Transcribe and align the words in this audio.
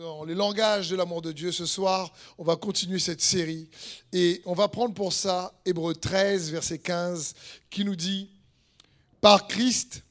dans 0.00 0.24
les 0.24 0.34
langages 0.34 0.88
de 0.88 0.96
l'amour 0.96 1.20
de 1.20 1.30
Dieu. 1.30 1.52
Ce 1.52 1.66
soir, 1.66 2.10
on 2.38 2.44
va 2.44 2.56
continuer 2.56 2.98
cette 2.98 3.20
série 3.20 3.68
et 4.14 4.40
on 4.46 4.54
va 4.54 4.66
prendre 4.66 4.94
pour 4.94 5.12
ça 5.12 5.52
Hébreu 5.66 5.94
13, 5.94 6.52
verset 6.52 6.78
15, 6.78 7.34
qui 7.68 7.84
nous 7.84 7.96
dit, 7.96 8.30
Par 9.20 9.46
Christ, 9.46 10.02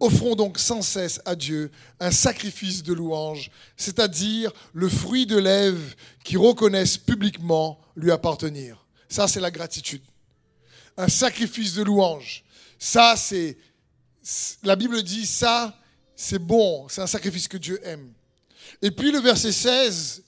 offrons 0.00 0.34
donc 0.34 0.58
sans 0.58 0.82
cesse 0.82 1.22
à 1.24 1.34
Dieu 1.34 1.70
un 1.98 2.10
sacrifice 2.10 2.82
de 2.82 2.92
louange, 2.92 3.50
c'est-à-dire 3.78 4.52
le 4.74 4.90
fruit 4.90 5.24
de 5.24 5.38
lèvres 5.38 5.94
qui 6.24 6.36
reconnaissent 6.36 6.98
publiquement 6.98 7.80
lui 7.96 8.10
appartenir. 8.10 8.84
Ça, 9.08 9.28
c'est 9.28 9.40
la 9.40 9.50
gratitude. 9.50 10.02
Un 10.98 11.08
sacrifice 11.08 11.72
de 11.72 11.84
louange. 11.84 12.44
Ça, 12.78 13.14
c'est... 13.16 13.56
La 14.62 14.76
Bible 14.76 15.02
dit 15.02 15.24
ça, 15.24 15.74
c'est 16.14 16.38
bon, 16.38 16.86
c'est 16.90 17.00
un 17.00 17.06
sacrifice 17.06 17.48
que 17.48 17.56
Dieu 17.56 17.80
aime. 17.82 18.12
Et 18.82 18.90
puis 18.90 19.10
le 19.10 19.18
verset 19.18 19.52
16 19.52 20.22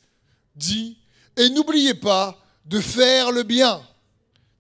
dit, 0.57 0.99
et 1.37 1.49
n'oubliez 1.51 1.95
pas 1.95 2.39
de 2.65 2.81
faire 2.81 3.33
le 3.33 3.43
bien. 3.43 3.83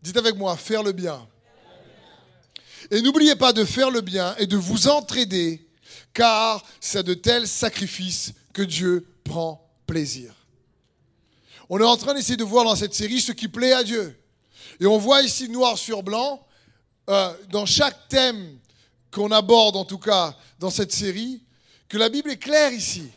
Dites 0.02 0.16
avec 0.16 0.36
moi, 0.36 0.56
faire 0.56 0.82
le 0.82 0.92
bien. 0.92 1.26
Et 2.90 3.02
n'oubliez 3.02 3.36
pas 3.36 3.52
de 3.52 3.64
faire 3.64 3.90
le 3.90 4.00
bien 4.00 4.34
et 4.38 4.46
de 4.46 4.56
vous 4.56 4.88
entraider, 4.88 5.66
car 6.12 6.64
c'est 6.80 7.02
de 7.02 7.14
tels 7.14 7.46
sacrifices 7.46 8.32
que 8.52 8.62
Dieu 8.62 9.06
prend 9.22 9.70
plaisir. 9.86 10.34
On 11.68 11.78
est 11.78 11.84
en 11.84 11.96
train 11.96 12.14
d'essayer 12.14 12.36
de 12.36 12.44
voir 12.44 12.64
dans 12.64 12.74
cette 12.74 12.94
série 12.94 13.20
ce 13.20 13.30
qui 13.30 13.46
plaît 13.46 13.72
à 13.72 13.84
Dieu. 13.84 14.18
Et 14.80 14.86
on 14.86 14.98
voit 14.98 15.22
ici 15.22 15.48
noir 15.48 15.78
sur 15.78 16.02
blanc, 16.02 16.44
euh, 17.08 17.32
dans 17.50 17.66
chaque 17.66 18.08
thème 18.08 18.58
qu'on 19.12 19.30
aborde 19.30 19.76
en 19.76 19.84
tout 19.84 19.98
cas 19.98 20.36
dans 20.58 20.70
cette 20.70 20.92
série, 20.92 21.42
que 21.88 21.98
la 21.98 22.08
Bible 22.08 22.30
est 22.30 22.38
claire 22.38 22.72
ici. 22.72 23.10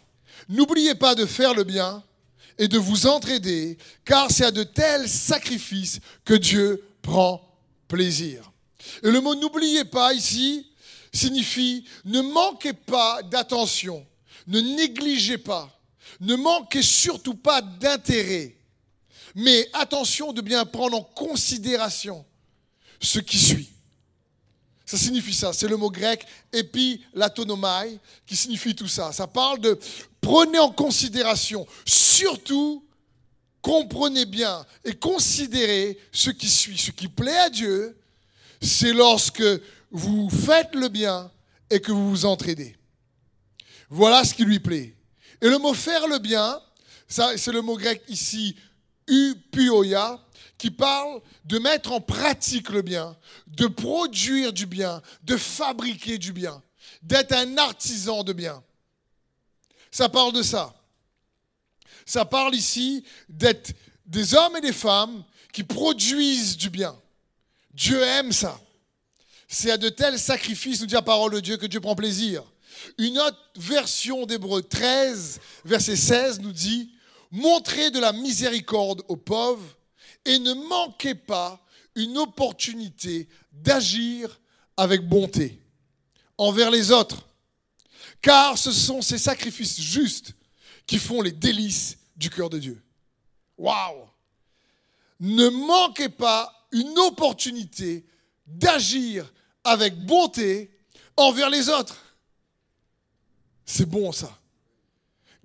N'oubliez 0.50 0.96
pas 0.96 1.16
de 1.16 1.26
faire 1.26 1.54
le 1.54 1.64
bien 1.64 2.04
et 2.58 2.68
de 2.68 2.78
vous 2.78 3.08
entraider, 3.08 3.78
car 4.06 4.30
c'est 4.30 4.46
à 4.46 4.52
de 4.52 4.64
tels 4.64 5.10
sacrifices 5.10 6.00
que 6.24 6.34
Dieu 6.34 6.84
prend 7.02 7.42
plaisir. 7.88 8.52
Et 9.04 9.12
le 9.12 9.22
mot 9.22 9.36
n'oubliez 9.36 9.86
pas 9.86 10.14
ici 10.14 10.68
signifie 11.14 11.86
ne 12.06 12.22
manquez 12.22 12.74
pas 12.74 13.22
d'attention, 13.24 14.06
ne 14.48 14.60
négligez 14.60 15.38
pas, 15.38 15.70
ne 16.20 16.36
manquez 16.36 16.82
surtout 16.82 17.36
pas 17.36 17.62
d'intérêt, 17.62 18.56
mais 19.36 19.70
attention 19.74 20.34
de 20.34 20.42
bien 20.42 20.66
prendre 20.66 20.98
en 20.98 21.04
considération 21.04 22.26
ce 23.00 23.20
qui 23.20 23.38
suit. 23.38 23.70
Ça 24.94 25.00
signifie 25.00 25.34
ça. 25.34 25.54
C'est 25.54 25.68
le 25.68 25.76
mot 25.76 25.90
grec 25.90 26.24
epilatonomai 26.52 27.98
qui 28.28 28.36
signifie 28.36 28.76
tout 28.76 28.88
ça. 28.88 29.12
Ça 29.12 29.26
parle 29.26 29.60
de 29.60 29.80
prenez 30.22 30.60
en 30.60 30.72
considération, 30.72 31.66
surtout 31.84 32.86
comprenez 33.64 34.28
bien 34.28 34.64
et 34.86 34.94
considérez 34.94 35.98
ce 36.12 36.30
qui 36.30 36.48
suit. 36.48 36.78
Ce 36.78 36.92
qui 36.92 37.08
plaît 37.08 37.40
à 37.40 37.50
Dieu, 37.50 37.98
c'est 38.62 38.94
lorsque 38.94 39.42
vous 39.90 40.30
faites 40.30 40.76
le 40.76 40.90
bien 40.90 41.32
et 41.72 41.80
que 41.80 41.92
vous 41.92 42.12
vous 42.12 42.26
entraidez. 42.26 42.76
Voilà 43.90 44.24
ce 44.24 44.36
qui 44.36 44.46
lui 44.46 44.60
plaît. 44.60 44.94
Et 45.42 45.50
le 45.50 45.58
mot 45.58 45.74
faire 45.74 46.08
le 46.08 46.20
bien, 46.20 46.62
c'est 47.08 47.48
le 47.52 47.64
mot 47.64 47.78
grec 47.78 48.04
ici, 48.10 48.56
upuoya, 49.08 50.24
qui 50.58 50.72
parle 50.72 51.22
de 51.46 51.60
mettre 51.60 51.92
en 51.92 52.02
pratique 52.02 52.70
le 52.70 52.82
bien, 52.82 53.18
de 53.48 53.68
produire 53.68 54.54
du 54.54 54.66
bien, 54.66 55.02
de 55.24 55.36
fabriquer 55.38 56.18
du 56.18 56.32
bien, 56.32 56.62
d'être 57.02 57.34
un 57.34 57.58
artisan 57.58 58.24
de 58.24 58.34
bien. 58.34 58.64
Ça 59.92 60.10
parle 60.10 60.34
de 60.34 60.42
ça. 60.42 60.74
Ça 62.06 62.26
parle 62.26 62.56
ici 62.56 63.04
d'être 63.30 63.74
des 64.06 64.34
hommes 64.34 64.58
et 64.58 64.62
des 64.62 64.74
femmes 64.74 65.24
qui 65.52 65.64
produisent 65.64 66.58
du 66.58 66.70
bien. 66.70 66.96
Dieu 67.74 68.02
aime 68.02 68.32
ça. 68.32 68.60
C'est 69.48 69.72
à 69.72 69.78
de 69.78 69.90
tels 69.90 70.20
sacrifices, 70.20 70.82
nous 70.82 70.88
dit 70.88 70.94
la 70.94 71.02
parole 71.02 71.34
de 71.34 71.40
Dieu, 71.40 71.58
que 71.58 71.66
Dieu 71.66 71.80
prend 71.80 71.96
plaisir. 71.96 72.44
Une 72.98 73.20
autre 73.20 73.38
version 73.56 74.26
d'Hébreu 74.26 74.64
13, 74.64 75.40
verset 75.64 75.96
16, 75.96 76.40
nous 76.40 76.52
dit 76.52 76.92
Montrez 77.32 77.92
de 77.92 78.00
la 78.00 78.14
miséricorde 78.14 79.04
aux 79.08 79.16
pauvres 79.16 79.78
et 80.26 80.40
ne 80.40 80.54
manquez 80.54 81.16
pas 81.16 81.64
une 81.96 82.18
opportunité 82.18 83.28
d'agir 83.52 84.40
avec 84.78 85.08
bonté 85.08 85.62
envers 86.38 86.72
les 86.72 86.92
autres. 86.92 87.28
Car 88.22 88.58
ce 88.58 88.72
sont 88.72 89.02
ces 89.02 89.18
sacrifices 89.18 89.80
justes 89.80 90.34
qui 90.88 90.98
font 90.98 91.22
les 91.22 91.32
délices 91.32 91.98
du 92.16 92.30
cœur 92.30 92.50
de 92.50 92.60
Dieu. 92.60 92.82
Waouh 93.58 94.08
Ne 95.20 95.50
manquez 95.50 96.10
pas 96.10 96.68
une 96.72 96.98
opportunité 97.00 98.06
d'agir 98.48 99.32
avec 99.64 99.98
bonté 100.06 100.72
envers 101.16 101.50
les 101.50 101.70
autres. 101.70 101.98
C'est 103.66 103.86
bon 103.86 104.12
ça. 104.12 104.38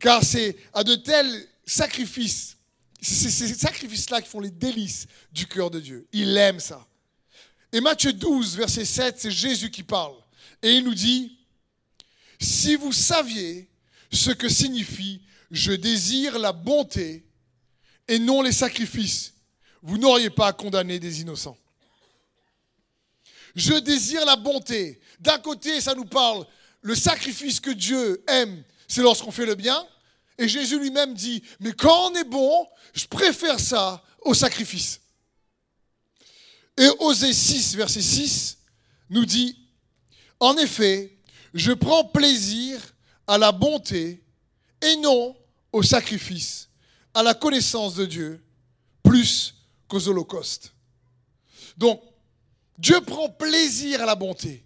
Car 0.01 0.23
c'est 0.23 0.57
à 0.73 0.85
de 0.85 0.95
tels 0.95 1.49
sacrifices 1.67 2.58
c'est 3.01 3.31
ces 3.31 3.55
sacrifices-là 3.55 4.23
qui 4.23 4.29
font 4.29 4.41
les 4.41 4.51
délices 4.51 5.07
du 5.33 5.47
cœur 5.47 5.71
de 5.71 5.81
Dieu. 5.81 6.07
Il 6.13 6.37
aime 6.37 6.61
ça. 6.61 6.87
Et 7.73 7.81
Matthieu 7.81 8.13
12, 8.13 8.57
verset 8.57 8.85
7, 8.85 9.21
c'est 9.21 9.31
Jésus 9.31 9.71
qui 9.71 9.83
parle. 9.83 10.15
Et 10.63 10.73
il 10.73 10.85
nous 10.85 10.95
dit, 10.95 11.39
si 12.41 12.77
vous 12.77 12.93
saviez 12.93 13.69
ce 14.11 14.31
que 14.31 14.49
signifie 14.49 15.21
je 15.51 15.73
désire 15.73 16.39
la 16.39 16.53
bonté 16.53 17.25
et 18.07 18.19
non 18.19 18.43
les 18.43 18.53
sacrifices, 18.53 19.35
vous 19.83 19.99
n'auriez 19.99 20.31
pas 20.31 20.49
à 20.49 20.53
condamner 20.53 20.99
des 20.99 21.21
innocents. 21.21 21.57
Je 23.55 23.75
désire 23.75 24.25
la 24.25 24.37
bonté. 24.37 25.01
D'un 25.21 25.39
côté, 25.39 25.81
ça 25.81 25.95
nous 25.95 26.05
parle, 26.05 26.47
le 26.83 26.95
sacrifice 26.95 27.61
que 27.61 27.71
Dieu 27.71 28.23
aime, 28.29 28.63
c'est 28.87 29.03
lorsqu'on 29.03 29.31
fait 29.31 29.47
le 29.47 29.55
bien. 29.55 29.87
Et 30.39 30.49
Jésus 30.49 30.79
lui-même 30.79 31.15
dit, 31.15 31.43
mais 31.59 31.73
quand 31.73 32.11
on 32.11 32.15
est 32.15 32.25
bon, 32.25 32.67
je 32.95 33.07
préfère 33.07 33.59
ça 33.59 34.03
au 34.23 34.35
sacrifice. 34.35 35.01
Et 36.77 36.89
Osée 37.01 37.33
6, 37.33 37.75
verset 37.75 38.03
6, 38.03 38.59
nous 39.11 39.25
dit, 39.25 39.59
en 40.39 40.57
effet, 40.57 41.19
je 41.55 41.73
prends 41.73 42.05
plaisir 42.05 42.81
à 43.27 43.37
la 43.37 43.51
bonté 43.51 44.23
et 44.81 44.97
non 44.97 45.37
au 45.73 45.83
sacrifice, 45.83 46.69
à 47.15 47.25
la 47.25 47.35
connaissance 47.35 47.97
de 47.97 48.07
Dieu, 48.07 48.41
plus 49.03 49.57
qu'aux 49.89 50.07
holocaustes. 50.07 50.73
Donc, 51.77 52.01
Dieu 52.79 53.01
prend 53.01 53.29
plaisir 53.29 54.03
à 54.03 54.07
la 54.07 54.15
bonté. 54.15 54.65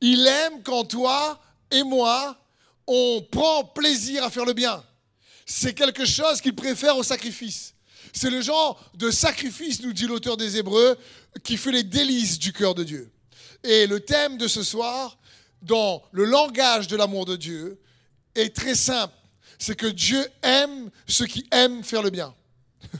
Il 0.00 0.26
aime 0.26 0.62
quand 0.62 0.84
toi 0.84 1.38
et 1.70 1.82
moi, 1.82 2.38
on 2.86 3.20
prend 3.30 3.64
plaisir 3.64 4.24
à 4.24 4.30
faire 4.30 4.46
le 4.46 4.54
bien 4.54 4.82
c'est 5.46 5.74
quelque 5.74 6.04
chose 6.04 6.40
qu'il 6.40 6.54
préfère 6.54 6.96
au 6.96 7.02
sacrifice. 7.02 7.74
C'est 8.12 8.30
le 8.30 8.40
genre 8.40 8.82
de 8.94 9.10
sacrifice, 9.10 9.82
nous 9.82 9.92
dit 9.92 10.06
l'auteur 10.06 10.36
des 10.36 10.56
Hébreux, 10.56 10.96
qui 11.42 11.56
fait 11.56 11.72
les 11.72 11.82
délices 11.82 12.38
du 12.38 12.52
cœur 12.52 12.74
de 12.74 12.84
Dieu. 12.84 13.10
Et 13.62 13.86
le 13.86 14.00
thème 14.00 14.36
de 14.36 14.46
ce 14.46 14.62
soir, 14.62 15.18
dans 15.62 16.02
le 16.12 16.24
langage 16.24 16.86
de 16.86 16.96
l'amour 16.96 17.24
de 17.24 17.36
Dieu, 17.36 17.80
est 18.34 18.54
très 18.54 18.74
simple. 18.74 19.14
C'est 19.58 19.76
que 19.76 19.86
Dieu 19.86 20.24
aime 20.42 20.90
ceux 21.08 21.26
qui 21.26 21.46
aiment 21.50 21.82
faire 21.82 22.02
le 22.02 22.10
bien. 22.10 22.34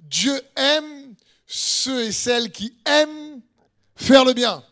Dieu 0.00 0.40
aime 0.56 1.14
ceux 1.46 2.04
et 2.04 2.12
celles 2.12 2.50
qui 2.50 2.74
aiment 2.84 3.40
faire 3.96 4.24
le 4.24 4.34
bien. 4.34 4.62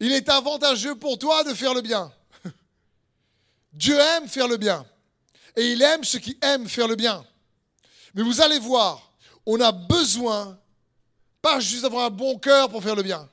Il 0.00 0.12
est 0.12 0.28
avantageux 0.28 0.94
pour 0.94 1.18
toi 1.18 1.44
de 1.44 1.54
faire 1.54 1.74
le 1.74 1.80
bien. 1.80 2.12
Dieu 3.74 3.98
aime 3.98 4.28
faire 4.28 4.48
le 4.48 4.56
bien. 4.56 4.86
Et 5.56 5.72
il 5.72 5.82
aime 5.82 6.04
ceux 6.04 6.18
qui 6.18 6.36
aiment 6.40 6.68
faire 6.68 6.88
le 6.88 6.96
bien. 6.96 7.24
Mais 8.14 8.22
vous 8.22 8.40
allez 8.40 8.58
voir, 8.58 9.12
on 9.44 9.60
a 9.60 9.72
besoin, 9.72 10.58
pas 11.42 11.60
juste 11.60 11.82
d'avoir 11.82 12.06
un 12.06 12.10
bon 12.10 12.38
cœur 12.38 12.70
pour 12.70 12.82
faire 12.82 12.94
le 12.94 13.02
bien. 13.02 13.28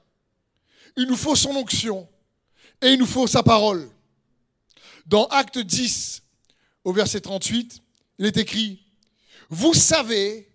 Il 0.97 1.07
nous 1.07 1.15
faut 1.15 1.35
son 1.35 1.55
onction 1.55 2.07
et 2.81 2.93
il 2.93 2.99
nous 2.99 3.05
faut 3.05 3.27
sa 3.27 3.43
parole. 3.43 3.89
Dans 5.05 5.25
Acte 5.27 5.59
10, 5.59 6.21
au 6.83 6.93
verset 6.93 7.21
38, 7.21 7.81
il 8.19 8.25
est 8.25 8.37
écrit, 8.37 8.83
Vous 9.49 9.73
savez 9.73 10.49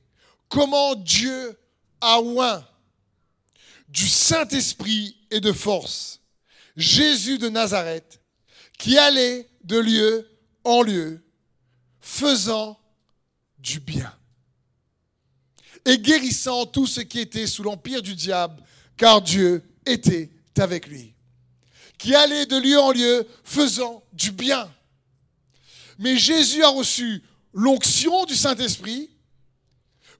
comment 0.48 0.94
Dieu 0.94 1.58
a 2.00 2.20
oint 2.20 2.66
du 3.88 4.08
Saint-Esprit 4.08 5.16
et 5.30 5.40
de 5.40 5.52
force 5.52 6.20
Jésus 6.76 7.38
de 7.38 7.48
Nazareth, 7.48 8.20
qui 8.78 8.98
allait 8.98 9.48
de 9.66 9.78
lieu 9.78 10.28
en 10.64 10.82
lieu, 10.82 11.22
faisant 12.00 12.80
du 13.58 13.80
bien 13.80 14.12
et 15.86 15.98
guérissant 15.98 16.66
tout 16.66 16.86
ce 16.86 17.00
qui 17.00 17.20
était 17.20 17.46
sous 17.46 17.62
l'empire 17.62 18.02
du 18.02 18.14
diable, 18.14 18.60
car 18.96 19.22
Dieu 19.22 19.62
était 19.86 20.30
avec 20.58 20.88
lui. 20.88 21.14
qui 21.98 22.14
allait 22.14 22.44
de 22.44 22.58
lieu 22.58 22.78
en 22.78 22.92
lieu 22.92 23.26
faisant 23.42 24.02
du 24.12 24.30
bien. 24.30 24.70
Mais 25.98 26.18
Jésus 26.18 26.62
a 26.62 26.68
reçu 26.68 27.22
l'onction 27.54 28.26
du 28.26 28.36
Saint-Esprit 28.36 29.10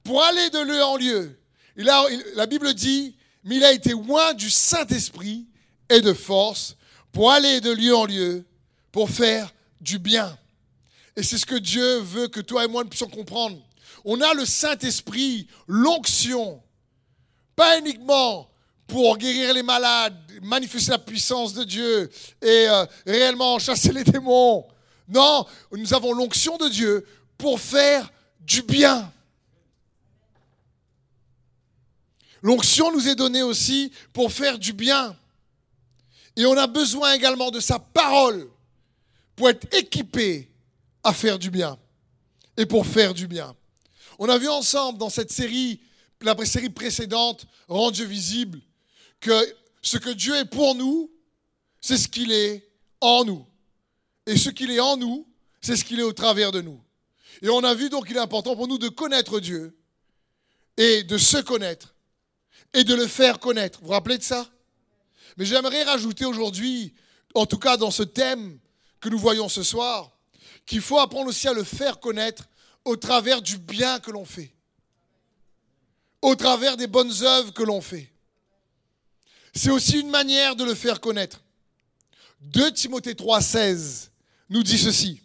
pour 0.02 0.22
aller 0.22 0.48
de 0.50 0.60
lieu 0.60 0.82
en 0.82 0.96
lieu. 0.96 1.38
Et 1.76 1.82
là, 1.82 2.02
la 2.34 2.46
Bible 2.46 2.72
dit, 2.72 3.14
mais 3.44 3.56
il 3.56 3.64
a 3.64 3.72
été 3.72 3.90
loin 3.90 4.32
du 4.32 4.48
Saint-Esprit 4.48 5.46
et 5.90 6.00
de 6.00 6.14
force 6.14 6.76
pour 7.12 7.30
aller 7.30 7.60
de 7.60 7.72
lieu 7.72 7.94
en 7.94 8.06
lieu, 8.06 8.46
pour 8.96 9.10
faire 9.10 9.52
du 9.78 9.98
bien. 9.98 10.38
Et 11.16 11.22
c'est 11.22 11.36
ce 11.36 11.44
que 11.44 11.56
Dieu 11.56 11.98
veut 11.98 12.28
que 12.28 12.40
toi 12.40 12.64
et 12.64 12.66
moi 12.66 12.82
puissions 12.82 13.10
comprendre. 13.10 13.58
On 14.06 14.18
a 14.22 14.32
le 14.32 14.46
Saint-Esprit, 14.46 15.46
l'onction, 15.66 16.62
pas 17.54 17.78
uniquement 17.78 18.48
pour 18.86 19.18
guérir 19.18 19.52
les 19.52 19.62
malades, 19.62 20.16
manifester 20.40 20.92
la 20.92 20.98
puissance 20.98 21.52
de 21.52 21.64
Dieu 21.64 22.10
et 22.40 22.68
euh, 22.70 22.86
réellement 23.06 23.58
chasser 23.58 23.92
les 23.92 24.02
démons. 24.02 24.66
Non, 25.06 25.44
nous 25.72 25.92
avons 25.92 26.14
l'onction 26.14 26.56
de 26.56 26.70
Dieu 26.70 27.06
pour 27.36 27.60
faire 27.60 28.10
du 28.40 28.62
bien. 28.62 29.12
L'onction 32.40 32.90
nous 32.92 33.06
est 33.06 33.14
donnée 33.14 33.42
aussi 33.42 33.92
pour 34.14 34.32
faire 34.32 34.58
du 34.58 34.72
bien. 34.72 35.14
Et 36.34 36.46
on 36.46 36.56
a 36.56 36.66
besoin 36.66 37.12
également 37.12 37.50
de 37.50 37.60
sa 37.60 37.78
parole 37.78 38.48
pour 39.36 39.50
être 39.50 39.72
équipé 39.74 40.50
à 41.04 41.12
faire 41.12 41.38
du 41.38 41.50
bien 41.50 41.78
et 42.56 42.66
pour 42.66 42.86
faire 42.86 43.14
du 43.14 43.28
bien. 43.28 43.54
On 44.18 44.28
a 44.28 44.38
vu 44.38 44.48
ensemble 44.48 44.98
dans 44.98 45.10
cette 45.10 45.30
série, 45.30 45.80
la 46.22 46.34
série 46.46 46.70
précédente, 46.70 47.46
Rend 47.68 47.90
Dieu 47.90 48.06
visible, 48.06 48.60
que 49.20 49.54
ce 49.82 49.98
que 49.98 50.10
Dieu 50.10 50.34
est 50.34 50.46
pour 50.46 50.74
nous, 50.74 51.12
c'est 51.80 51.98
ce 51.98 52.08
qu'il 52.08 52.32
est 52.32 52.68
en 53.00 53.24
nous. 53.24 53.46
Et 54.26 54.36
ce 54.36 54.50
qu'il 54.50 54.70
est 54.70 54.80
en 54.80 54.96
nous, 54.96 55.28
c'est 55.60 55.76
ce 55.76 55.84
qu'il 55.84 56.00
est 56.00 56.04
au 56.04 56.12
travers 56.12 56.50
de 56.50 56.60
nous. 56.60 56.82
Et 57.42 57.48
on 57.50 57.62
a 57.62 57.74
vu 57.74 57.90
donc 57.90 58.06
qu'il 58.06 58.16
est 58.16 58.20
important 58.20 58.56
pour 58.56 58.66
nous 58.66 58.78
de 58.78 58.88
connaître 58.88 59.38
Dieu 59.38 59.78
et 60.76 61.02
de 61.02 61.18
se 61.18 61.36
connaître 61.38 61.94
et 62.72 62.82
de 62.84 62.94
le 62.94 63.06
faire 63.06 63.38
connaître. 63.38 63.80
Vous 63.80 63.86
vous 63.86 63.92
rappelez 63.92 64.18
de 64.18 64.22
ça? 64.22 64.50
Mais 65.36 65.44
j'aimerais 65.44 65.84
rajouter 65.84 66.24
aujourd'hui, 66.24 66.94
en 67.34 67.44
tout 67.44 67.58
cas 67.58 67.76
dans 67.76 67.90
ce 67.90 68.02
thème 68.02 68.58
que 69.00 69.08
nous 69.08 69.18
voyons 69.18 69.48
ce 69.48 69.62
soir, 69.62 70.10
qu'il 70.64 70.80
faut 70.80 70.98
apprendre 70.98 71.28
aussi 71.28 71.48
à 71.48 71.52
le 71.52 71.64
faire 71.64 72.00
connaître 72.00 72.48
au 72.84 72.96
travers 72.96 73.42
du 73.42 73.58
bien 73.58 74.00
que 74.00 74.10
l'on 74.10 74.24
fait, 74.24 74.52
au 76.22 76.34
travers 76.34 76.76
des 76.76 76.86
bonnes 76.86 77.12
œuvres 77.22 77.52
que 77.52 77.62
l'on 77.62 77.80
fait. 77.80 78.10
C'est 79.54 79.70
aussi 79.70 80.00
une 80.00 80.10
manière 80.10 80.56
de 80.56 80.64
le 80.64 80.74
faire 80.74 81.00
connaître. 81.00 81.42
2 82.40 82.72
Timothée 82.72 83.14
3,16 83.14 84.08
nous 84.50 84.62
dit 84.62 84.78
ceci. 84.78 85.20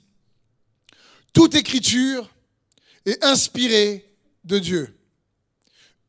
Toute 1.33 1.55
écriture 1.55 2.29
est 3.05 3.23
inspirée 3.23 4.05
de 4.43 4.59
Dieu, 4.59 4.97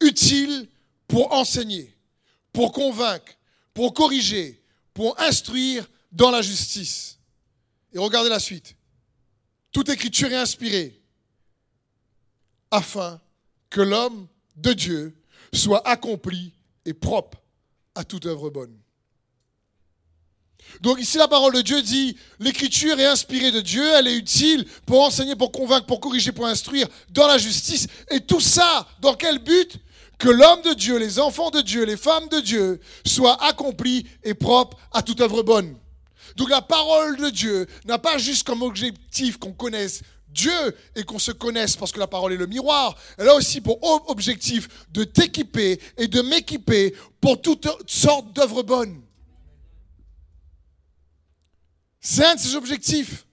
utile 0.01 0.69
pour 1.07 1.33
enseigner, 1.33 1.95
pour 2.53 2.73
convaincre, 2.73 3.33
pour 3.75 3.95
corriger, 3.95 4.63
pour 4.95 5.19
instruire 5.21 5.89
dans 6.11 6.31
la 6.31 6.43
justice. 6.43 7.19
Et 7.93 7.99
regardez 7.99 8.31
la 8.31 8.41
suite. 8.41 8.75
Toute 9.71 9.89
écriture 9.89 10.31
est 10.31 10.37
inspirée 10.37 11.01
afin 12.71 13.21
que 13.71 13.81
l'homme 13.81 14.27
de 14.57 14.73
Dieu 14.73 15.17
soit 15.53 15.87
accompli 15.87 16.53
et 16.85 16.95
propre 16.95 17.39
à 17.95 18.05
toute 18.05 18.27
œuvre 18.27 18.51
bonne. 18.51 18.77
Donc 20.81 21.01
ici 21.01 21.19
la 21.19 21.29
parole 21.29 21.55
de 21.55 21.61
Dieu 21.61 21.83
dit, 21.83 22.17
l'écriture 22.39 22.99
est 22.99 23.07
inspirée 23.07 23.51
de 23.51 23.61
Dieu, 23.61 23.85
elle 23.95 24.07
est 24.07 24.17
utile 24.17 24.67
pour 24.87 25.03
enseigner, 25.03 25.37
pour 25.37 25.53
convaincre, 25.53 25.87
pour 25.87 26.01
corriger, 26.01 26.33
pour 26.33 26.47
instruire 26.47 26.89
dans 27.11 27.27
la 27.27 27.37
justice. 27.37 27.87
Et 28.11 28.21
tout 28.21 28.41
ça, 28.41 28.89
dans 29.01 29.15
quel 29.15 29.39
but? 29.39 29.79
Que 30.19 30.29
l'homme 30.29 30.63
de 30.63 30.75
Dieu, 30.75 30.99
les 30.99 31.19
enfants 31.19 31.51
de 31.51 31.61
Dieu, 31.61 31.85
les 31.85 31.97
femmes 31.97 32.29
de 32.29 32.41
Dieu 32.41 32.81
soient 33.05 33.43
accomplis 33.45 34.07
et 34.23 34.35
propres 34.35 34.79
à 34.93 35.03
toute 35.03 35.21
œuvre 35.21 35.43
bonne. 35.43 35.77
Donc 36.37 36.51
la 36.51 36.63
parole 36.63 37.17
de 37.17 37.31
Dieu 37.31 37.67
n'a 37.85 37.99
pas 37.99 38.19
juste 38.19 38.47
comme 38.47 38.63
objectif 38.63 39.39
qu'on 39.39 39.53
connaisse 39.53 40.03
Dieu 40.29 40.77
et 40.97 41.05
qu'on 41.05 41.19
se 41.19 41.31
connaisse 41.31 41.77
parce 41.77 41.93
que 41.93 41.99
la 41.99 42.07
parole 42.07 42.33
est 42.33 42.37
le 42.37 42.47
miroir. 42.47 42.97
Elle 43.19 43.29
a 43.29 43.35
aussi 43.35 43.61
pour 43.61 43.79
objectif 44.09 44.69
de 44.91 45.05
t'équiper 45.05 45.81
et 45.97 46.09
de 46.09 46.23
m'équiper 46.23 46.95
pour 47.21 47.41
toutes 47.41 47.69
sortes 47.87 48.33
d'œuvres 48.33 48.63
bonnes. 48.63 49.03
C'est 52.01 52.25
un 52.25 52.35
de 52.35 52.41
ses 52.41 52.57
objectifs. 52.57 53.27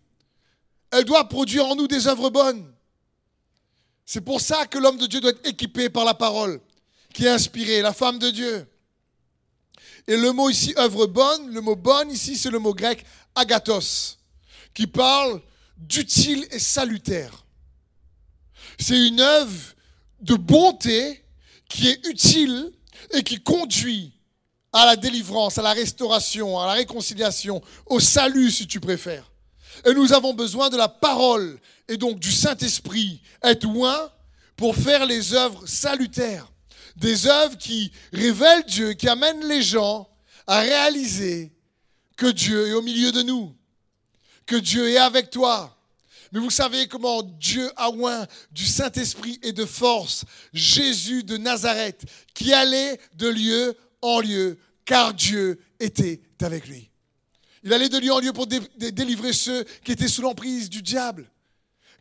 Elle 0.92 1.06
doit 1.06 1.28
produire 1.28 1.66
en 1.66 1.76
nous 1.76 1.88
des 1.88 2.08
œuvres 2.08 2.30
bonnes. 2.30 2.72
C'est 4.06 4.22
pour 4.22 4.42
ça 4.42 4.66
que 4.66 4.78
l'homme 4.78 4.98
de 4.98 5.06
Dieu 5.06 5.22
doit 5.22 5.32
être 5.32 5.48
équipé 5.48 5.90
par 5.90 6.06
la 6.06 6.14
parole 6.14 6.60
qui 7.14 7.26
est 7.26 7.30
inspirée, 7.30 7.82
la 7.82 7.94
femme 7.94 8.20
de 8.20 8.30
Dieu. 8.30 8.68
Et 10.08 10.18
le 10.18 10.32
mot 10.32 10.50
ici, 10.50 10.74
œuvre 10.78 11.06
bonne, 11.06 11.54
le 11.54 11.62
mot 11.62 11.76
bonne 11.76 12.12
ici, 12.12 12.38
c'est 12.38 12.50
le 12.50 12.60
mot 12.60 12.74
grec 12.74 13.06
agathos, 13.36 14.18
qui 14.74 14.88
parle 14.88 15.42
d'utile 15.78 16.48
et 16.52 16.60
salutaire. 16.60 17.46
C'est 18.80 19.08
une 19.08 19.20
œuvre 19.20 19.76
de 20.22 20.36
bonté 20.36 21.24
qui 21.70 21.90
est 21.90 22.06
utile 22.08 22.72
et 23.12 23.24
qui 23.24 23.42
conduit 23.42 24.14
à 24.72 24.86
la 24.86 24.96
délivrance, 24.96 25.58
à 25.58 25.62
la 25.62 25.74
restauration, 25.74 26.60
à 26.60 26.68
la 26.68 26.74
réconciliation, 26.74 27.62
au 27.86 28.00
salut 28.00 28.52
si 28.52 28.68
tu 28.68 28.80
préfères. 28.80 29.32
Et 29.86 29.94
nous 29.94 30.14
avons 30.14 30.34
besoin 30.34 30.70
de 30.70 30.78
la 30.78 30.90
parole 30.90 31.60
et 31.88 31.98
donc 31.98 32.20
du 32.20 32.32
Saint-Esprit, 32.32 33.22
être 33.42 33.64
loin 33.64 34.12
pour 34.56 34.76
faire 34.76 35.06
les 35.06 35.34
œuvres 35.34 35.66
salutaires. 35.66 36.52
Des 37.00 37.28
œuvres 37.28 37.58
qui 37.58 37.92
révèlent 38.14 38.66
Dieu, 38.66 38.94
qui 38.94 39.10
amènent 39.10 39.48
les 39.48 39.62
gens 39.62 40.08
à 40.48 40.60
réaliser 40.60 41.52
que 42.16 42.28
Dieu 42.28 42.68
est 42.68 42.74
au 42.74 42.82
milieu 42.82 43.12
de 43.12 43.22
nous 43.22 43.56
que 44.50 44.56
Dieu 44.56 44.90
est 44.90 44.98
avec 44.98 45.30
toi. 45.30 45.78
Mais 46.32 46.40
vous 46.40 46.50
savez 46.50 46.88
comment 46.88 47.22
Dieu 47.24 47.72
a 47.76 47.90
oint 47.92 48.28
du 48.52 48.66
Saint-Esprit 48.66 49.40
et 49.44 49.54
de 49.54 49.66
force 49.66 50.26
Jésus 50.54 51.24
de 51.24 51.38
Nazareth, 51.38 52.04
qui 52.34 52.52
allait 52.52 53.00
de 53.14 53.28
lieu 53.28 53.78
en 54.02 54.20
lieu, 54.20 54.58
car 54.86 55.14
Dieu 55.14 55.60
était 55.80 56.22
avec 56.42 56.68
lui. 56.68 56.90
Il 57.64 57.74
allait 57.74 57.90
de 57.90 57.98
lieu 57.98 58.12
en 58.12 58.20
lieu 58.20 58.34
pour 58.34 58.48
délivrer 58.48 59.34
ceux 59.34 59.64
qui 59.84 59.92
étaient 59.92 60.08
sous 60.08 60.22
l'emprise 60.22 60.70
du 60.70 60.82
diable, 60.82 61.30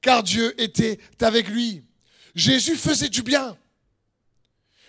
car 0.01 0.23
Dieu 0.23 0.59
était 0.61 0.99
avec 1.21 1.49
lui. 1.49 1.85
Jésus 2.35 2.77
faisait 2.77 3.09
du 3.09 3.23
bien. 3.23 3.57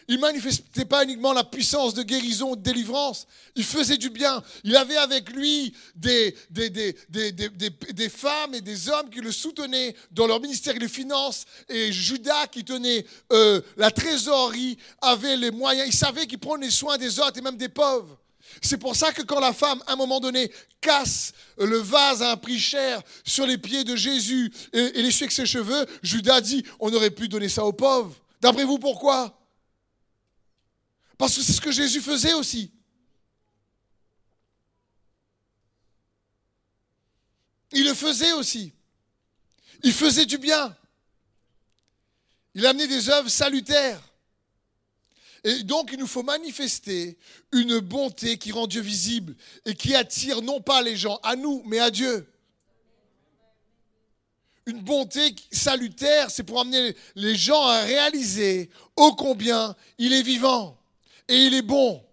Il 0.09 0.19
manifestait 0.19 0.85
pas 0.85 1.03
uniquement 1.03 1.33
la 1.33 1.43
puissance 1.43 1.93
de 1.93 2.01
guérison, 2.01 2.55
de 2.55 2.61
délivrance. 2.61 3.27
Il 3.55 3.63
faisait 3.63 3.97
du 3.97 4.09
bien. 4.09 4.41
Il 4.63 4.75
avait 4.75 4.97
avec 4.97 5.29
lui 5.29 5.71
des, 5.95 6.35
des, 6.49 6.71
des, 6.71 6.95
des, 7.09 8.09
femmes 8.09 8.55
et 8.55 8.61
des 8.61 8.89
hommes 8.89 9.11
qui 9.11 9.21
le 9.21 9.31
soutenaient 9.31 9.95
dans 10.09 10.25
leur 10.25 10.41
ministère 10.41 10.73
des 10.73 10.87
Finances. 10.87 11.45
Et 11.69 11.91
Judas, 11.91 12.47
qui 12.47 12.65
tenait 12.65 13.05
euh, 13.31 13.61
la 13.77 13.91
trésorerie, 13.91 14.79
avait 14.99 15.37
les 15.37 15.51
moyens. 15.51 15.87
Il 15.87 15.95
savait 15.95 16.25
qu'il 16.25 16.39
prenait 16.39 16.71
soin 16.71 16.97
des 16.97 17.19
autres 17.19 17.37
et 17.37 17.41
même 17.41 17.57
des 17.57 17.69
pauvres. 17.69 18.17
C'est 18.63 18.79
pour 18.79 18.95
ça 18.95 19.11
que 19.11 19.21
quand 19.21 19.39
la 19.39 19.53
femme, 19.53 19.83
à 19.85 19.93
un 19.93 19.95
moment 19.95 20.19
donné, 20.19 20.51
casse 20.81 21.33
le 21.59 21.77
vase 21.77 22.23
à 22.23 22.31
un 22.31 22.37
prix 22.37 22.57
cher 22.57 22.99
sur 23.23 23.45
les 23.45 23.59
pieds 23.59 23.83
de 23.83 23.95
Jésus 23.95 24.51
et, 24.73 24.79
et 24.79 25.03
les 25.03 25.15
avec 25.19 25.31
ses 25.31 25.45
cheveux, 25.45 25.85
Judas 26.01 26.41
dit, 26.41 26.63
on 26.79 26.91
aurait 26.91 27.11
pu 27.11 27.27
donner 27.27 27.47
ça 27.47 27.63
aux 27.63 27.73
pauvres. 27.73 28.15
D'après 28.41 28.63
vous, 28.63 28.79
pourquoi? 28.79 29.38
Parce 31.19 31.35
que 31.35 31.41
c'est 31.43 31.51
ce 31.51 31.59
que 31.59 31.71
Jésus 31.71 31.99
faisait 31.99 32.33
aussi. 32.33 32.71
Il 37.73 37.83
le 37.83 37.93
faisait 37.93 38.31
aussi. 38.31 38.71
Il 39.83 39.91
faisait 39.91 40.25
du 40.25 40.37
bien. 40.37 40.73
Il 42.55 42.65
amenait 42.65 42.87
des 42.87 43.09
œuvres 43.09 43.27
salutaires. 43.27 44.01
Et 45.43 45.63
donc, 45.63 45.89
il 45.91 45.99
nous 45.99 46.07
faut 46.07 46.23
manifester 46.23 47.17
une 47.51 47.79
bonté 47.79 48.37
qui 48.37 48.53
rend 48.53 48.65
Dieu 48.65 48.81
visible 48.81 49.35
et 49.65 49.75
qui 49.75 49.95
attire 49.95 50.41
non 50.41 50.61
pas 50.61 50.81
les 50.81 50.95
gens 50.95 51.19
à 51.21 51.35
nous, 51.35 51.63
mais 51.65 51.79
à 51.79 51.91
Dieu. 51.91 52.31
Une 54.65 54.79
bonté 54.79 55.35
salutaire, 55.51 56.31
c'est 56.31 56.43
pour 56.43 56.61
amener 56.61 56.95
les 57.15 57.35
gens 57.35 57.65
à 57.65 57.81
réaliser 57.81 58.69
ô 58.95 59.13
combien 59.15 59.75
il 59.97 60.13
est 60.13 60.23
vivant 60.23 60.78
et 61.29 61.45
il 61.45 61.53
est 61.53 61.61
bon. 61.61 62.03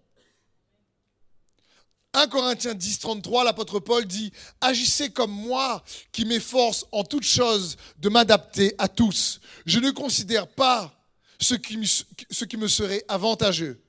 1 2.13 2.27
Corinthiens 2.27 2.73
10, 2.73 2.99
33, 2.99 3.43
l'apôtre 3.43 3.79
Paul 3.79 4.05
dit 4.05 4.31
Agissez 4.61 5.09
comme 5.09 5.31
moi 5.31 5.83
qui 6.11 6.25
m'efforce 6.25 6.85
en 6.91 7.03
toutes 7.03 7.23
choses 7.23 7.77
de 7.99 8.09
m'adapter 8.09 8.73
à 8.77 8.87
tous. 8.87 9.39
Je 9.65 9.79
ne 9.79 9.91
considère 9.91 10.47
pas 10.47 10.93
ce 11.39 11.53
qui, 11.53 11.77
me, 11.77 12.67
serait 12.67 13.03
avantageux, 13.07 13.83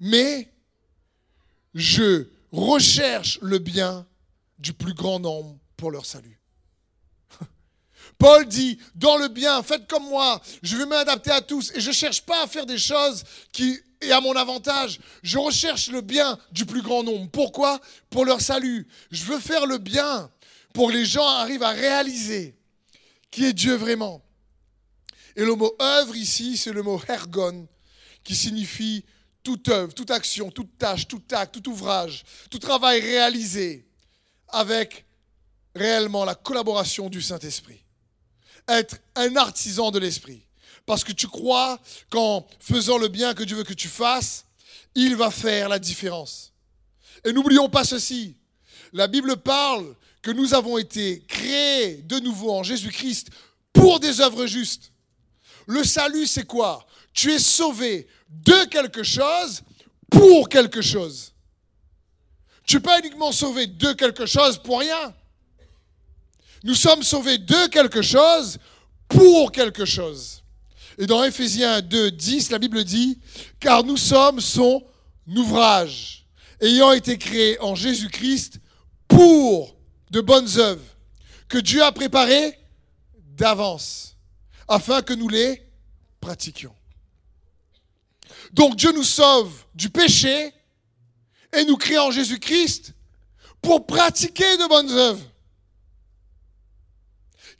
mais 0.00 0.52
je 1.74 2.26
recherchent 2.52 3.38
le 3.40 3.58
bien 3.58 4.06
du 4.58 4.72
plus 4.72 4.92
grand 4.92 5.20
nombre 5.20 5.58
pour 5.76 5.90
leur 5.90 6.04
salut. 6.04 6.38
Paul 8.18 8.46
dit, 8.46 8.78
dans 8.94 9.16
le 9.16 9.28
bien, 9.28 9.62
faites 9.62 9.86
comme 9.86 10.06
moi, 10.08 10.42
je 10.62 10.76
vais 10.76 10.84
m'adapter 10.84 11.30
à 11.30 11.40
tous 11.40 11.72
et 11.74 11.80
je 11.80 11.88
ne 11.88 11.94
cherche 11.94 12.22
pas 12.22 12.44
à 12.44 12.46
faire 12.46 12.66
des 12.66 12.78
choses 12.78 13.24
qui 13.52 13.78
est 14.00 14.12
à 14.12 14.20
mon 14.20 14.34
avantage. 14.34 15.00
Je 15.22 15.38
recherche 15.38 15.88
le 15.90 16.00
bien 16.00 16.38
du 16.52 16.64
plus 16.64 16.82
grand 16.82 17.02
nombre. 17.02 17.28
Pourquoi? 17.30 17.80
Pour 18.08 18.24
leur 18.24 18.40
salut. 18.40 18.86
Je 19.10 19.24
veux 19.24 19.40
faire 19.40 19.66
le 19.66 19.78
bien 19.78 20.30
pour 20.72 20.88
que 20.88 20.94
les 20.94 21.04
gens 21.04 21.26
arrivent 21.26 21.62
à 21.62 21.70
réaliser 21.70 22.54
qui 23.30 23.44
est 23.44 23.52
Dieu 23.52 23.74
vraiment. 23.74 24.22
Et 25.36 25.44
le 25.44 25.54
mot 25.54 25.74
œuvre 25.80 26.16
ici, 26.16 26.56
c'est 26.56 26.72
le 26.72 26.82
mot 26.82 27.00
ergon, 27.08 27.68
qui 28.24 28.34
signifie 28.34 29.04
toute 29.42 29.68
œuvre, 29.68 29.94
toute 29.94 30.10
action, 30.10 30.50
toute 30.50 30.76
tâche, 30.76 31.06
tout 31.06 31.22
acte, 31.30 31.54
tout 31.54 31.70
ouvrage, 31.70 32.24
tout 32.50 32.58
travail 32.58 33.00
réalisé 33.00 33.86
avec 34.48 35.06
réellement 35.74 36.24
la 36.24 36.34
collaboration 36.34 37.08
du 37.08 37.22
Saint-Esprit. 37.22 37.84
Être 38.68 38.98
un 39.14 39.36
artisan 39.36 39.90
de 39.90 39.98
l'Esprit. 39.98 40.44
Parce 40.90 41.04
que 41.04 41.12
tu 41.12 41.28
crois 41.28 41.78
qu'en 42.10 42.44
faisant 42.58 42.98
le 42.98 43.06
bien 43.06 43.32
que 43.32 43.44
Dieu 43.44 43.56
veut 43.56 43.62
que 43.62 43.74
tu 43.74 43.86
fasses, 43.86 44.44
il 44.96 45.14
va 45.14 45.30
faire 45.30 45.68
la 45.68 45.78
différence. 45.78 46.52
Et 47.24 47.32
n'oublions 47.32 47.68
pas 47.68 47.84
ceci. 47.84 48.34
La 48.92 49.06
Bible 49.06 49.36
parle 49.36 49.94
que 50.20 50.32
nous 50.32 50.52
avons 50.52 50.78
été 50.78 51.22
créés 51.28 51.98
de 51.98 52.18
nouveau 52.18 52.50
en 52.50 52.64
Jésus-Christ 52.64 53.28
pour 53.72 54.00
des 54.00 54.20
œuvres 54.20 54.46
justes. 54.46 54.90
Le 55.68 55.84
salut, 55.84 56.26
c'est 56.26 56.42
quoi? 56.42 56.84
Tu 57.12 57.30
es 57.34 57.38
sauvé 57.38 58.08
de 58.28 58.64
quelque 58.64 59.04
chose 59.04 59.62
pour 60.10 60.48
quelque 60.48 60.82
chose. 60.82 61.32
Tu 62.66 62.74
n'es 62.74 62.82
pas 62.82 62.98
uniquement 62.98 63.30
sauvé 63.30 63.68
de 63.68 63.92
quelque 63.92 64.26
chose 64.26 64.58
pour 64.58 64.80
rien. 64.80 65.14
Nous 66.64 66.74
sommes 66.74 67.04
sauvés 67.04 67.38
de 67.38 67.68
quelque 67.68 68.02
chose 68.02 68.58
pour 69.06 69.52
quelque 69.52 69.84
chose. 69.84 70.39
Et 71.00 71.06
dans 71.06 71.24
Ephésiens 71.24 71.80
2, 71.80 72.10
10, 72.10 72.50
la 72.50 72.58
Bible 72.58 72.84
dit, 72.84 73.18
car 73.58 73.84
nous 73.84 73.96
sommes 73.96 74.38
son 74.38 74.86
ouvrage, 75.26 76.26
ayant 76.60 76.92
été 76.92 77.16
créés 77.16 77.58
en 77.60 77.74
Jésus-Christ 77.74 78.60
pour 79.08 79.74
de 80.10 80.20
bonnes 80.20 80.58
œuvres, 80.58 80.84
que 81.48 81.56
Dieu 81.56 81.82
a 81.82 81.90
préparées 81.90 82.58
d'avance, 83.14 84.14
afin 84.68 85.00
que 85.00 85.14
nous 85.14 85.30
les 85.30 85.66
pratiquions. 86.20 86.74
Donc 88.52 88.76
Dieu 88.76 88.92
nous 88.92 89.02
sauve 89.02 89.50
du 89.74 89.88
péché 89.88 90.52
et 91.56 91.64
nous 91.64 91.78
crée 91.78 91.98
en 91.98 92.10
Jésus-Christ 92.10 92.92
pour 93.62 93.86
pratiquer 93.86 94.58
de 94.58 94.68
bonnes 94.68 94.90
œuvres 94.90 95.26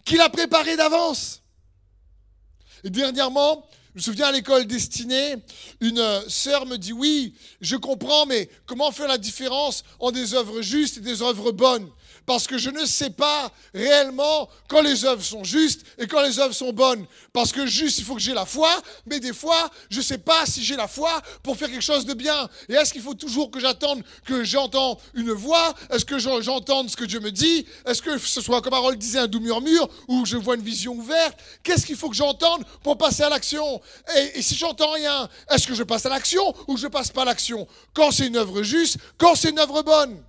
qu'il 0.04 0.20
a 0.20 0.28
préparées 0.28 0.76
d'avance. 0.76 1.39
Et 2.84 2.90
dernièrement, 2.90 3.66
je 3.94 3.98
me 3.98 4.02
souviens 4.02 4.26
à 4.26 4.32
l'école 4.32 4.66
destinée, 4.66 5.36
une 5.80 6.02
sœur 6.28 6.64
me 6.66 6.76
dit 6.76 6.92
oui, 6.92 7.34
je 7.60 7.76
comprends, 7.76 8.24
mais 8.26 8.48
comment 8.66 8.92
faire 8.92 9.08
la 9.08 9.18
différence 9.18 9.82
entre 9.98 10.12
des 10.12 10.34
œuvres 10.34 10.62
justes 10.62 10.98
et 10.98 11.00
des 11.00 11.22
œuvres 11.22 11.50
bonnes? 11.50 11.90
Parce 12.26 12.46
que 12.46 12.58
je 12.58 12.70
ne 12.70 12.84
sais 12.84 13.10
pas 13.10 13.50
réellement 13.74 14.48
quand 14.68 14.82
les 14.82 15.04
œuvres 15.04 15.24
sont 15.24 15.44
justes 15.44 15.82
et 15.98 16.06
quand 16.06 16.22
les 16.22 16.38
œuvres 16.38 16.54
sont 16.54 16.72
bonnes. 16.72 17.06
Parce 17.32 17.52
que 17.52 17.66
juste, 17.66 17.98
il 17.98 18.04
faut 18.04 18.14
que 18.14 18.20
j'ai 18.20 18.34
la 18.34 18.46
foi, 18.46 18.70
mais 19.06 19.20
des 19.20 19.32
fois, 19.32 19.70
je 19.90 19.98
ne 19.98 20.02
sais 20.02 20.18
pas 20.18 20.46
si 20.46 20.64
j'ai 20.64 20.76
la 20.76 20.88
foi 20.88 21.20
pour 21.42 21.56
faire 21.56 21.70
quelque 21.70 21.82
chose 21.82 22.04
de 22.06 22.14
bien. 22.14 22.48
Et 22.68 22.74
est-ce 22.74 22.92
qu'il 22.92 23.02
faut 23.02 23.14
toujours 23.14 23.50
que 23.50 23.60
j'attende 23.60 24.02
que 24.24 24.44
j'entende 24.44 24.98
une 25.14 25.32
voix? 25.32 25.74
Est-ce 25.90 26.04
que 26.04 26.18
j'entende 26.18 26.90
ce 26.90 26.96
que 26.96 27.04
Dieu 27.04 27.20
me 27.20 27.30
dit? 27.30 27.66
Est-ce 27.86 28.02
que 28.02 28.18
ce 28.18 28.40
soit, 28.40 28.62
comme 28.62 28.74
Harold 28.74 28.98
disait, 28.98 29.20
un 29.20 29.26
doux 29.26 29.40
murmure 29.40 29.88
ou 30.08 30.24
je 30.26 30.36
vois 30.36 30.54
une 30.54 30.62
vision 30.62 30.92
ouverte? 30.92 31.38
Qu'est-ce 31.62 31.86
qu'il 31.86 31.96
faut 31.96 32.08
que 32.08 32.16
j'entende 32.16 32.64
pour 32.82 32.96
passer 32.98 33.22
à 33.22 33.28
l'action? 33.28 33.80
Et, 34.34 34.42
si 34.42 34.54
j'entends 34.56 34.92
rien, 34.92 35.28
est-ce 35.50 35.66
que 35.66 35.74
je 35.74 35.82
passe 35.82 36.06
à 36.06 36.08
l'action 36.08 36.54
ou 36.66 36.76
je 36.76 36.86
passe 36.86 37.10
pas 37.10 37.22
à 37.22 37.26
l'action? 37.26 37.66
Quand 37.94 38.10
c'est 38.10 38.26
une 38.26 38.36
œuvre 38.36 38.62
juste, 38.62 38.98
quand 39.18 39.34
c'est 39.34 39.50
une 39.50 39.58
œuvre 39.58 39.82
bonne 39.82 40.22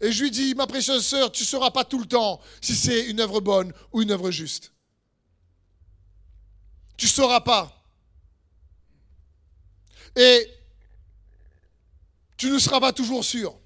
et 0.00 0.12
je 0.12 0.22
lui 0.22 0.30
dis, 0.30 0.54
ma 0.54 0.66
précieuse 0.66 1.04
sœur, 1.04 1.32
tu 1.32 1.42
ne 1.42 1.46
sauras 1.46 1.70
pas 1.70 1.84
tout 1.84 1.98
le 1.98 2.06
temps 2.06 2.40
si 2.60 2.74
c'est 2.74 3.06
une 3.06 3.20
œuvre 3.20 3.40
bonne 3.40 3.72
ou 3.92 4.02
une 4.02 4.10
œuvre 4.12 4.30
juste. 4.30 4.72
Tu 6.96 7.06
ne 7.06 7.10
sauras 7.10 7.40
pas. 7.40 7.74
Et 10.16 10.48
tu 12.36 12.50
ne 12.50 12.58
seras 12.58 12.80
pas 12.80 12.92
toujours 12.92 13.24
sûr. 13.24 13.56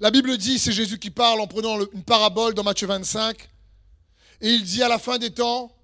La 0.00 0.10
Bible 0.10 0.36
dit, 0.38 0.58
c'est 0.58 0.72
Jésus 0.72 0.98
qui 0.98 1.10
parle 1.10 1.40
en 1.40 1.46
prenant 1.46 1.78
une 1.92 2.04
parabole 2.04 2.54
dans 2.54 2.62
Matthieu 2.62 2.86
25. 2.86 3.36
Et 4.40 4.50
il 4.50 4.64
dit 4.64 4.82
à 4.82 4.88
la 4.88 4.98
fin 4.98 5.18
des 5.18 5.30
temps, 5.30 5.74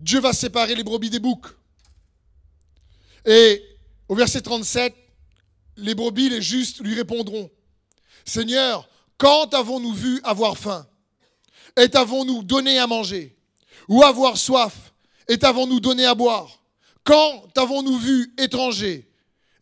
Dieu 0.00 0.20
va 0.20 0.32
séparer 0.32 0.74
les 0.74 0.82
brebis 0.82 1.10
des 1.10 1.20
boucs. 1.20 1.46
Et 3.24 3.64
au 4.08 4.14
verset 4.14 4.40
37, 4.40 4.94
les 5.76 5.94
brebis, 5.94 6.28
les 6.28 6.42
justes, 6.42 6.80
lui 6.80 6.94
répondront, 6.94 7.50
Seigneur, 8.24 8.88
quand 9.18 9.54
avons-nous 9.54 9.92
vu 9.92 10.20
avoir 10.24 10.56
faim? 10.56 10.86
Et 11.76 11.88
t'avons-nous 11.88 12.42
donné 12.42 12.78
à 12.78 12.86
manger? 12.86 13.36
Ou 13.88 14.02
avoir 14.02 14.36
soif? 14.36 14.92
Et 15.28 15.38
t'avons-nous 15.38 15.80
donné 15.80 16.04
à 16.04 16.14
boire? 16.14 16.62
Quand 17.04 17.46
avons-nous 17.56 17.98
vu 17.98 18.34
étranger 18.38 19.08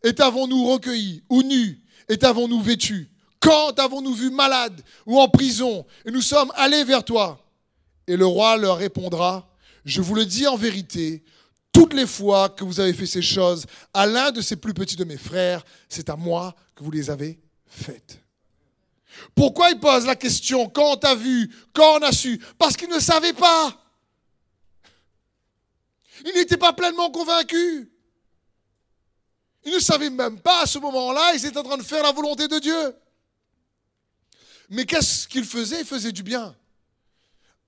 Et 0.03 0.13
t'avons-nous 0.13 0.65
recueilli 0.71 1.23
Ou 1.29 1.43
nu? 1.43 1.81
Et 2.09 2.17
t'avons-nous 2.17 2.61
vêtu? 2.61 3.09
Quand 3.39 3.79
avons-nous 3.79 4.13
vu 4.13 4.29
malade 4.29 4.81
ou 5.05 5.19
en 5.19 5.27
prison? 5.27 5.85
Et 6.05 6.11
nous 6.11 6.21
sommes 6.21 6.51
allés 6.55 6.83
vers 6.83 7.03
toi. 7.03 7.43
Et 8.07 8.15
le 8.15 8.25
roi 8.25 8.57
leur 8.57 8.77
répondra, 8.77 9.49
je 9.85 10.01
vous 10.01 10.15
le 10.15 10.25
dis 10.25 10.45
en 10.45 10.57
vérité, 10.57 11.23
toutes 11.71 11.93
les 11.93 12.05
fois 12.05 12.49
que 12.49 12.63
vous 12.63 12.79
avez 12.79 12.93
fait 12.93 13.05
ces 13.05 13.21
choses 13.21 13.65
à 13.93 14.05
l'un 14.05 14.31
de 14.31 14.41
ces 14.41 14.55
plus 14.55 14.73
petits 14.73 14.95
de 14.95 15.05
mes 15.05 15.17
frères, 15.17 15.63
c'est 15.89 16.09
à 16.09 16.15
moi 16.15 16.55
que 16.75 16.83
vous 16.83 16.91
les 16.91 17.09
avez 17.09 17.39
faites. 17.67 18.20
Pourquoi 19.35 19.71
il 19.71 19.79
pose 19.79 20.05
la 20.05 20.15
question 20.15 20.69
quand 20.69 20.93
on 20.93 20.97
t'a 20.97 21.15
vu, 21.15 21.53
quand 21.73 21.99
on 21.99 22.01
a 22.03 22.11
su? 22.11 22.41
Parce 22.57 22.77
qu'il 22.77 22.89
ne 22.89 22.99
savait 22.99 23.33
pas. 23.33 23.77
Il 26.25 26.33
n'était 26.33 26.57
pas 26.57 26.73
pleinement 26.73 27.09
convaincu. 27.11 27.91
Il 29.63 29.73
ne 29.73 29.79
savait 29.79 30.09
même 30.09 30.39
pas 30.39 30.63
à 30.63 30.65
ce 30.65 30.79
moment-là, 30.79 31.33
il 31.35 31.45
était 31.45 31.57
en 31.57 31.63
train 31.63 31.77
de 31.77 31.83
faire 31.83 32.03
la 32.03 32.11
volonté 32.11 32.47
de 32.47 32.59
Dieu. 32.59 32.95
Mais 34.69 34.85
qu'est-ce 34.85 35.27
qu'il 35.27 35.45
faisait? 35.45 35.81
Il 35.81 35.85
faisait 35.85 36.11
du 36.11 36.23
bien. 36.23 36.55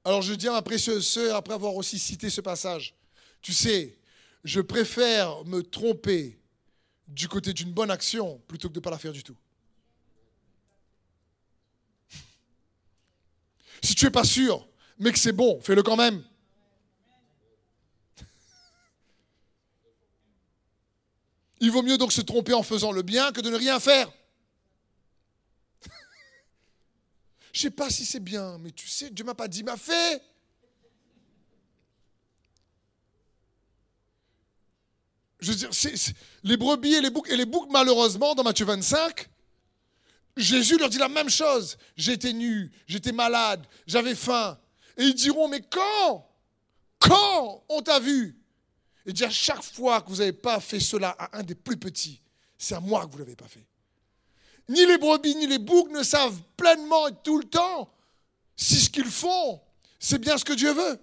Alors 0.06 0.22
je 0.22 0.34
dis 0.34 0.48
à 0.48 0.52
ma 0.52 0.62
précieuse 0.62 1.08
sœur, 1.08 1.36
après 1.36 1.54
avoir 1.54 1.76
aussi 1.76 2.00
cité 2.00 2.30
ce 2.30 2.42
passage, 2.42 2.96
tu 3.42 3.54
sais, 3.54 3.98
je 4.44 4.60
préfère 4.60 5.44
me 5.46 5.62
tromper 5.62 6.40
du 7.08 7.28
côté 7.28 7.54
d'une 7.54 7.72
bonne 7.72 7.92
action 7.92 8.42
plutôt 8.48 8.70
que 8.70 8.74
de 8.74 8.80
ne 8.80 8.84
pas 8.84 8.92
la 8.92 8.98
faire 8.98 9.12
du 9.14 9.24
tout. 9.24 9.36
Si 13.84 13.96
tu 13.96 14.06
n'es 14.06 14.12
pas 14.12 14.24
sûr, 14.24 14.68
mais 14.98 15.12
que 15.12 15.20
c'est 15.20 15.34
bon, 15.34 15.60
fais-le 15.62 15.84
quand 15.84 15.98
même. 15.98 16.24
Il 21.60 21.70
vaut 21.70 21.84
mieux 21.84 21.98
donc 21.98 22.12
se 22.12 22.22
tromper 22.22 22.54
en 22.54 22.64
faisant 22.64 22.92
le 22.92 23.02
bien 23.02 23.32
que 23.32 23.42
de 23.42 23.50
ne 23.50 23.58
rien 23.58 23.80
faire. 23.80 24.12
Je 27.52 27.60
ne 27.60 27.62
sais 27.62 27.72
pas 27.72 27.90
si 27.90 28.06
c'est 28.06 28.20
bien, 28.20 28.58
mais 28.58 28.72
tu 28.72 28.88
sais, 28.88 29.10
Dieu 29.10 29.24
m'a 29.24 29.36
pas 29.36 29.48
dit, 29.48 29.64
m'a 29.64 29.78
fait. 29.78 30.22
Je 35.40 35.52
veux 35.52 35.58
dire, 35.58 35.70
les 36.44 36.58
brebis 36.58 36.94
et 36.96 37.02
les 37.02 37.10
boucs, 37.10 37.30
et 37.30 37.36
les 37.36 37.46
boucs, 37.46 37.70
malheureusement, 37.70 38.34
dans 38.34 38.44
Matthieu 38.44 38.66
25, 38.66 39.30
Jésus 40.36 40.78
leur 40.78 40.90
dit 40.90 40.98
la 40.98 41.10
même 41.10 41.30
chose. 41.30 41.78
J'étais 41.96 42.34
nu, 42.34 42.72
j'étais 42.88 43.12
malade, 43.12 43.66
j'avais 43.86 44.16
faim. 44.16 44.58
Et 44.98 45.04
ils 45.04 45.16
diront, 45.16 45.48
mais 45.48 45.62
quand? 45.62 46.30
Quand 47.00 47.64
on 47.70 47.82
t'a 47.82 48.00
vu? 48.00 48.38
Et 49.06 49.14
dit, 49.14 49.26
à 49.26 49.30
chaque 49.30 49.64
fois 49.64 50.02
que 50.02 50.10
vous 50.10 50.18
n'avez 50.18 50.34
pas 50.34 50.60
fait 50.60 50.80
cela 50.80 51.16
à 51.20 51.38
un 51.38 51.44
des 51.44 51.56
plus 51.56 51.78
petits, 51.78 52.22
c'est 52.58 52.76
à 52.76 52.80
moi 52.80 53.06
que 53.06 53.12
vous 53.12 53.18
ne 53.18 53.24
l'avez 53.24 53.36
pas 53.36 53.48
fait. 53.48 53.66
Ni 54.70 54.86
les 54.86 54.98
brebis, 54.98 55.36
ni 55.36 55.48
les 55.48 55.60
boucs 55.60 55.92
ne 55.92 56.04
savent 56.04 56.42
pleinement 56.56 57.08
et 57.10 57.14
tout 57.24 57.38
le 57.38 57.44
temps 57.44 57.94
si 58.56 58.80
ce 58.80 58.90
qu'ils 58.90 59.12
font, 59.12 59.62
c'est 60.00 60.20
bien 60.20 60.38
ce 60.38 60.46
que 60.46 60.54
Dieu 60.54 60.72
veut. 60.72 61.00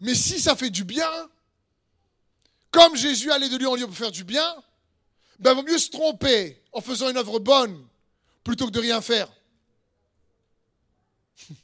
Mais 0.00 0.14
si 0.14 0.40
ça 0.40 0.54
fait 0.54 0.70
du 0.70 0.84
bien, 0.84 1.10
comme 2.70 2.96
Jésus 2.96 3.30
allait 3.30 3.48
de 3.48 3.56
lieu 3.56 3.68
en 3.68 3.74
lieu 3.74 3.86
pour 3.86 3.96
faire 3.96 4.12
du 4.12 4.24
bien, 4.24 4.54
ben, 5.38 5.52
il 5.52 5.56
vaut 5.56 5.62
mieux 5.62 5.78
se 5.78 5.90
tromper 5.90 6.62
en 6.74 6.80
faisant 6.80 7.08
une 7.08 7.16
œuvre 7.16 7.38
bonne 7.38 7.86
plutôt 8.42 8.66
que 8.66 8.72
de 8.72 8.80
rien 8.80 9.00
faire. 9.00 9.32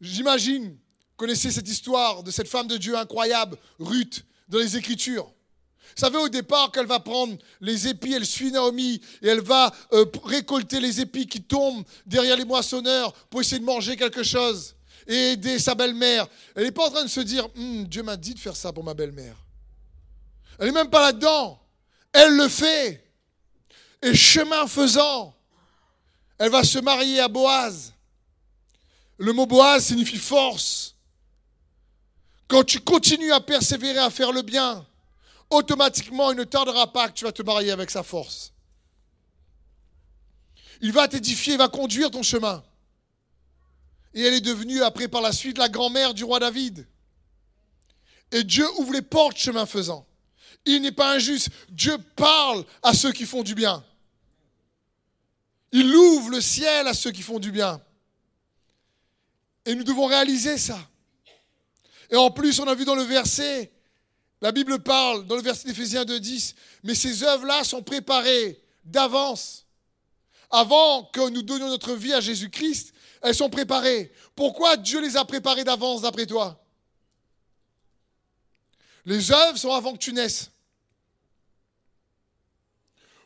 J'imagine, 0.00 0.76
connaissez 1.16 1.50
cette 1.50 1.68
histoire 1.68 2.22
de 2.22 2.30
cette 2.30 2.48
femme 2.48 2.66
de 2.66 2.76
Dieu 2.76 2.96
incroyable, 2.96 3.56
Ruth, 3.78 4.24
dans 4.48 4.58
les 4.58 4.76
Écritures. 4.76 5.32
Vous 5.96 6.00
savez, 6.06 6.18
au 6.18 6.28
départ, 6.28 6.70
qu'elle 6.70 6.86
va 6.86 7.00
prendre 7.00 7.36
les 7.60 7.88
épis, 7.88 8.12
elle 8.12 8.26
suit 8.26 8.52
Naomi 8.52 9.00
et 9.22 9.28
elle 9.28 9.40
va 9.40 9.72
euh, 9.92 10.04
récolter 10.24 10.78
les 10.80 11.00
épis 11.00 11.26
qui 11.26 11.42
tombent 11.42 11.84
derrière 12.06 12.36
les 12.36 12.44
moissonneurs 12.44 13.12
pour 13.28 13.40
essayer 13.40 13.58
de 13.58 13.64
manger 13.64 13.96
quelque 13.96 14.22
chose 14.22 14.76
et 15.06 15.32
aider 15.32 15.58
sa 15.58 15.74
belle-mère. 15.74 16.28
Elle 16.54 16.64
n'est 16.64 16.70
pas 16.72 16.86
en 16.86 16.90
train 16.90 17.04
de 17.04 17.08
se 17.08 17.20
dire 17.20 17.48
Hum, 17.56 17.86
Dieu 17.86 18.02
m'a 18.02 18.16
dit 18.16 18.34
de 18.34 18.38
faire 18.38 18.54
ça 18.54 18.72
pour 18.72 18.84
ma 18.84 18.94
belle-mère. 18.94 19.36
Elle 20.58 20.66
n'est 20.66 20.72
même 20.72 20.90
pas 20.90 21.00
là-dedans. 21.00 21.59
Elle 22.12 22.36
le 22.36 22.48
fait. 22.48 23.04
Et 24.02 24.14
chemin 24.14 24.66
faisant, 24.66 25.34
elle 26.38 26.50
va 26.50 26.64
se 26.64 26.78
marier 26.78 27.20
à 27.20 27.28
Boaz. 27.28 27.92
Le 29.18 29.32
mot 29.32 29.44
Boaz 29.46 29.86
signifie 29.86 30.16
force. 30.16 30.96
Quand 32.48 32.64
tu 32.64 32.80
continues 32.80 33.32
à 33.32 33.40
persévérer 33.40 33.98
à 33.98 34.10
faire 34.10 34.32
le 34.32 34.42
bien, 34.42 34.86
automatiquement, 35.50 36.32
il 36.32 36.38
ne 36.38 36.44
tardera 36.44 36.90
pas 36.92 37.08
que 37.08 37.14
tu 37.14 37.24
vas 37.24 37.32
te 37.32 37.42
marier 37.42 37.70
avec 37.70 37.90
sa 37.90 38.02
force. 38.02 38.52
Il 40.80 40.92
va 40.92 41.06
t'édifier, 41.06 41.54
il 41.54 41.58
va 41.58 41.68
conduire 41.68 42.10
ton 42.10 42.22
chemin. 42.22 42.64
Et 44.14 44.22
elle 44.22 44.34
est 44.34 44.40
devenue, 44.40 44.82
après 44.82 45.08
par 45.08 45.20
la 45.20 45.32
suite, 45.32 45.58
la 45.58 45.68
grand-mère 45.68 46.14
du 46.14 46.24
roi 46.24 46.40
David. 46.40 46.86
Et 48.32 48.42
Dieu 48.44 48.66
ouvre 48.78 48.94
les 48.94 49.02
portes 49.02 49.36
chemin 49.36 49.66
faisant. 49.66 50.06
Il 50.64 50.82
n'est 50.82 50.92
pas 50.92 51.14
injuste. 51.14 51.48
Dieu 51.68 51.96
parle 52.16 52.64
à 52.82 52.92
ceux 52.92 53.12
qui 53.12 53.24
font 53.24 53.42
du 53.42 53.54
bien. 53.54 53.84
Il 55.72 55.94
ouvre 55.94 56.30
le 56.30 56.40
ciel 56.40 56.86
à 56.88 56.94
ceux 56.94 57.12
qui 57.12 57.22
font 57.22 57.38
du 57.38 57.52
bien. 57.52 57.80
Et 59.64 59.74
nous 59.74 59.84
devons 59.84 60.06
réaliser 60.06 60.58
ça. 60.58 60.78
Et 62.10 62.16
en 62.16 62.30
plus, 62.30 62.58
on 62.58 62.66
a 62.66 62.74
vu 62.74 62.84
dans 62.84 62.96
le 62.96 63.02
verset, 63.02 63.70
la 64.40 64.52
Bible 64.52 64.80
parle, 64.80 65.26
dans 65.26 65.36
le 65.36 65.42
verset 65.42 65.68
d'Éphésiens 65.68 66.04
2.10, 66.04 66.54
mais 66.82 66.94
ces 66.94 67.22
œuvres-là 67.22 67.62
sont 67.62 67.82
préparées 67.82 68.60
d'avance. 68.84 69.66
Avant 70.50 71.04
que 71.04 71.28
nous 71.28 71.42
donnions 71.42 71.68
notre 71.68 71.94
vie 71.94 72.12
à 72.12 72.20
Jésus-Christ, 72.20 72.92
elles 73.22 73.34
sont 73.34 73.50
préparées. 73.50 74.12
Pourquoi 74.34 74.76
Dieu 74.76 75.00
les 75.00 75.16
a 75.16 75.24
préparées 75.24 75.62
d'avance 75.62 76.02
d'après 76.02 76.26
toi? 76.26 76.60
Les 79.10 79.32
œuvres 79.32 79.58
sont 79.58 79.72
avant 79.72 79.92
que 79.94 79.98
tu 79.98 80.12
naisses. 80.12 80.52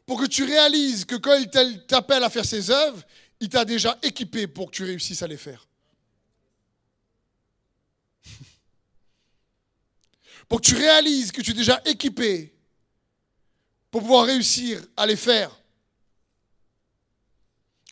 Pour 0.07 0.19
que 0.19 0.25
tu 0.25 0.43
réalises 0.43 1.05
que 1.05 1.17
quand 1.17 1.35
il 1.35 1.51
t'appelle 1.85 2.25
à 2.25 2.31
faire 2.31 2.47
ses 2.47 2.71
œuvres, 2.71 3.03
il 3.39 3.51
t'a 3.51 3.67
déjà 3.67 3.99
équipé 4.03 4.47
pour 4.47 4.71
que 4.71 4.77
tu 4.77 4.85
réussisses 4.85 5.21
à 5.21 5.27
les 5.27 5.37
faire. 5.37 5.69
pour 10.49 10.63
que 10.63 10.67
tu 10.69 10.75
réalises 10.75 11.31
que 11.31 11.43
tu 11.43 11.51
es 11.51 11.55
déjà 11.55 11.83
équipé 11.85 12.55
pour 13.91 14.01
pouvoir 14.01 14.25
réussir 14.25 14.83
à 14.97 15.05
les 15.05 15.17
faire. 15.17 15.55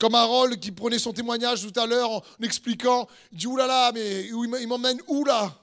Comme 0.01 0.15
Harold 0.15 0.59
qui 0.59 0.73
prenait 0.73 0.99
son 0.99 1.13
témoignage 1.13 1.71
tout 1.71 1.79
à 1.79 1.85
l'heure 1.85 2.11
en 2.11 2.23
expliquant, 2.41 3.07
il 3.33 3.39
dit 3.39 3.47
oulala, 3.47 3.93
mais 3.93 4.29
il 4.29 4.67
m'emmène 4.67 5.03
où 5.09 5.27
là? 5.27 5.62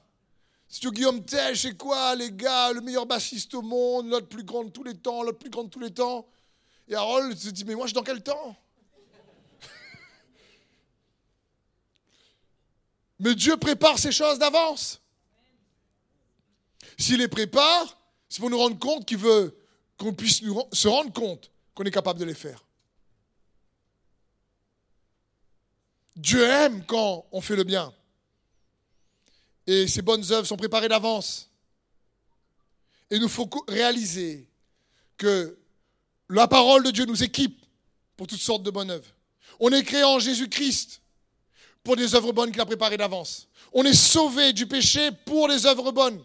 C'est 0.72 0.86
Guillaume 0.92 1.26
Tell, 1.26 1.58
c'est 1.58 1.76
quoi 1.76 2.16
les 2.16 2.32
gars, 2.32 2.72
le 2.72 2.82
meilleur 2.82 3.08
bassiste 3.08 3.56
au 3.56 3.64
monde, 3.64 4.08
l'autre 4.08 4.28
plus 4.28 4.44
grand 4.44 4.64
de 4.64 4.70
tous 4.70 4.84
les 4.84 4.96
temps, 4.96 5.24
l'autre 5.24 5.40
plus 5.40 5.50
grand 5.50 5.64
de 5.64 5.70
tous 5.70 5.80
les 5.80 5.92
temps. 5.92 6.28
Et 6.88 6.94
Harold 6.94 7.36
se 7.36 7.50
dit, 7.50 7.66
mais 7.66 7.74
moi 7.74 7.86
je 7.86 7.90
suis 7.90 7.96
dans 7.96 8.04
quel 8.04 8.22
temps 8.22 8.56
Mais 13.20 13.34
Dieu 13.34 13.58
prépare 13.58 13.98
ces 13.98 14.12
choses 14.12 14.38
d'avance. 14.38 15.02
S'il 17.00 17.18
les 17.18 17.28
prépare, 17.28 17.98
c'est 18.30 18.40
pour 18.40 18.52
nous 18.52 18.60
rendre 18.60 18.78
compte 18.78 19.08
qu'il 19.08 19.18
veut 19.18 19.58
qu'on 19.98 20.14
puisse 20.14 20.44
nous, 20.44 20.62
se 20.72 20.88
rendre 20.88 21.12
compte 21.12 21.50
qu'on 21.74 21.84
est 21.84 21.92
capable 21.92 22.20
de 22.20 22.26
les 22.26 22.36
faire. 22.36 22.64
Dieu 26.16 26.44
aime 26.44 26.86
quand 26.86 27.26
on 27.32 27.42
fait 27.42 27.56
le 27.56 27.64
bien. 27.64 27.92
Et 29.70 29.88
ces 29.88 30.02
bonnes 30.02 30.24
œuvres 30.32 30.48
sont 30.48 30.58
préparées 30.58 30.88
d'avance. 30.88 31.48
Et 33.12 33.20
nous 33.20 33.30
faut 33.30 33.48
réaliser 33.68 34.50
que 35.16 35.60
la 36.28 36.48
parole 36.48 36.82
de 36.82 36.90
Dieu 36.90 37.06
nous 37.06 37.22
équipe 37.22 37.64
pour 38.18 38.26
toutes 38.26 38.42
sortes 38.42 38.64
de 38.64 38.72
bonnes 38.72 38.90
œuvres. 38.90 39.14
On 39.60 39.72
est 39.72 39.84
créé 39.84 40.04
en 40.04 40.18
Jésus-Christ 40.18 41.04
pour 41.84 41.96
des 41.96 42.16
œuvres 42.16 42.32
bonnes 42.32 42.52
qu'il 42.52 42.60
a 42.60 42.66
préparées 42.66 42.98
d'avance. 42.98 43.48
On 43.72 43.84
est 43.84 43.94
sauvé 43.94 44.54
du 44.54 44.66
péché 44.66 45.12
pour 45.24 45.48
des 45.48 45.68
œuvres 45.68 45.92
bonnes. 45.92 46.20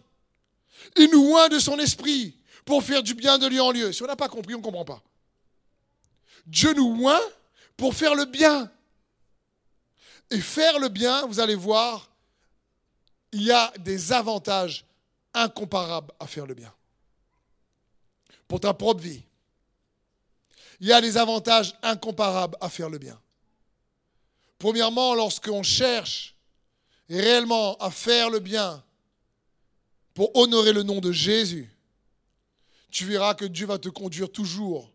Il 0.96 1.11
nous 1.11 1.35
oint 1.35 1.48
de 1.48 1.59
son 1.59 1.78
esprit 1.78 2.35
pour 2.64 2.83
faire 2.83 3.02
du 3.02 3.12
bien 3.12 3.37
de 3.37 3.46
lieu 3.46 3.61
en 3.61 3.72
lieu. 3.72 3.92
Si 3.92 4.02
on 4.02 4.07
n'a 4.07 4.16
pas 4.16 4.30
compris, 4.30 4.54
on 4.54 4.59
ne 4.61 4.64
comprend 4.64 4.87
pas. 4.87 5.02
Dieu 6.46 6.72
nous 6.72 7.07
oint 7.07 7.20
pour 7.76 7.94
faire 7.94 8.14
le 8.14 8.24
bien. 8.24 8.72
Et 10.30 10.40
faire 10.40 10.78
le 10.78 10.88
bien, 10.88 11.26
vous 11.26 11.40
allez 11.40 11.54
voir, 11.54 12.13
il 13.35 13.42
y 13.42 13.51
a 13.51 13.73
des 13.81 14.12
avantages 14.12 14.87
incomparables 15.35 16.12
à 16.20 16.27
faire 16.29 16.47
le 16.47 16.55
bien. 16.55 16.73
Pour 18.47 18.61
ta 18.61 18.73
propre 18.73 19.03
vie, 19.03 19.25
il 20.79 20.87
y 20.87 20.92
a 20.92 21.01
des 21.01 21.16
avantages 21.16 21.75
incomparables 21.83 22.57
à 22.61 22.68
faire 22.70 22.88
le 22.88 22.99
bien. 22.99 23.20
Premièrement, 24.57 25.16
lorsqu'on 25.16 25.64
cherche 25.64 26.37
réellement 27.09 27.77
à 27.79 27.90
faire 27.90 28.31
le 28.31 28.38
bien, 28.38 28.85
pour 30.14 30.31
honorer 30.37 30.73
le 30.73 30.85
nom 30.85 31.01
de 31.01 31.11
Jésus, 31.11 31.77
tu 32.92 33.05
verras 33.05 33.35
que 33.35 33.44
Dieu 33.44 33.66
va 33.66 33.79
te 33.79 33.88
conduire 33.88 34.31
toujours 34.31 34.92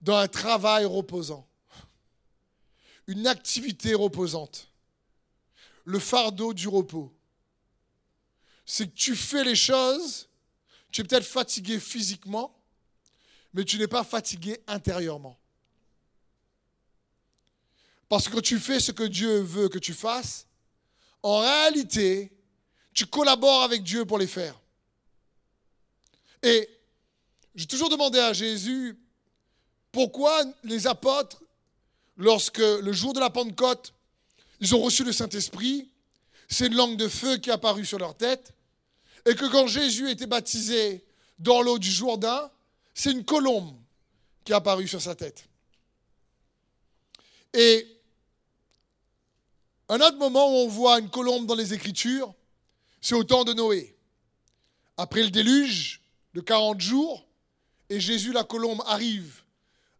dans 0.00 0.16
un 0.16 0.26
travail 0.26 0.84
reposant, 0.84 1.46
une 3.06 3.28
activité 3.28 3.94
reposante, 3.94 4.68
le 5.84 6.00
fardeau 6.00 6.52
du 6.52 6.66
repos. 6.66 7.15
C'est 8.66 8.88
que 8.88 8.94
tu 8.94 9.16
fais 9.16 9.44
les 9.44 9.54
choses, 9.54 10.28
tu 10.90 11.00
es 11.00 11.04
peut-être 11.04 11.24
fatigué 11.24 11.80
physiquement, 11.80 12.54
mais 13.54 13.64
tu 13.64 13.78
n'es 13.78 13.86
pas 13.86 14.04
fatigué 14.04 14.60
intérieurement. 14.66 15.38
Parce 18.08 18.28
que 18.28 18.40
tu 18.40 18.58
fais 18.58 18.80
ce 18.80 18.92
que 18.92 19.04
Dieu 19.04 19.40
veut 19.40 19.68
que 19.68 19.78
tu 19.78 19.94
fasses, 19.94 20.46
en 21.22 21.38
réalité, 21.38 22.30
tu 22.92 23.06
collabores 23.06 23.62
avec 23.62 23.82
Dieu 23.82 24.04
pour 24.04 24.18
les 24.18 24.26
faire. 24.26 24.60
Et 26.42 26.68
j'ai 27.54 27.66
toujours 27.66 27.88
demandé 27.88 28.18
à 28.18 28.32
Jésus 28.32 28.98
pourquoi 29.90 30.44
les 30.62 30.86
apôtres, 30.86 31.42
lorsque 32.16 32.58
le 32.58 32.92
jour 32.92 33.12
de 33.12 33.20
la 33.20 33.30
Pentecôte, 33.30 33.94
ils 34.60 34.74
ont 34.74 34.80
reçu 34.80 35.04
le 35.04 35.12
Saint-Esprit, 35.12 35.88
c'est 36.48 36.66
une 36.66 36.74
langue 36.74 36.96
de 36.96 37.08
feu 37.08 37.38
qui 37.38 37.50
est 37.50 37.52
apparue 37.52 37.84
sur 37.84 37.98
leur 37.98 38.16
tête, 38.16 38.52
et 39.26 39.34
que 39.34 39.50
quand 39.50 39.66
Jésus 39.66 40.08
était 40.10 40.26
baptisé 40.26 41.04
dans 41.38 41.60
l'eau 41.60 41.78
du 41.78 41.90
Jourdain, 41.90 42.50
c'est 42.94 43.10
une 43.10 43.24
colombe 43.24 43.76
qui 44.44 44.52
est 44.52 44.54
apparue 44.54 44.88
sur 44.88 45.02
sa 45.02 45.14
tête. 45.16 45.48
Et 47.52 47.86
un 49.88 50.00
autre 50.00 50.16
moment 50.16 50.48
où 50.48 50.64
on 50.64 50.68
voit 50.68 51.00
une 51.00 51.10
colombe 51.10 51.46
dans 51.46 51.56
les 51.56 51.74
Écritures, 51.74 52.32
c'est 53.00 53.14
au 53.14 53.24
temps 53.24 53.44
de 53.44 53.52
Noé. 53.52 53.96
Après 54.96 55.22
le 55.22 55.30
déluge 55.30 56.00
de 56.34 56.40
40 56.40 56.80
jours, 56.80 57.26
et 57.88 58.00
Jésus, 58.00 58.32
la 58.32 58.44
colombe, 58.44 58.82
arrive 58.86 59.42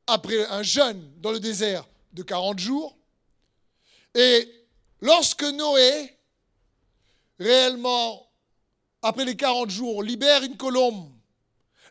après 0.07 0.47
un 0.47 0.63
jeûne 0.63 1.13
dans 1.19 1.33
le 1.33 1.41
désert 1.41 1.87
de 2.13 2.23
40 2.23 2.59
jours. 2.59 2.97
Et 4.15 4.49
lorsque 5.01 5.45
Noé, 5.45 6.17
réellement, 7.39 8.26
après 9.07 9.25
les 9.25 9.37
40 9.37 9.71
jours, 9.71 10.03
libère 10.03 10.43
une 10.43 10.57
colombe, 10.57 11.11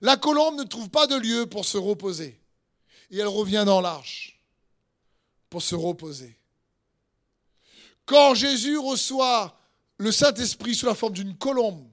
la 0.02 0.18
colombe 0.18 0.58
ne 0.58 0.64
trouve 0.64 0.90
pas 0.90 1.08
de 1.08 1.16
lieu 1.16 1.46
pour 1.46 1.66
se 1.66 1.78
reposer. 1.78 2.40
Et 3.12 3.18
elle 3.18 3.28
revient 3.28 3.64
dans 3.66 3.82
l'arche 3.82 4.40
pour 5.50 5.62
se 5.62 5.76
reposer. 5.76 6.38
Quand 8.06 8.36
Jésus 8.36 8.78
reçoit 8.78 9.58
le 9.98 10.12
Saint-Esprit 10.12 10.76
sous 10.76 10.86
la 10.86 10.96
forme 10.96 11.14
d'une 11.14 11.38
colombe, 11.38 11.88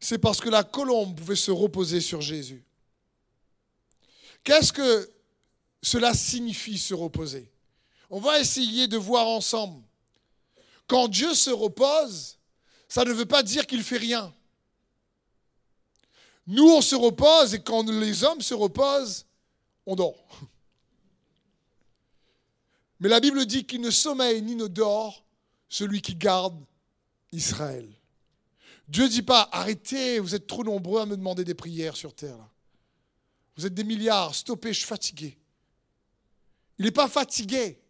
c'est 0.00 0.18
parce 0.18 0.40
que 0.40 0.48
la 0.48 0.64
colombe 0.64 1.16
pouvait 1.16 1.36
se 1.36 1.50
reposer 1.50 2.00
sur 2.00 2.20
Jésus. 2.20 2.64
Qu'est-ce 4.42 4.72
que 4.72 5.10
cela 5.82 6.14
signifie 6.14 6.78
se 6.78 6.94
reposer? 6.94 7.52
On 8.08 8.18
va 8.18 8.40
essayer 8.40 8.88
de 8.88 8.96
voir 8.96 9.28
ensemble. 9.28 9.84
Quand 10.86 11.06
Dieu 11.06 11.34
se 11.34 11.50
repose, 11.50 12.38
ça 12.88 13.04
ne 13.04 13.12
veut 13.12 13.26
pas 13.26 13.42
dire 13.42 13.66
qu'il 13.66 13.84
fait 13.84 13.98
rien. 13.98 14.34
Nous, 16.50 16.68
on 16.68 16.80
se 16.80 16.96
repose 16.96 17.54
et 17.54 17.60
quand 17.60 17.88
les 17.88 18.24
hommes 18.24 18.40
se 18.40 18.54
reposent, 18.54 19.24
on 19.86 19.94
dort. 19.94 20.26
Mais 22.98 23.08
la 23.08 23.20
Bible 23.20 23.46
dit 23.46 23.64
qu'il 23.64 23.80
ne 23.80 23.90
sommeille 23.92 24.42
ni 24.42 24.56
ne 24.56 24.66
dort 24.66 25.24
celui 25.68 26.02
qui 26.02 26.16
garde 26.16 26.60
Israël. 27.30 27.88
Dieu 28.88 29.04
ne 29.04 29.08
dit 29.08 29.22
pas, 29.22 29.48
arrêtez, 29.52 30.18
vous 30.18 30.34
êtes 30.34 30.48
trop 30.48 30.64
nombreux 30.64 31.00
à 31.00 31.06
me 31.06 31.16
demander 31.16 31.44
des 31.44 31.54
prières 31.54 31.96
sur 31.96 32.12
terre. 32.12 32.44
Vous 33.56 33.64
êtes 33.64 33.74
des 33.74 33.84
milliards, 33.84 34.34
stoppez, 34.34 34.72
je 34.72 34.78
suis 34.78 34.88
fatigué. 34.88 35.38
Il 36.80 36.84
n'est 36.84 36.90
pas 36.90 37.08
fatigué. 37.08 37.80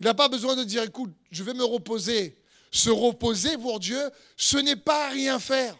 Il 0.00 0.06
n'a 0.06 0.14
pas 0.14 0.30
besoin 0.30 0.56
de 0.56 0.64
dire, 0.64 0.84
écoute, 0.84 1.12
je 1.30 1.44
vais 1.44 1.52
me 1.52 1.64
reposer. 1.64 2.42
Se 2.70 2.88
reposer 2.88 3.58
pour 3.58 3.78
Dieu, 3.78 4.10
ce 4.38 4.56
n'est 4.56 4.74
pas 4.74 5.10
rien 5.10 5.38
faire. 5.38 5.76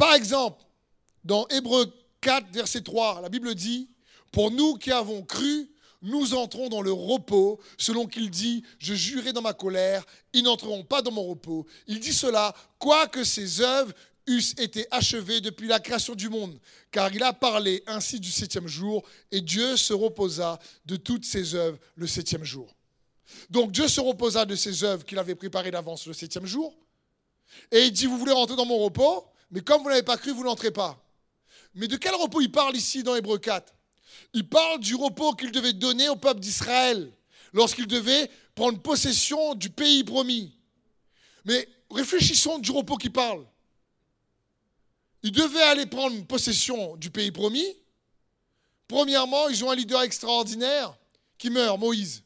Par 0.00 0.14
exemple, 0.14 0.64
dans 1.24 1.46
Hébreu 1.48 1.92
4, 2.22 2.46
verset 2.52 2.80
3, 2.80 3.20
la 3.20 3.28
Bible 3.28 3.54
dit, 3.54 3.90
pour 4.32 4.50
nous 4.50 4.76
qui 4.76 4.90
avons 4.90 5.22
cru, 5.22 5.70
nous 6.00 6.32
entrons 6.32 6.70
dans 6.70 6.80
le 6.80 6.90
repos, 6.90 7.60
selon 7.76 8.06
qu'il 8.06 8.30
dit, 8.30 8.64
je 8.78 8.94
jurai 8.94 9.34
dans 9.34 9.42
ma 9.42 9.52
colère, 9.52 10.06
ils 10.32 10.42
n'entreront 10.42 10.84
pas 10.84 11.02
dans 11.02 11.10
mon 11.10 11.24
repos. 11.24 11.66
Il 11.86 12.00
dit 12.00 12.14
cela, 12.14 12.54
quoique 12.78 13.24
ses 13.24 13.60
œuvres 13.60 13.92
eussent 14.26 14.54
été 14.56 14.86
achevées 14.90 15.42
depuis 15.42 15.68
la 15.68 15.80
création 15.80 16.14
du 16.14 16.30
monde, 16.30 16.58
car 16.90 17.14
il 17.14 17.22
a 17.22 17.34
parlé 17.34 17.82
ainsi 17.86 18.18
du 18.18 18.30
septième 18.30 18.68
jour, 18.68 19.02
et 19.30 19.42
Dieu 19.42 19.76
se 19.76 19.92
reposa 19.92 20.58
de 20.86 20.96
toutes 20.96 21.26
ses 21.26 21.54
œuvres 21.54 21.78
le 21.96 22.06
septième 22.06 22.44
jour. 22.44 22.74
Donc 23.50 23.70
Dieu 23.70 23.86
se 23.86 24.00
reposa 24.00 24.46
de 24.46 24.54
ses 24.54 24.82
œuvres 24.82 25.04
qu'il 25.04 25.18
avait 25.18 25.34
préparées 25.34 25.70
d'avance 25.70 26.06
le 26.06 26.14
septième 26.14 26.46
jour, 26.46 26.74
et 27.70 27.84
il 27.84 27.92
dit, 27.92 28.06
vous 28.06 28.16
voulez 28.16 28.32
rentrer 28.32 28.56
dans 28.56 28.64
mon 28.64 28.78
repos, 28.78 29.26
mais 29.50 29.60
comme 29.60 29.82
vous 29.82 29.88
n'avez 29.88 30.02
pas 30.02 30.16
cru, 30.16 30.32
vous 30.32 30.44
n'entrez 30.44 30.70
pas. 30.70 31.02
Mais 31.74 31.88
de 31.88 31.96
quel 31.96 32.14
repos 32.14 32.40
il 32.40 32.50
parle 32.50 32.76
ici 32.76 33.02
dans 33.02 33.14
Hébreu 33.14 33.38
4 33.38 33.74
il 34.32 34.48
parle 34.48 34.80
du 34.80 34.94
repos 34.94 35.34
qu'il 35.34 35.50
devait 35.50 35.72
donner 35.72 36.08
au 36.08 36.16
peuple 36.16 36.40
d'Israël 36.40 37.12
lorsqu'il 37.52 37.86
devait 37.86 38.30
prendre 38.54 38.80
possession 38.80 39.54
du 39.54 39.70
pays 39.70 40.04
promis. 40.04 40.56
Mais 41.44 41.68
réfléchissons 41.90 42.58
du 42.58 42.70
repos 42.70 42.96
qu'il 42.96 43.12
parle. 43.12 43.44
Ils 45.22 45.32
devaient 45.32 45.62
aller 45.62 45.86
prendre 45.86 46.24
possession 46.26 46.96
du 46.96 47.10
pays 47.10 47.32
promis. 47.32 47.66
Premièrement, 48.88 49.48
ils 49.48 49.64
ont 49.64 49.70
un 49.70 49.74
leader 49.74 50.02
extraordinaire 50.02 50.96
qui 51.36 51.50
meurt, 51.50 51.78
Moïse. 51.78 52.22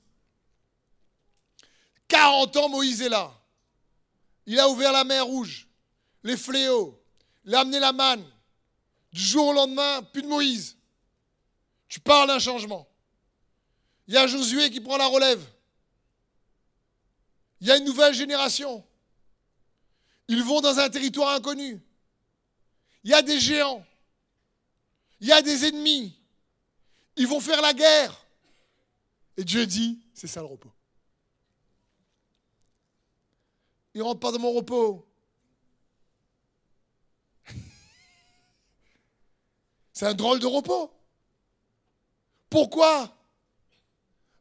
40 2.08 2.56
ans, 2.56 2.68
Moïse 2.68 3.02
est 3.02 3.08
là. 3.08 3.32
Il 4.46 4.60
a 4.60 4.68
ouvert 4.68 4.92
la 4.92 5.04
mer 5.04 5.24
rouge, 5.24 5.68
les 6.22 6.36
fléaux, 6.36 7.02
il 7.44 7.54
a 7.54 7.60
amené 7.60 7.78
la 7.78 7.92
manne. 7.92 8.24
Du 9.12 9.20
jour 9.20 9.48
au 9.48 9.52
lendemain, 9.52 10.02
plus 10.02 10.22
de 10.22 10.26
Moïse. 10.26 10.76
Tu 11.88 12.00
parles 12.00 12.28
d'un 12.28 12.38
changement. 12.38 12.88
Il 14.06 14.14
y 14.14 14.16
a 14.16 14.26
Josué 14.26 14.70
qui 14.70 14.80
prend 14.80 14.96
la 14.96 15.06
relève. 15.06 15.44
Il 17.60 17.68
y 17.68 17.70
a 17.70 17.76
une 17.76 17.84
nouvelle 17.84 18.14
génération. 18.14 18.84
Ils 20.28 20.42
vont 20.42 20.60
dans 20.60 20.78
un 20.78 20.88
territoire 20.90 21.34
inconnu. 21.34 21.80
Il 23.04 23.10
y 23.10 23.14
a 23.14 23.22
des 23.22 23.38
géants. 23.38 23.84
Il 25.20 25.28
y 25.28 25.32
a 25.32 25.42
des 25.42 25.66
ennemis. 25.66 26.18
Ils 27.16 27.26
vont 27.26 27.40
faire 27.40 27.60
la 27.60 27.72
guerre. 27.72 28.26
Et 29.36 29.44
Dieu 29.44 29.66
dit, 29.66 29.98
c'est 30.12 30.26
ça 30.26 30.40
le 30.40 30.46
repos. 30.46 30.72
Ils 33.94 33.98
ne 33.98 34.02
rentrent 34.02 34.20
pas 34.20 34.32
dans 34.32 34.40
mon 34.40 34.52
repos. 34.52 35.06
C'est 39.94 40.06
un 40.06 40.14
drôle 40.14 40.40
de 40.40 40.46
repos. 40.46 40.92
Pourquoi? 42.50 43.16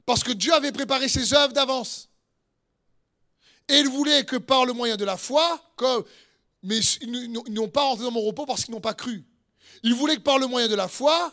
Parce 0.05 0.23
que 0.23 0.31
Dieu 0.31 0.51
avait 0.51 0.71
préparé 0.71 1.07
ses 1.07 1.33
œuvres 1.33 1.53
d'avance. 1.53 2.09
Et 3.69 3.77
il 3.77 3.87
voulait 3.87 4.25
que 4.25 4.35
par 4.35 4.65
le 4.65 4.73
moyen 4.73 4.97
de 4.97 5.05
la 5.05 5.15
foi, 5.15 5.63
comme, 5.75 6.03
mais 6.63 6.79
ils 7.01 7.31
n'ont 7.49 7.69
pas 7.69 7.83
rentré 7.83 8.03
dans 8.03 8.11
mon 8.11 8.21
repos 8.21 8.45
parce 8.45 8.65
qu'ils 8.65 8.73
n'ont 8.73 8.81
pas 8.81 8.95
cru. 8.95 9.23
Il 9.83 9.93
voulait 9.93 10.15
que 10.15 10.21
par 10.21 10.39
le 10.39 10.47
moyen 10.47 10.67
de 10.67 10.75
la 10.75 10.87
foi, 10.87 11.31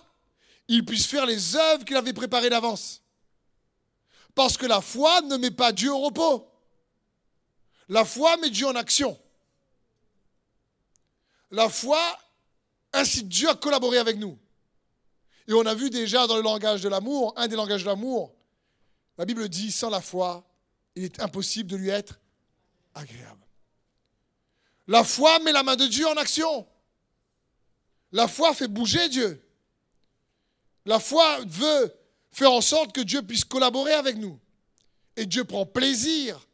ils 0.68 0.84
puissent 0.84 1.06
faire 1.06 1.26
les 1.26 1.56
œuvres 1.56 1.84
qu'il 1.84 1.96
avait 1.96 2.12
préparées 2.12 2.50
d'avance. 2.50 3.02
Parce 4.34 4.56
que 4.56 4.66
la 4.66 4.80
foi 4.80 5.22
ne 5.22 5.36
met 5.38 5.50
pas 5.50 5.72
Dieu 5.72 5.92
au 5.92 5.98
repos. 5.98 6.46
La 7.88 8.04
foi 8.04 8.36
met 8.36 8.50
Dieu 8.50 8.66
en 8.66 8.76
action. 8.76 9.18
La 11.50 11.68
foi 11.68 12.00
incite 12.92 13.28
Dieu 13.28 13.48
à 13.48 13.54
collaborer 13.54 13.98
avec 13.98 14.16
nous. 14.16 14.38
Et 15.48 15.52
on 15.52 15.66
a 15.66 15.74
vu 15.74 15.90
déjà 15.90 16.26
dans 16.26 16.36
le 16.36 16.42
langage 16.42 16.82
de 16.82 16.88
l'amour, 16.88 17.34
un 17.36 17.48
des 17.48 17.56
langages 17.56 17.82
de 17.82 17.88
l'amour, 17.88 18.34
la 19.18 19.24
Bible 19.24 19.48
dit, 19.48 19.70
sans 19.70 19.90
la 19.90 20.00
foi, 20.00 20.48
il 20.94 21.04
est 21.04 21.20
impossible 21.20 21.70
de 21.70 21.76
lui 21.76 21.90
être 21.90 22.20
agréable. 22.94 23.44
La 24.86 25.04
foi 25.04 25.38
met 25.40 25.52
la 25.52 25.62
main 25.62 25.76
de 25.76 25.86
Dieu 25.86 26.06
en 26.06 26.16
action. 26.16 26.66
La 28.12 28.26
foi 28.26 28.54
fait 28.54 28.66
bouger 28.66 29.08
Dieu. 29.08 29.46
La 30.86 30.98
foi 30.98 31.40
veut 31.46 31.94
faire 32.32 32.50
en 32.50 32.60
sorte 32.60 32.92
que 32.92 33.00
Dieu 33.00 33.22
puisse 33.22 33.44
collaborer 33.44 33.92
avec 33.92 34.16
nous. 34.16 34.38
Et 35.16 35.26
Dieu 35.26 35.44
prend 35.44 35.66
plaisir 35.66 36.48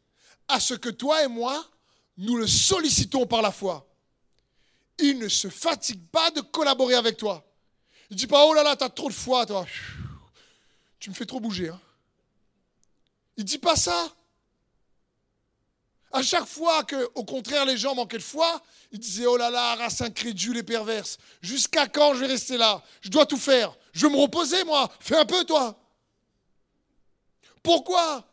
à 0.47 0.59
ce 0.59 0.73
que 0.73 0.89
toi 0.89 1.23
et 1.23 1.27
moi, 1.27 1.65
nous 2.17 2.35
le 2.35 2.47
sollicitons 2.47 3.25
par 3.25 3.41
la 3.41 3.51
foi. 3.51 3.87
Il 4.99 5.19
ne 5.19 5.27
se 5.27 5.49
fatigue 5.49 6.07
pas 6.09 6.31
de 6.31 6.41
collaborer 6.41 6.95
avec 6.95 7.17
toi. 7.17 7.43
Il 8.09 8.17
dit 8.17 8.27
pas, 8.27 8.45
oh 8.45 8.53
là 8.53 8.63
là, 8.63 8.75
t'as 8.75 8.89
trop 8.89 9.09
de 9.09 9.13
foi, 9.13 9.45
toi. 9.45 9.65
Tu 10.99 11.09
me 11.09 11.15
fais 11.15 11.25
trop 11.25 11.39
bouger. 11.39 11.69
Hein. 11.69 11.79
Il 13.35 13.43
dit 13.43 13.59
pas 13.59 13.75
ça. 13.75 14.13
À 16.11 16.23
chaque 16.23 16.45
fois 16.45 16.83
que, 16.83 17.09
au 17.15 17.25
contraire, 17.25 17.65
les 17.65 17.77
gens 17.77 17.93
manquaient 17.93 18.17
de 18.17 18.23
foi, 18.23 18.61
il 18.91 18.99
disait, 18.99 19.25
oh 19.25 19.37
là 19.37 19.49
là, 19.49 19.75
race 19.75 20.01
incrédule 20.01 20.57
et 20.57 20.63
perverse. 20.63 21.17
Jusqu'à 21.41 21.87
quand 21.87 22.13
je 22.13 22.21
vais 22.21 22.27
rester 22.27 22.57
là? 22.57 22.81
Je 23.01 23.09
dois 23.09 23.25
tout 23.25 23.37
faire. 23.37 23.75
Je 23.91 24.07
vais 24.07 24.13
me 24.13 24.19
reposer, 24.19 24.63
moi. 24.63 24.89
Fais 24.99 25.17
un 25.17 25.25
peu, 25.25 25.43
toi. 25.43 25.77
Pourquoi? 27.61 28.25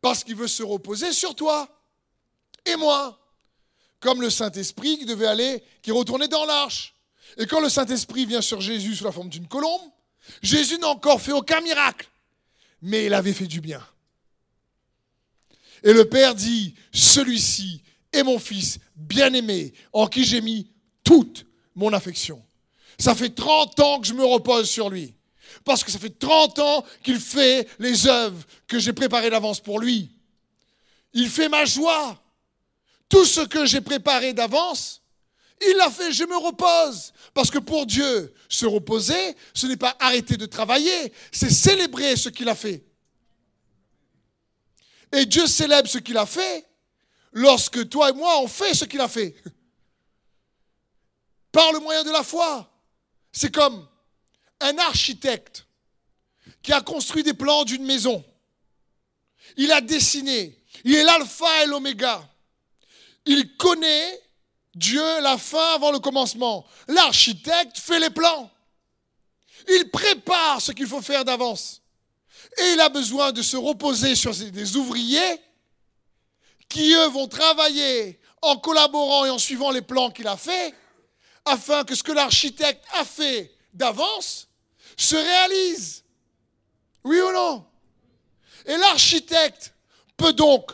Parce 0.00 0.24
qu'il 0.24 0.34
veut 0.34 0.48
se 0.48 0.62
reposer 0.62 1.12
sur 1.12 1.34
toi 1.34 1.68
et 2.64 2.76
moi. 2.76 3.19
Comme 4.00 4.22
le 4.22 4.30
Saint-Esprit 4.30 4.98
qui 4.98 5.04
devait 5.04 5.26
aller, 5.26 5.62
qui 5.82 5.90
retournait 5.90 6.28
dans 6.28 6.44
l'arche. 6.44 6.94
Et 7.36 7.46
quand 7.46 7.60
le 7.60 7.68
Saint-Esprit 7.68 8.26
vient 8.26 8.40
sur 8.40 8.60
Jésus 8.60 8.96
sous 8.96 9.04
la 9.04 9.12
forme 9.12 9.28
d'une 9.28 9.46
colombe, 9.46 9.82
Jésus 10.42 10.78
n'a 10.78 10.88
encore 10.88 11.20
fait 11.20 11.32
aucun 11.32 11.60
miracle, 11.60 12.08
mais 12.82 13.06
il 13.06 13.14
avait 13.14 13.32
fait 13.32 13.46
du 13.46 13.60
bien. 13.60 13.86
Et 15.82 15.92
le 15.92 16.04
Père 16.04 16.34
dit, 16.34 16.74
celui-ci 16.92 17.82
est 18.12 18.22
mon 18.22 18.38
Fils 18.38 18.78
bien-aimé, 18.96 19.72
en 19.92 20.06
qui 20.06 20.24
j'ai 20.24 20.40
mis 20.40 20.70
toute 21.04 21.46
mon 21.74 21.92
affection. 21.92 22.42
Ça 22.98 23.14
fait 23.14 23.30
30 23.30 23.80
ans 23.80 24.00
que 24.00 24.06
je 24.06 24.12
me 24.12 24.24
repose 24.24 24.68
sur 24.68 24.90
lui. 24.90 25.14
Parce 25.64 25.82
que 25.82 25.90
ça 25.90 25.98
fait 25.98 26.18
30 26.18 26.58
ans 26.58 26.84
qu'il 27.02 27.18
fait 27.18 27.68
les 27.78 28.06
œuvres 28.06 28.44
que 28.66 28.78
j'ai 28.78 28.92
préparées 28.92 29.30
d'avance 29.30 29.60
pour 29.60 29.80
lui. 29.80 30.10
Il 31.12 31.28
fait 31.28 31.48
ma 31.48 31.64
joie. 31.64 32.20
Tout 33.10 33.26
ce 33.26 33.42
que 33.42 33.66
j'ai 33.66 33.82
préparé 33.82 34.32
d'avance, 34.32 35.02
il 35.60 35.76
l'a 35.76 35.90
fait, 35.90 36.12
je 36.12 36.24
me 36.24 36.38
repose. 36.38 37.12
Parce 37.34 37.50
que 37.50 37.58
pour 37.58 37.84
Dieu, 37.84 38.32
se 38.48 38.64
reposer, 38.64 39.36
ce 39.52 39.66
n'est 39.66 39.76
pas 39.76 39.94
arrêter 39.98 40.36
de 40.36 40.46
travailler, 40.46 41.12
c'est 41.30 41.50
célébrer 41.50 42.16
ce 42.16 42.30
qu'il 42.30 42.48
a 42.48 42.54
fait. 42.54 42.82
Et 45.12 45.26
Dieu 45.26 45.46
célèbre 45.46 45.88
ce 45.88 45.98
qu'il 45.98 46.16
a 46.16 46.24
fait 46.24 46.64
lorsque 47.32 47.88
toi 47.88 48.10
et 48.10 48.12
moi, 48.12 48.40
on 48.40 48.48
fait 48.48 48.74
ce 48.74 48.84
qu'il 48.84 49.00
a 49.00 49.08
fait. 49.08 49.34
Par 51.52 51.72
le 51.72 51.80
moyen 51.80 52.04
de 52.04 52.10
la 52.10 52.22
foi. 52.22 52.70
C'est 53.32 53.52
comme 53.52 53.86
un 54.60 54.78
architecte 54.78 55.66
qui 56.62 56.72
a 56.72 56.80
construit 56.80 57.22
des 57.22 57.34
plans 57.34 57.64
d'une 57.64 57.84
maison. 57.84 58.24
Il 59.56 59.72
a 59.72 59.80
dessiné. 59.80 60.62
Il 60.84 60.94
est 60.94 61.02
l'alpha 61.02 61.64
et 61.64 61.66
l'oméga. 61.66 62.29
Il 63.26 63.56
connaît 63.56 64.20
Dieu, 64.74 65.20
la 65.20 65.36
fin 65.36 65.74
avant 65.74 65.92
le 65.92 65.98
commencement. 65.98 66.66
L'architecte 66.88 67.78
fait 67.78 67.98
les 67.98 68.10
plans. 68.10 68.50
Il 69.68 69.90
prépare 69.90 70.60
ce 70.60 70.72
qu'il 70.72 70.86
faut 70.86 71.02
faire 71.02 71.24
d'avance. 71.24 71.82
Et 72.58 72.72
il 72.72 72.80
a 72.80 72.88
besoin 72.88 73.32
de 73.32 73.42
se 73.42 73.56
reposer 73.56 74.14
sur 74.14 74.34
des 74.34 74.76
ouvriers 74.76 75.40
qui, 76.68 76.92
eux, 76.94 77.08
vont 77.08 77.28
travailler 77.28 78.20
en 78.42 78.56
collaborant 78.56 79.26
et 79.26 79.30
en 79.30 79.38
suivant 79.38 79.70
les 79.70 79.82
plans 79.82 80.10
qu'il 80.10 80.26
a 80.26 80.36
faits, 80.36 80.74
afin 81.44 81.84
que 81.84 81.94
ce 81.94 82.02
que 82.02 82.12
l'architecte 82.12 82.84
a 82.94 83.04
fait 83.04 83.52
d'avance 83.74 84.48
se 84.96 85.16
réalise. 85.16 86.04
Oui 87.04 87.18
ou 87.20 87.32
non? 87.32 87.66
Et 88.66 88.76
l'architecte 88.76 89.74
peut 90.16 90.32
donc 90.32 90.70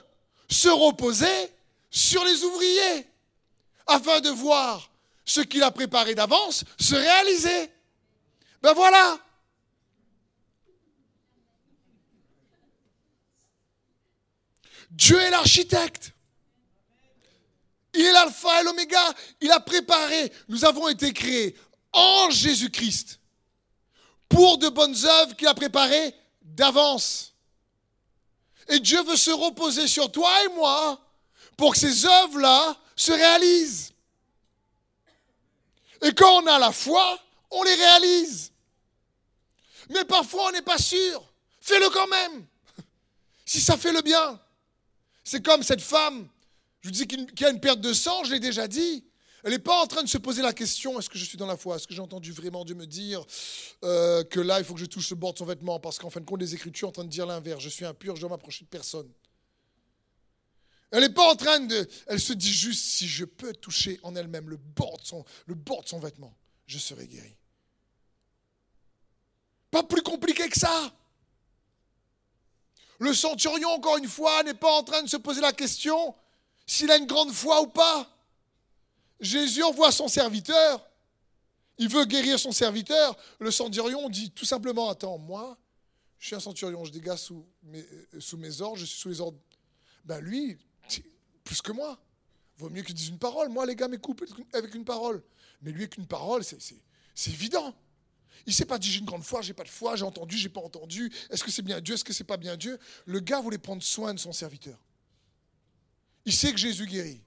se 0.48 0.68
reposer 0.68 1.50
sur 1.96 2.22
les 2.26 2.44
ouvriers 2.44 3.08
afin 3.86 4.20
de 4.20 4.28
voir 4.28 4.90
ce 5.24 5.40
qu'il 5.40 5.62
a 5.62 5.70
préparé 5.70 6.14
d'avance 6.14 6.62
se 6.78 6.94
réaliser. 6.94 7.70
Ben 8.60 8.74
voilà. 8.74 9.18
Dieu 14.90 15.18
est 15.18 15.30
l'architecte. 15.30 16.12
Il 17.94 18.02
est 18.02 18.12
l'alpha 18.12 18.60
et 18.60 18.64
l'oméga. 18.64 19.14
Il 19.40 19.50
a 19.50 19.60
préparé. 19.60 20.30
Nous 20.48 20.66
avons 20.66 20.88
été 20.88 21.14
créés 21.14 21.56
en 21.92 22.28
Jésus-Christ 22.28 23.20
pour 24.28 24.58
de 24.58 24.68
bonnes 24.68 25.06
œuvres 25.06 25.34
qu'il 25.34 25.48
a 25.48 25.54
préparées 25.54 26.14
d'avance. 26.42 27.32
Et 28.68 28.80
Dieu 28.80 29.02
veut 29.02 29.16
se 29.16 29.30
reposer 29.30 29.86
sur 29.88 30.12
toi 30.12 30.30
et 30.44 30.48
moi 30.50 31.00
pour 31.56 31.72
que 31.72 31.78
ces 31.78 32.04
œuvres-là 32.04 32.76
se 32.94 33.12
réalisent. 33.12 33.92
Et 36.02 36.12
quand 36.12 36.42
on 36.42 36.46
a 36.46 36.58
la 36.58 36.72
foi, 36.72 37.18
on 37.50 37.62
les 37.62 37.74
réalise. 37.74 38.52
Mais 39.90 40.04
parfois, 40.04 40.48
on 40.48 40.52
n'est 40.52 40.62
pas 40.62 40.78
sûr. 40.78 41.22
Fais-le 41.60 41.90
quand 41.90 42.08
même. 42.08 42.46
Si 43.48 43.60
ça 43.60 43.76
fait 43.76 43.92
le 43.92 44.02
bien. 44.02 44.40
C'est 45.22 45.40
comme 45.40 45.62
cette 45.62 45.80
femme, 45.80 46.28
je 46.80 46.88
vous 46.88 46.92
dis 46.92 47.06
qu'il 47.06 47.44
a 47.44 47.50
une 47.50 47.60
perte 47.60 47.80
de 47.80 47.92
sang, 47.92 48.24
je 48.24 48.32
l'ai 48.32 48.40
déjà 48.40 48.66
dit. 48.66 49.04
Elle 49.44 49.52
n'est 49.52 49.60
pas 49.60 49.80
en 49.80 49.86
train 49.86 50.02
de 50.02 50.08
se 50.08 50.18
poser 50.18 50.42
la 50.42 50.52
question 50.52 50.98
est-ce 50.98 51.08
que 51.08 51.18
je 51.18 51.24
suis 51.24 51.38
dans 51.38 51.46
la 51.46 51.56
foi? 51.56 51.76
Est-ce 51.76 51.86
que 51.86 51.94
j'ai 51.94 52.00
entendu 52.00 52.32
vraiment 52.32 52.64
Dieu 52.64 52.74
me 52.74 52.86
dire 52.86 53.24
euh, 53.84 54.24
que 54.24 54.40
là, 54.40 54.58
il 54.58 54.64
faut 54.64 54.74
que 54.74 54.80
je 54.80 54.86
touche 54.86 55.08
le 55.10 55.14
bord 55.16 55.32
de 55.32 55.38
son 55.38 55.44
vêtement? 55.44 55.78
Parce 55.78 56.00
qu'en 56.00 56.10
fin 56.10 56.18
de 56.18 56.24
compte, 56.24 56.40
les 56.40 56.54
Écritures 56.54 56.88
sont 56.88 56.90
en 56.90 56.92
train 56.92 57.04
de 57.04 57.08
dire 57.08 57.26
l'inverse 57.26 57.62
je 57.62 57.68
suis 57.68 57.84
impur, 57.84 58.16
je 58.16 58.22
dois 58.22 58.30
m'approcher 58.30 58.64
de 58.64 58.68
personne. 58.70 59.08
Elle 60.96 61.02
n'est 61.02 61.10
pas 61.10 61.30
en 61.30 61.36
train 61.36 61.60
de. 61.60 61.86
Elle 62.06 62.18
se 62.18 62.32
dit 62.32 62.50
juste 62.50 62.82
si 62.82 63.06
je 63.06 63.26
peux 63.26 63.52
toucher 63.52 64.00
en 64.02 64.16
elle-même 64.16 64.48
le 64.48 64.56
bord 64.56 64.96
de 64.96 65.04
son, 65.04 65.98
vêtement, 65.98 66.34
je 66.66 66.78
serai 66.78 67.06
guéri. 67.06 67.36
Pas 69.70 69.82
plus 69.82 70.00
compliqué 70.00 70.48
que 70.48 70.58
ça. 70.58 70.90
Le 72.98 73.12
centurion, 73.12 73.68
encore 73.68 73.98
une 73.98 74.08
fois, 74.08 74.42
n'est 74.42 74.54
pas 74.54 74.72
en 74.72 74.82
train 74.84 75.02
de 75.02 75.06
se 75.06 75.18
poser 75.18 75.42
la 75.42 75.52
question 75.52 76.14
s'il 76.66 76.90
a 76.90 76.96
une 76.96 77.04
grande 77.04 77.30
foi 77.30 77.60
ou 77.60 77.66
pas. 77.66 78.10
Jésus 79.20 79.62
envoie 79.62 79.92
son 79.92 80.08
serviteur. 80.08 80.82
Il 81.76 81.90
veut 81.90 82.06
guérir 82.06 82.38
son 82.38 82.52
serviteur. 82.52 83.18
Le 83.38 83.50
centurion 83.50 84.08
dit 84.08 84.30
tout 84.30 84.46
simplement 84.46 84.88
Attends, 84.88 85.18
moi, 85.18 85.58
je 86.18 86.28
suis 86.28 86.36
un 86.36 86.40
centurion, 86.40 86.86
je 86.86 86.92
dégage 86.92 87.18
sous 87.18 87.46
mes, 87.64 87.80
euh, 87.82 88.18
sous 88.18 88.38
mes 88.38 88.62
ordres, 88.62 88.78
je 88.78 88.86
suis 88.86 88.98
sous 88.98 89.10
les 89.10 89.20
ordres. 89.20 89.38
Ben 90.06 90.20
lui, 90.20 90.56
plus 91.46 91.62
que 91.62 91.72
moi. 91.72 91.98
Vaut 92.58 92.68
mieux 92.68 92.82
qu'il 92.82 92.94
dise 92.94 93.08
une 93.08 93.18
parole. 93.18 93.48
Moi, 93.48 93.64
les 93.64 93.76
gars 93.76 93.88
m'écoutent 93.88 94.22
avec 94.52 94.74
une 94.74 94.84
parole. 94.84 95.22
Mais 95.62 95.70
lui, 95.70 95.82
avec 95.82 95.96
une 95.96 96.06
parole, 96.06 96.44
c'est 96.44 97.30
évident. 97.30 97.74
Il 98.46 98.50
ne 98.50 98.54
s'est 98.54 98.66
pas 98.66 98.78
dit 98.78 98.90
j'ai 98.90 99.00
une 99.00 99.06
grande 99.06 99.24
foi, 99.24 99.42
j'ai 99.42 99.54
pas 99.54 99.64
de 99.64 99.68
foi, 99.68 99.96
j'ai 99.96 100.04
entendu, 100.04 100.36
j'ai 100.36 100.48
pas 100.48 100.60
entendu. 100.60 101.10
Est-ce 101.30 101.42
que 101.42 101.50
c'est 101.50 101.62
bien 101.62 101.80
Dieu, 101.80 101.94
est-ce 101.94 102.04
que 102.04 102.12
c'est 102.12 102.24
pas 102.24 102.36
bien 102.36 102.56
Dieu? 102.56 102.78
Le 103.06 103.20
gars 103.20 103.40
voulait 103.40 103.58
prendre 103.58 103.82
soin 103.82 104.14
de 104.14 104.18
son 104.18 104.32
serviteur. 104.32 104.78
Il 106.24 106.32
sait 106.32 106.52
que 106.52 106.58
Jésus 106.58 106.86
guérit. 106.86 107.22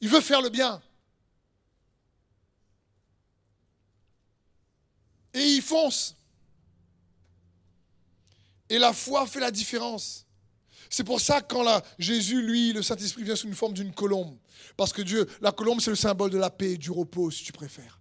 Il 0.00 0.08
veut 0.08 0.20
faire 0.20 0.42
le 0.42 0.50
bien. 0.50 0.82
Et 5.32 5.42
il 5.42 5.62
fonce. 5.62 6.14
Et 8.68 8.78
la 8.78 8.92
foi 8.92 9.26
fait 9.26 9.40
la 9.40 9.50
différence. 9.50 10.23
C'est 10.94 11.02
pour 11.02 11.20
ça 11.20 11.40
que 11.40 11.52
quand 11.52 11.64
la, 11.64 11.82
Jésus, 11.98 12.40
lui, 12.40 12.72
le 12.72 12.80
Saint-Esprit 12.80 13.24
vient 13.24 13.34
sous 13.34 13.48
une 13.48 13.56
forme 13.56 13.72
d'une 13.72 13.92
colombe. 13.92 14.32
Parce 14.76 14.92
que 14.92 15.02
Dieu, 15.02 15.26
la 15.40 15.50
colombe, 15.50 15.80
c'est 15.80 15.90
le 15.90 15.96
symbole 15.96 16.30
de 16.30 16.38
la 16.38 16.50
paix 16.50 16.76
du 16.76 16.92
repos, 16.92 17.32
si 17.32 17.42
tu 17.42 17.50
préfères. 17.50 18.00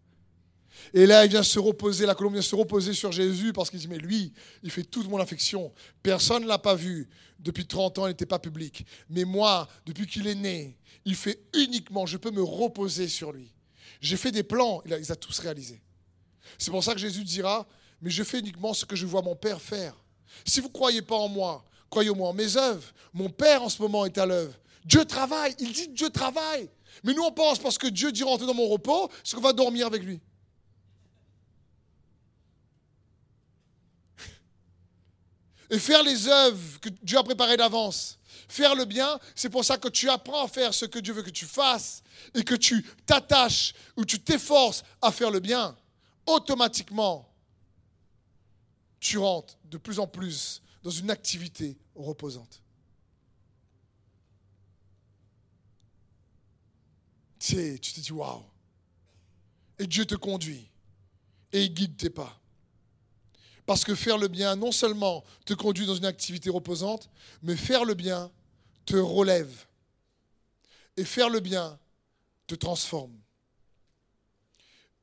Et 0.94 1.08
là, 1.08 1.26
il 1.26 1.32
vient 1.32 1.42
se 1.42 1.58
reposer, 1.58 2.06
la 2.06 2.14
colombe 2.14 2.34
vient 2.34 2.44
se 2.44 2.56
reposer 2.56 2.94
sur 2.94 3.12
Jésus 3.12 3.52
parce 3.52 3.72
qu'il 3.72 3.80
dit, 3.80 3.88
mais 3.88 3.98
lui, 3.98 4.32
il 4.62 4.70
fait 4.70 4.84
toute 4.84 5.10
mon 5.10 5.18
affection. 5.18 5.74
Personne 6.04 6.44
ne 6.44 6.48
l'a 6.48 6.60
pas 6.60 6.76
vu. 6.76 7.10
Depuis 7.40 7.66
30 7.66 7.98
ans, 7.98 8.06
il 8.06 8.10
n'était 8.10 8.28
pas 8.28 8.38
public. 8.38 8.86
Mais 9.10 9.24
moi, 9.24 9.68
depuis 9.88 10.06
qu'il 10.06 10.28
est 10.28 10.36
né, 10.36 10.78
il 11.04 11.16
fait 11.16 11.42
uniquement, 11.56 12.06
je 12.06 12.18
peux 12.18 12.30
me 12.30 12.44
reposer 12.44 13.08
sur 13.08 13.32
lui. 13.32 13.52
J'ai 14.02 14.18
fait 14.18 14.32
des 14.32 14.44
plans, 14.44 14.84
il 14.86 14.94
a, 14.94 14.98
a 14.98 15.16
tous 15.16 15.40
réalisés. 15.40 15.82
C'est 16.60 16.70
pour 16.70 16.84
ça 16.84 16.94
que 16.94 17.00
Jésus 17.00 17.24
dira, 17.24 17.68
mais 18.04 18.12
je 18.12 18.22
fais 18.22 18.38
uniquement 18.38 18.76
ce 18.76 18.86
que 18.86 18.96
je 18.96 19.08
vois 19.08 19.24
mon 19.24 19.36
Père 19.36 19.60
faire. 19.60 19.96
Si 20.46 20.60
vous 20.60 20.68
ne 20.68 20.74
croyez 20.74 21.02
pas 21.02 21.16
en 21.16 21.28
moi, 21.28 21.66
croyez 21.94 22.10
moi 22.10 22.30
en 22.30 22.34
mes 22.34 22.58
œuvres. 22.58 22.92
Mon 23.14 23.30
Père 23.30 23.62
en 23.62 23.70
ce 23.70 23.80
moment 23.80 24.04
est 24.06 24.18
à 24.18 24.26
l'œuvre. 24.26 24.56
Dieu 24.84 25.06
travaille, 25.06 25.54
il 25.60 25.72
dit 25.72 25.90
Dieu 25.90 26.10
travaille. 26.10 26.68
Mais 27.04 27.14
nous 27.14 27.22
on 27.22 27.32
pense 27.32 27.60
parce 27.60 27.78
que 27.78 27.86
Dieu 27.86 28.12
dit 28.12 28.24
rentrer 28.24 28.48
dans 28.48 28.56
mon 28.56 28.68
repos, 28.68 29.12
c'est 29.24 29.36
qu'on 29.36 29.44
va 29.44 29.54
dormir 29.54 29.86
avec 29.86 30.02
lui. 30.02 30.20
Et 35.70 35.78
faire 35.78 36.02
les 36.04 36.28
œuvres 36.28 36.80
que 36.80 36.90
Dieu 37.04 37.18
a 37.18 37.24
préparées 37.24 37.58
d'avance, 37.58 38.18
faire 38.48 38.74
le 38.76 38.86
bien, 38.86 39.20
c'est 39.36 39.50
pour 39.50 39.64
ça 39.64 39.78
que 39.78 39.88
tu 39.88 40.10
apprends 40.10 40.46
à 40.46 40.48
faire 40.48 40.74
ce 40.74 40.86
que 40.86 40.98
Dieu 41.00 41.14
veut 41.14 41.24
que 41.24 41.30
tu 41.30 41.46
fasses 41.46 42.02
et 42.34 42.44
que 42.44 42.56
tu 42.56 42.84
t'attaches 43.06 43.74
ou 43.96 44.04
tu 44.04 44.20
t'efforces 44.20 44.84
à 45.00 45.12
faire 45.12 45.30
le 45.30 45.40
bien. 45.40 45.76
Automatiquement, 46.26 47.30
tu 49.00 49.20
rentres 49.20 49.58
de 49.66 49.78
plus 49.78 50.00
en 50.00 50.08
plus 50.08 50.63
dans 50.84 50.92
une 50.92 51.10
activité 51.10 51.78
reposante. 51.96 52.62
Tu 57.40 57.56
sais, 57.56 57.80
tu 57.80 57.94
te 57.94 58.00
dis 58.00 58.12
waouh. 58.12 58.44
Et 59.80 59.88
Dieu 59.88 60.06
te 60.06 60.16
conduit 60.16 60.70
et 61.52 61.64
il 61.64 61.74
guide 61.74 61.98
tes 61.98 62.10
pas. 62.10 62.40
Parce 63.66 63.86
que 63.86 63.96
faire 63.96 64.18
le 64.18 64.28
bien, 64.28 64.56
non 64.56 64.72
seulement 64.72 65.24
te 65.46 65.54
conduit 65.54 65.86
dans 65.86 65.96
une 65.96 66.06
activité 66.06 66.50
reposante, 66.50 67.10
mais 67.42 67.56
faire 67.56 67.86
le 67.86 67.94
bien 67.94 68.32
te 68.86 68.96
relève. 68.96 69.66
Et 70.98 71.06
faire 71.06 71.30
le 71.30 71.40
bien 71.40 71.80
te 72.46 72.56
transforme. 72.56 73.18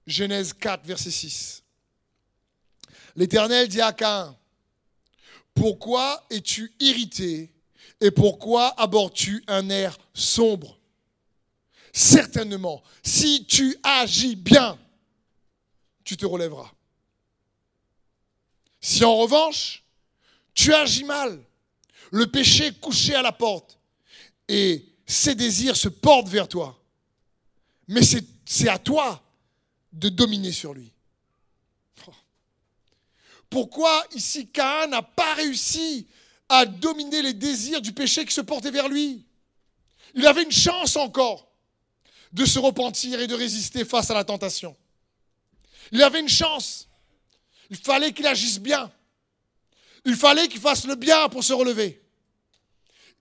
Genèse 0.07 0.53
4, 0.53 0.85
verset 0.85 1.11
6. 1.11 1.63
L'Éternel 3.17 3.69
dit 3.69 3.81
à 3.81 3.93
Cain, 3.93 4.37
pourquoi 5.55 6.25
es-tu 6.31 6.73
irrité 6.81 7.53
et 8.01 8.11
pourquoi 8.11 8.69
abordes-tu 8.81 9.45
un 9.47 9.69
air 9.69 9.99
sombre? 10.15 10.79
Certainement, 11.93 12.83
si 13.03 13.45
tu 13.47 13.77
agis 13.83 14.37
bien, 14.37 14.79
tu 16.05 16.17
te 16.17 16.25
relèveras. 16.25 16.71
Si 18.81 19.05
en 19.05 19.17
revanche, 19.17 19.85
tu 20.55 20.73
agis 20.73 21.05
mal, 21.05 21.43
le 22.11 22.27
péché 22.31 22.67
est 22.67 22.81
couché 22.81 23.15
à 23.15 23.23
la 23.23 23.33
porte 23.33 23.79
et 24.49 24.87
ses 25.07 25.35
désirs 25.35 25.77
se 25.77 25.89
portent 25.89 26.29
vers 26.29 26.49
toi, 26.49 26.83
mais 27.89 28.03
c'est 28.03 28.69
à 28.69 28.79
toi 28.79 29.23
de 29.93 30.09
dominer 30.09 30.53
sur 30.53 30.73
lui. 30.73 30.93
Pourquoi 33.51 34.07
ici 34.15 34.49
Cain 34.49 34.87
n'a 34.87 35.03
pas 35.03 35.35
réussi 35.35 36.07
à 36.49 36.65
dominer 36.65 37.21
les 37.23 37.35
désirs 37.35 37.83
du 37.83 37.93
péché 37.93 38.25
qui 38.25 38.33
se 38.33 38.41
portaient 38.41 38.71
vers 38.71 38.89
lui 38.89 39.27
Il 40.15 40.27
avait 40.27 40.45
une 40.45 40.53
chance 40.53 40.97
encore 40.97 41.49
de 42.33 42.45
se 42.45 42.61
repentir 42.61 43.21
et 43.21 43.27
de 43.27 43.35
résister 43.35 43.85
face 43.85 44.11
à 44.11 44.15
la 44.15 44.25
tentation. 44.25 44.77
Il 45.91 46.03
avait 46.03 46.21
une 46.21 46.29
chance. 46.29 46.89
Il 47.71 47.77
fallait 47.77 48.13
qu'il 48.13 48.27
agisse 48.27 48.61
bien. 48.61 48.91
Il 50.05 50.15
fallait 50.15 50.49
qu'il 50.49 50.61
fasse 50.61 50.87
le 50.87 50.95
bien 50.95 51.29
pour 51.29 51.43
se 51.43 51.53
relever. 51.53 52.01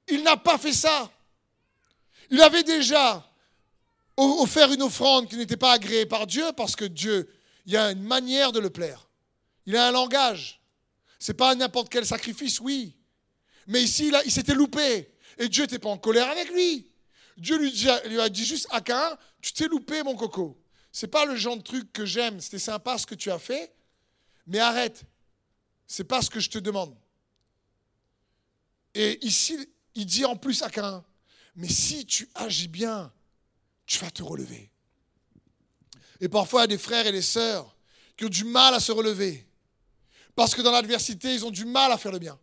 Il 0.07 0.23
n'a 0.23 0.37
pas 0.37 0.59
fait 0.59 0.73
ça. 0.73 1.11
Il 2.29 2.39
avait 2.41 2.63
déjà 2.63 3.25
offert 4.15 4.71
une 4.71 4.83
offrande 4.83 5.27
qui 5.27 5.37
n'était 5.37 5.57
pas 5.57 5.73
agréée 5.73 6.05
par 6.05 6.27
Dieu 6.27 6.45
parce 6.55 6.75
que 6.75 6.85
Dieu, 6.85 7.33
il 7.65 7.73
y 7.73 7.77
a 7.77 7.91
une 7.91 8.03
manière 8.03 8.51
de 8.51 8.59
le 8.59 8.69
plaire. 8.69 9.08
Il 9.65 9.75
a 9.75 9.87
un 9.87 9.91
langage. 9.91 10.61
C'est 11.19 11.33
pas 11.33 11.53
n'importe 11.55 11.89
quel 11.89 12.05
sacrifice, 12.05 12.59
oui. 12.59 12.95
Mais 13.67 13.83
ici, 13.83 14.11
il, 14.25 14.31
s'était 14.31 14.55
loupé. 14.55 15.13
Et 15.37 15.49
Dieu 15.49 15.63
n'était 15.63 15.79
pas 15.79 15.89
en 15.89 15.97
colère 15.97 16.29
avec 16.29 16.49
lui. 16.51 16.91
Dieu 17.37 17.57
lui, 17.57 17.71
lui 17.71 18.19
a 18.19 18.29
dit 18.29 18.45
juste 18.45 18.67
à 18.71 18.81
Cain, 18.81 19.17
tu 19.41 19.53
t'es 19.53 19.67
loupé, 19.67 20.03
mon 20.03 20.15
coco. 20.15 20.61
C'est 20.91 21.07
pas 21.07 21.25
le 21.25 21.35
genre 21.35 21.57
de 21.57 21.61
truc 21.61 21.93
que 21.93 22.05
j'aime. 22.05 22.39
C'était 22.41 22.59
sympa 22.59 22.97
ce 22.97 23.05
que 23.05 23.15
tu 23.15 23.31
as 23.31 23.39
fait. 23.39 23.73
Mais 24.47 24.59
arrête. 24.59 25.03
C'est 25.87 26.03
pas 26.03 26.21
ce 26.21 26.29
que 26.29 26.39
je 26.39 26.49
te 26.49 26.57
demande. 26.57 26.95
Et 28.95 29.23
ici, 29.25 29.57
il 29.95 30.05
dit 30.05 30.25
en 30.25 30.35
plus 30.35 30.61
à 30.61 30.69
Cain, 30.69 31.03
mais 31.55 31.67
si 31.67 32.05
tu 32.05 32.29
agis 32.35 32.67
bien, 32.67 33.11
tu 33.85 33.99
vas 33.99 34.11
te 34.11 34.23
relever. 34.23 34.71
Et 36.19 36.29
parfois, 36.29 36.61
il 36.61 36.63
y 36.63 36.65
a 36.65 36.67
des 36.67 36.77
frères 36.77 37.07
et 37.07 37.11
des 37.11 37.21
sœurs 37.21 37.75
qui 38.17 38.25
ont 38.25 38.29
du 38.29 38.43
mal 38.43 38.73
à 38.73 38.79
se 38.79 38.91
relever. 38.91 39.48
Parce 40.39 40.55
que 40.55 40.61
dans 40.61 40.71
l'adversité, 40.71 41.33
ils 41.33 41.43
ont 41.43 41.51
du 41.51 41.65
mal 41.65 41.91
à 41.91 41.97
faire 41.97 42.13
le 42.13 42.19
bien. 42.19 42.39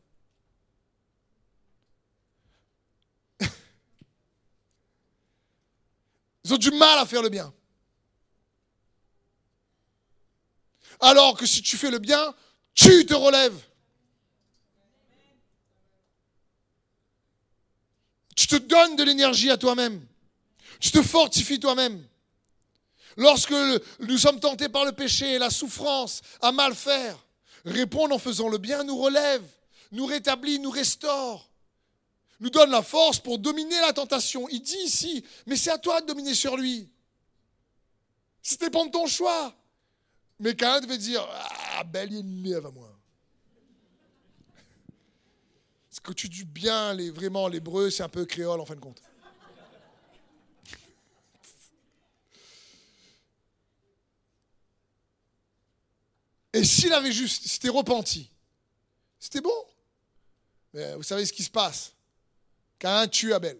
Ils 6.44 6.52
ont 6.52 6.58
du 6.58 6.72
mal 6.72 6.98
à 6.98 7.06
faire 7.06 7.22
le 7.22 7.30
bien. 7.30 7.54
Alors 11.00 11.38
que 11.38 11.46
si 11.46 11.62
tu 11.62 11.78
fais 11.78 11.90
le 11.90 11.98
bien, 11.98 12.34
tu 12.74 13.06
te 13.06 13.14
relèves. 13.14 13.58
Tu 18.36 18.46
te 18.46 18.56
donnes 18.56 18.96
de 18.96 19.04
l'énergie 19.04 19.50
à 19.50 19.56
toi-même. 19.56 20.06
Tu 20.80 20.90
te 20.90 21.00
fortifies 21.02 21.60
toi-même. 21.60 22.06
Lorsque 23.16 23.54
nous 24.00 24.18
sommes 24.18 24.38
tentés 24.38 24.68
par 24.68 24.84
le 24.84 24.92
péché, 24.92 25.38
la 25.38 25.48
souffrance, 25.48 26.20
à 26.42 26.52
mal 26.52 26.74
faire, 26.74 27.25
répondre 27.66 28.14
en 28.14 28.18
faisant 28.18 28.48
le 28.48 28.58
bien 28.58 28.84
nous 28.84 28.96
relève, 28.96 29.44
nous 29.92 30.06
rétablit, 30.06 30.58
nous 30.58 30.70
restaure, 30.70 31.50
nous 32.40 32.50
donne 32.50 32.70
la 32.70 32.82
force 32.82 33.18
pour 33.18 33.38
dominer 33.38 33.78
la 33.80 33.92
tentation. 33.92 34.48
Il 34.48 34.60
dit 34.62 34.78
ici, 34.84 35.24
mais 35.46 35.56
c'est 35.56 35.70
à 35.70 35.78
toi 35.78 36.00
de 36.00 36.06
dominer 36.06 36.34
sur 36.34 36.56
lui. 36.56 36.88
C'est 38.42 38.60
dépend 38.60 38.86
de 38.86 38.90
ton 38.90 39.06
choix. 39.06 39.54
Mais 40.38 40.54
quelqu'un 40.54 40.80
devait 40.80 40.98
dire, 40.98 41.26
ah, 41.76 41.82
belle 41.84 42.14
ennemi 42.14 42.54
avant 42.54 42.72
moi. 42.72 42.92
Ce 45.90 46.00
que 46.00 46.12
tu 46.12 46.28
dis 46.28 46.44
bien, 46.44 46.92
les, 46.92 47.10
vraiment, 47.10 47.48
l'hébreu, 47.48 47.90
c'est 47.90 48.02
un 48.02 48.08
peu 48.08 48.26
créole 48.26 48.60
en 48.60 48.66
fin 48.66 48.74
de 48.74 48.80
compte. 48.80 49.00
Et 56.56 56.64
s'il 56.64 56.92
avait 56.94 57.12
juste, 57.12 57.46
s'était 57.46 57.68
repenti, 57.68 58.30
c'était 59.18 59.42
bon. 59.42 59.64
Mais 60.72 60.94
vous 60.94 61.02
savez 61.02 61.26
ce 61.26 61.32
qui 61.32 61.42
se 61.42 61.50
passe? 61.50 61.92
Cain 62.78 63.06
tue 63.08 63.34
Abel. 63.34 63.58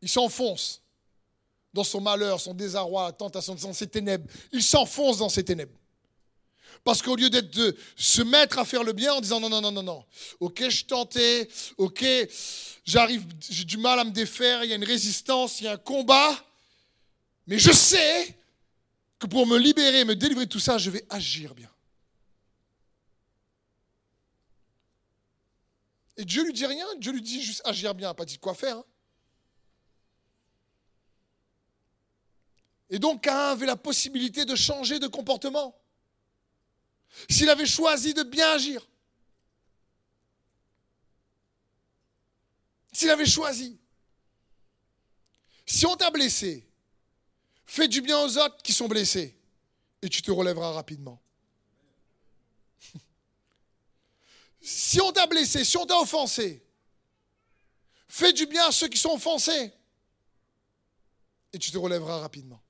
Il 0.00 0.08
s'enfonce 0.08 0.80
dans 1.74 1.84
son 1.84 2.00
malheur, 2.00 2.40
son 2.40 2.54
désarroi, 2.54 3.04
la 3.04 3.12
tentation, 3.12 3.54
dans 3.54 3.74
ses 3.74 3.86
ténèbres. 3.86 4.26
Il 4.50 4.62
s'enfonce 4.62 5.18
dans 5.18 5.28
ses 5.28 5.44
ténèbres. 5.44 5.78
Parce 6.84 7.02
qu'au 7.02 7.16
lieu 7.16 7.28
d'être 7.28 7.50
de 7.50 7.76
se 7.94 8.22
mettre 8.22 8.58
à 8.58 8.64
faire 8.64 8.82
le 8.82 8.94
bien 8.94 9.12
en 9.12 9.20
disant 9.20 9.40
non, 9.40 9.50
non, 9.50 9.60
non, 9.60 9.72
non, 9.72 9.82
non, 9.82 10.04
ok, 10.40 10.70
je 10.70 10.84
tentais, 10.86 11.50
ok, 11.76 12.02
j'arrive, 12.86 13.26
j'ai 13.50 13.64
du 13.64 13.76
mal 13.76 13.98
à 13.98 14.04
me 14.04 14.10
défaire, 14.10 14.64
il 14.64 14.70
y 14.70 14.72
a 14.72 14.76
une 14.76 14.84
résistance, 14.84 15.60
il 15.60 15.64
y 15.64 15.68
a 15.68 15.72
un 15.72 15.76
combat, 15.76 16.32
mais 17.46 17.58
je 17.58 17.72
sais 17.72 18.37
que 19.18 19.26
pour 19.26 19.46
me 19.46 19.58
libérer, 19.58 20.04
me 20.04 20.14
délivrer 20.14 20.46
de 20.46 20.50
tout 20.50 20.60
ça, 20.60 20.78
je 20.78 20.90
vais 20.90 21.04
agir 21.10 21.54
bien. 21.54 21.70
Et 26.16 26.24
Dieu 26.24 26.44
lui 26.44 26.52
dit 26.52 26.66
rien, 26.66 26.86
Dieu 26.96 27.12
lui 27.12 27.22
dit 27.22 27.42
juste 27.42 27.62
agir 27.64 27.94
bien, 27.94 28.12
pas 28.14 28.24
dit 28.24 28.38
quoi 28.38 28.54
faire. 28.54 28.78
Hein. 28.78 28.84
Et 32.90 32.98
donc 32.98 33.22
Cain 33.22 33.50
avait 33.50 33.66
la 33.66 33.76
possibilité 33.76 34.44
de 34.44 34.54
changer 34.54 34.98
de 34.98 35.06
comportement. 35.06 35.78
S'il 37.28 37.48
avait 37.50 37.66
choisi 37.66 38.14
de 38.14 38.22
bien 38.22 38.50
agir. 38.52 38.88
S'il 42.92 43.10
avait 43.10 43.26
choisi. 43.26 43.78
Si 45.66 45.86
on 45.86 45.96
t'a 45.96 46.10
blessé, 46.10 46.67
fais 47.68 47.86
du 47.86 48.00
bien 48.00 48.18
aux 48.18 48.38
autres 48.38 48.56
qui 48.62 48.72
sont 48.72 48.88
blessés 48.88 49.36
et 50.00 50.08
tu 50.08 50.22
te 50.22 50.30
relèveras 50.30 50.72
rapidement. 50.72 51.22
Si 54.60 55.00
on 55.00 55.12
t'a 55.12 55.26
blessé, 55.28 55.64
si 55.64 55.76
on 55.76 55.86
t'a 55.86 55.96
offensé, 56.00 56.66
fais 58.08 58.32
du 58.32 58.44
bien 58.46 58.66
à 58.66 58.72
ceux 58.72 58.88
qui 58.88 58.98
sont 58.98 59.12
offensés 59.12 59.72
et 61.52 61.58
tu 61.60 61.70
te 61.70 61.78
relèveras 61.78 62.18
rapidement. 62.18 62.60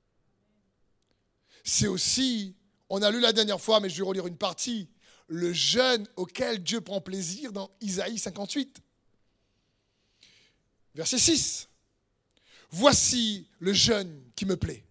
C'est 1.63 1.87
aussi, 1.87 2.55
on 2.89 3.01
a 3.01 3.09
lu 3.09 3.19
la 3.19 3.33
dernière 3.33 3.59
fois, 3.59 3.79
mais 3.79 3.89
je 3.89 3.97
vais 3.97 4.07
relire 4.07 4.27
une 4.27 4.37
partie, 4.37 4.87
le 5.27 5.51
jeûne 5.51 6.07
auquel 6.15 6.61
Dieu 6.63 6.79
prend 6.79 7.01
plaisir 7.01 7.51
dans 7.51 7.71
Isaïe 7.81 8.19
58. 8.19 8.81
Verset 10.93 11.17
6. 11.17 11.69
Voici 12.69 13.49
le 13.57 13.73
jeûne 13.73 14.23
qui 14.35 14.45
me 14.45 14.55
plaît. 14.55 14.85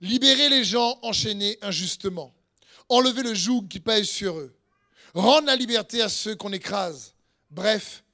Libérez 0.00 0.48
les 0.48 0.64
gens 0.64 0.98
enchaînés 1.02 1.58
injustement. 1.62 2.34
Enlevez 2.88 3.22
le 3.22 3.34
joug 3.34 3.66
qui 3.68 3.80
pèse 3.80 4.08
sur 4.08 4.38
eux 4.38 4.54
Rendre 5.14 5.46
la 5.46 5.56
liberté 5.56 6.02
à 6.02 6.08
ceux 6.08 6.36
qu'on 6.36 6.52
écrase. 6.52 7.14
Bref, 7.50 8.04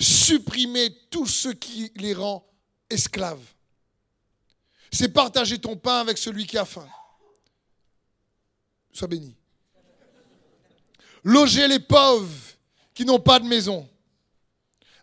supprimer 0.00 0.96
tout 1.10 1.26
ce 1.26 1.48
qui 1.48 1.90
les 1.96 2.14
rend 2.14 2.46
esclaves. 2.88 3.42
C'est 4.92 5.08
partager 5.08 5.58
ton 5.58 5.76
pain 5.76 5.98
avec 5.98 6.18
celui 6.18 6.46
qui 6.46 6.56
a 6.56 6.64
faim. 6.64 6.88
Sois 8.92 9.08
béni. 9.08 9.34
Loger 11.24 11.66
les 11.66 11.80
pauvres 11.80 12.32
qui 12.94 13.04
n'ont 13.04 13.18
pas 13.18 13.40
de 13.40 13.46
maison. 13.46 13.88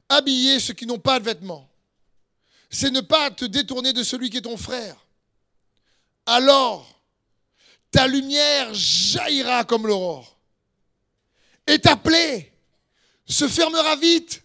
Habiller 0.07 0.59
ceux 0.59 0.73
qui 0.73 0.85
n'ont 0.85 0.99
pas 0.99 1.19
de 1.19 1.25
vêtements. 1.25 1.69
C'est 2.69 2.89
ne 2.89 3.01
pas 3.01 3.29
te 3.29 3.45
détourner 3.45 3.93
de 3.93 4.01
celui 4.03 4.29
qui 4.29 4.37
est 4.37 4.41
ton 4.41 4.57
frère. 4.57 5.02
Alors, 6.25 6.87
ta 7.91 8.07
lumière 8.07 8.73
jaillira 8.73 9.63
comme 9.65 9.87
l'aurore 9.87 10.33
est 11.67 11.85
appelé 11.85 12.51
se 13.25 13.47
fermera 13.47 13.95
vite. 13.95 14.43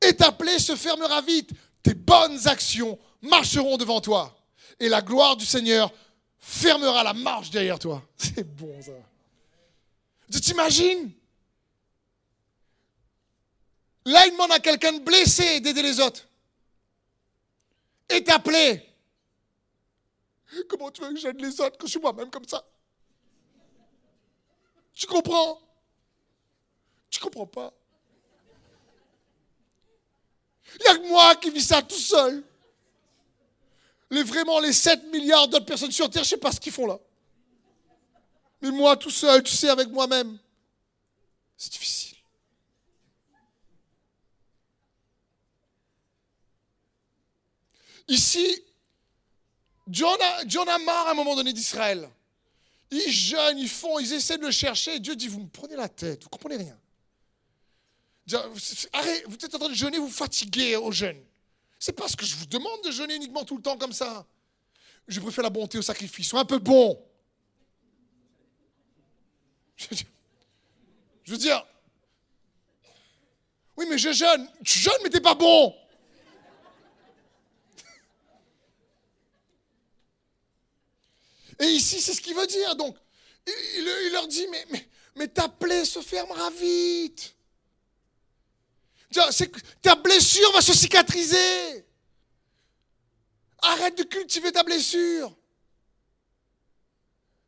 Est 0.00 0.20
appelé 0.20 0.58
se 0.58 0.76
fermera 0.76 1.20
vite. 1.22 1.50
Tes 1.82 1.94
bonnes 1.94 2.46
actions 2.46 2.98
marcheront 3.22 3.76
devant 3.76 4.00
toi. 4.00 4.36
Et 4.78 4.88
la 4.88 5.00
gloire 5.00 5.36
du 5.36 5.46
Seigneur 5.46 5.92
fermera 6.38 7.02
la 7.02 7.14
marche 7.14 7.50
derrière 7.50 7.78
toi. 7.78 8.02
C'est 8.16 8.44
bon 8.44 8.80
ça. 8.82 8.92
Tu 10.30 10.40
t'imagines? 10.40 11.10
Là, 14.04 14.26
il 14.26 14.32
demande 14.32 14.52
à 14.52 14.60
quelqu'un 14.60 14.92
de 14.92 15.00
blessé 15.00 15.60
d'aider 15.60 15.82
les 15.82 15.98
autres. 15.98 16.28
Est 18.08 18.28
appelé. 18.28 18.82
Comment 20.68 20.90
tu 20.90 21.02
veux 21.02 21.12
que 21.12 21.18
j'aide 21.18 21.40
les 21.40 21.60
autres 21.60 21.76
quand 21.76 21.86
je 21.86 21.92
suis 21.92 22.00
moi-même 22.00 22.30
comme 22.30 22.46
ça? 22.46 22.64
Tu 24.94 25.06
comprends? 25.06 25.60
Tu 27.10 27.20
comprends 27.20 27.46
pas? 27.46 27.72
Il 30.74 30.82
n'y 30.82 30.88
a 30.88 30.96
que 30.96 31.08
moi 31.08 31.34
qui 31.36 31.50
vis 31.50 31.66
ça 31.66 31.82
tout 31.82 31.94
seul. 31.94 32.42
Les, 34.10 34.22
vraiment, 34.22 34.60
les 34.60 34.72
7 34.72 35.04
milliards 35.12 35.48
d'autres 35.48 35.66
personnes 35.66 35.90
sur 35.90 36.08
Terre, 36.08 36.22
je 36.22 36.28
ne 36.28 36.30
sais 36.30 36.36
pas 36.36 36.52
ce 36.52 36.60
qu'ils 36.60 36.72
font 36.72 36.86
là. 36.86 36.98
Mais 38.62 38.70
moi 38.70 38.96
tout 38.96 39.10
seul, 39.10 39.42
tu 39.42 39.52
sais, 39.52 39.68
avec 39.68 39.88
moi-même, 39.88 40.38
c'est 41.56 41.72
difficile. 41.72 42.05
Ici, 48.08 48.62
John 49.88 50.16
a, 50.20 50.74
a 50.74 50.78
marre 50.78 51.08
à 51.08 51.10
un 51.10 51.14
moment 51.14 51.36
donné 51.36 51.52
d'Israël. 51.52 52.08
Ils 52.90 53.10
jeûnent, 53.10 53.58
ils 53.58 53.68
font, 53.68 53.98
ils 53.98 54.12
essaient 54.12 54.38
de 54.38 54.44
le 54.44 54.50
chercher. 54.50 55.00
Dieu 55.00 55.16
dit, 55.16 55.28
vous 55.28 55.40
me 55.40 55.48
prenez 55.48 55.76
la 55.76 55.88
tête, 55.88 56.22
vous 56.22 56.26
ne 56.26 56.30
comprenez 56.30 56.56
rien. 56.56 56.78
Arrête, 58.92 59.24
vous 59.26 59.34
êtes 59.34 59.54
en 59.54 59.58
train 59.58 59.68
de 59.68 59.74
jeûner, 59.74 59.98
vous 59.98 60.10
fatiguez 60.10 60.76
au 60.76 60.90
jeûne. 60.92 61.20
C'est 61.78 61.92
pas 61.92 62.08
ce 62.08 62.16
que 62.16 62.24
je 62.24 62.34
vous 62.36 62.46
demande 62.46 62.82
de 62.84 62.90
jeûner 62.90 63.14
uniquement 63.16 63.44
tout 63.44 63.56
le 63.56 63.62
temps 63.62 63.76
comme 63.76 63.92
ça. 63.92 64.26
Je 65.06 65.20
préfère 65.20 65.44
la 65.44 65.50
bonté 65.50 65.78
au 65.78 65.82
sacrifice. 65.82 66.28
Sois 66.28 66.40
un 66.40 66.44
peu 66.44 66.58
bon. 66.58 67.00
Je 69.76 71.32
veux 71.32 71.38
dire, 71.38 71.64
oui, 73.76 73.86
mais 73.88 73.98
je 73.98 74.12
jeûne. 74.12 74.48
Tu 74.64 74.78
jeûnes, 74.78 74.94
mais 75.02 75.10
t'es 75.10 75.20
pas 75.20 75.34
bon. 75.34 75.74
Et 81.60 81.66
ici, 81.66 82.00
c'est 82.00 82.14
ce 82.14 82.20
qu'il 82.20 82.34
veut 82.34 82.46
dire. 82.46 82.76
Donc, 82.76 82.96
il, 83.46 84.10
leur 84.12 84.26
dit, 84.28 84.46
mais, 84.50 84.66
mais, 84.70 84.88
mais 85.14 85.28
ta 85.28 85.48
plaie 85.48 85.84
se 85.84 86.00
fermera 86.00 86.50
vite. 86.50 87.34
Ta 89.82 89.94
blessure 89.94 90.52
va 90.52 90.60
se 90.60 90.74
cicatriser. 90.74 91.86
Arrête 93.58 93.96
de 93.96 94.02
cultiver 94.02 94.52
ta 94.52 94.62
blessure. 94.62 95.34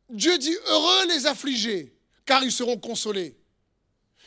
Dieu 0.09 0.37
dit 0.39 0.55
heureux 0.65 1.07
les 1.07 1.27
affligés, 1.27 1.95
car 2.25 2.43
ils 2.43 2.51
seront 2.51 2.77
consolés. 2.77 3.37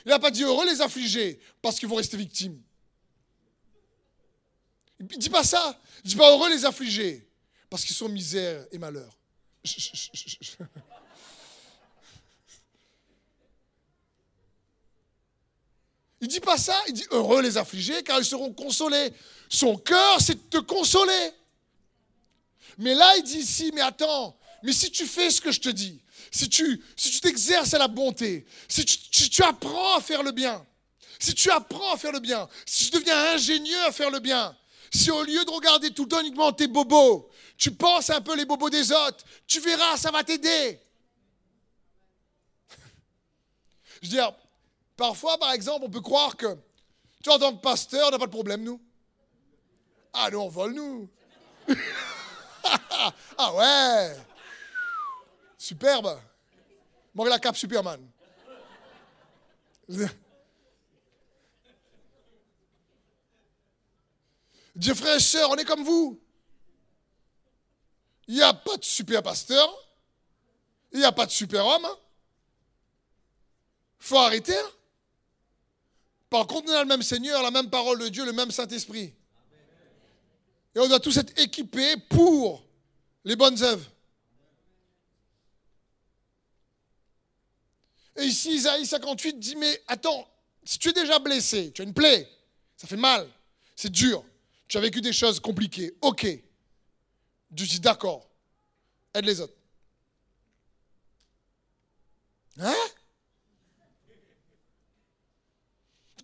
Il 0.04 0.10
n'a 0.10 0.18
pas 0.18 0.30
dit 0.30 0.44
heureux 0.44 0.66
les 0.66 0.80
affligés, 0.80 1.40
parce 1.60 1.78
qu'ils 1.78 1.88
vont 1.88 1.96
rester 1.96 2.16
victimes. 2.16 2.60
Il 5.00 5.06
ne 5.06 5.16
dit 5.16 5.30
pas 5.30 5.42
ça. 5.42 5.80
Il 6.04 6.06
ne 6.06 6.10
dit 6.10 6.16
pas 6.16 6.30
heureux 6.30 6.50
les 6.50 6.64
affligés, 6.64 7.28
parce 7.68 7.84
qu'ils 7.84 7.96
sont 7.96 8.08
misère 8.08 8.64
et 8.70 8.78
malheur. 8.78 9.18
Il 16.22 16.28
dit 16.28 16.40
pas 16.40 16.56
ça, 16.56 16.80
il 16.86 16.94
dit 16.94 17.06
heureux 17.10 17.42
les 17.42 17.58
affligés 17.58 18.02
car 18.04 18.20
ils 18.20 18.24
seront 18.24 18.52
consolés. 18.52 19.12
Son 19.48 19.76
cœur, 19.76 20.20
c'est 20.20 20.34
de 20.34 20.58
te 20.58 20.58
consoler. 20.58 21.32
Mais 22.78 22.94
là, 22.94 23.16
il 23.16 23.24
dit 23.24 23.38
ici, 23.38 23.72
mais 23.74 23.80
attends, 23.80 24.38
mais 24.62 24.72
si 24.72 24.90
tu 24.90 25.04
fais 25.04 25.30
ce 25.30 25.40
que 25.40 25.50
je 25.50 25.60
te 25.60 25.68
dis, 25.68 26.00
si 26.30 26.48
tu 26.48 26.80
t'exerces 27.20 27.74
à 27.74 27.78
la 27.78 27.88
bonté, 27.88 28.46
si 28.68 28.84
tu, 28.84 29.42
apprends 29.42 29.96
à 29.96 30.00
faire 30.00 30.22
le 30.22 30.30
bien, 30.30 30.64
si 31.18 31.34
tu 31.34 31.50
apprends 31.50 31.92
à 31.92 31.96
faire 31.96 32.12
le 32.12 32.20
bien, 32.20 32.48
si 32.64 32.90
tu 32.90 32.98
deviens 32.98 33.34
ingénieux 33.34 33.82
à 33.86 33.92
faire 33.92 34.10
le 34.10 34.20
bien, 34.20 34.56
si 34.92 35.10
au 35.10 35.24
lieu 35.24 35.44
de 35.44 35.50
regarder 35.50 35.90
tout 35.90 36.04
le 36.04 36.08
temps 36.08 36.20
uniquement 36.20 36.52
tes 36.52 36.68
bobos, 36.68 37.28
tu 37.62 37.70
penses 37.70 38.10
un 38.10 38.20
peu 38.20 38.34
les 38.34 38.44
bobos 38.44 38.70
des 38.70 38.90
autres, 38.90 39.24
tu 39.46 39.60
verras, 39.60 39.96
ça 39.96 40.10
va 40.10 40.24
t'aider. 40.24 40.80
Je 44.02 44.08
veux 44.08 44.08
dire, 44.08 44.34
parfois, 44.96 45.38
par 45.38 45.52
exemple, 45.52 45.84
on 45.84 45.88
peut 45.88 46.00
croire 46.00 46.36
que, 46.36 46.56
tu 47.22 47.26
vois, 47.26 47.36
en 47.36 47.38
tant 47.38 47.54
que 47.54 47.62
pasteur, 47.62 48.08
on 48.08 48.10
n'a 48.10 48.18
pas 48.18 48.26
de 48.26 48.32
problème, 48.32 48.64
nous. 48.64 48.80
Ah, 50.12 50.28
nous, 50.32 50.40
on 50.40 50.48
vole, 50.48 50.72
nous. 50.74 51.08
ah 53.38 53.54
ouais. 53.54 54.16
Superbe. 55.56 56.20
Moi, 57.14 57.28
la 57.28 57.38
cape 57.38 57.56
Superman. 57.56 58.04
Dieu 64.74 64.94
frère 64.94 65.14
et 65.14 65.20
sœur, 65.20 65.48
on 65.50 65.54
est 65.54 65.64
comme 65.64 65.84
vous. 65.84 66.21
Il 68.32 68.36
n'y 68.36 68.42
a 68.42 68.54
pas 68.54 68.78
de 68.78 68.84
super 68.84 69.22
pasteur. 69.22 69.70
Il 70.90 71.00
n'y 71.00 71.04
a 71.04 71.12
pas 71.12 71.26
de 71.26 71.30
super 71.30 71.66
homme. 71.66 71.86
Il 74.00 74.06
faut 74.06 74.16
arrêter. 74.16 74.56
Par 76.30 76.46
contre, 76.46 76.70
on 76.70 76.74
a 76.74 76.80
le 76.80 76.88
même 76.88 77.02
Seigneur, 77.02 77.42
la 77.42 77.50
même 77.50 77.68
parole 77.68 77.98
de 77.98 78.08
Dieu, 78.08 78.24
le 78.24 78.32
même 78.32 78.50
Saint-Esprit. 78.50 79.12
Et 80.74 80.78
on 80.78 80.88
doit 80.88 80.98
tous 80.98 81.14
être 81.18 81.38
équipés 81.38 81.98
pour 82.08 82.64
les 83.22 83.36
bonnes 83.36 83.62
œuvres. 83.62 83.86
Et 88.16 88.22
ici, 88.22 88.54
Isaïe 88.54 88.86
58 88.86 89.38
dit, 89.38 89.56
mais 89.56 89.82
attends, 89.88 90.26
si 90.64 90.78
tu 90.78 90.88
es 90.88 90.94
déjà 90.94 91.18
blessé, 91.18 91.70
tu 91.74 91.82
as 91.82 91.84
une 91.84 91.92
plaie, 91.92 92.26
ça 92.78 92.86
fait 92.86 92.96
mal, 92.96 93.28
c'est 93.76 93.92
dur, 93.92 94.24
tu 94.68 94.78
as 94.78 94.80
vécu 94.80 95.02
des 95.02 95.12
choses 95.12 95.38
compliquées, 95.38 95.94
ok. 96.00 96.26
Dieu 97.52 97.66
dit, 97.66 97.80
d'accord, 97.80 98.26
aide 99.12 99.26
les 99.26 99.40
autres. 99.40 99.54
Hein? 102.58 102.74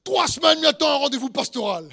Trois 0.03 0.27
semaines, 0.27 0.65
attends 0.65 0.91
un 0.91 0.97
rendez-vous 0.97 1.29
pastoral. 1.29 1.91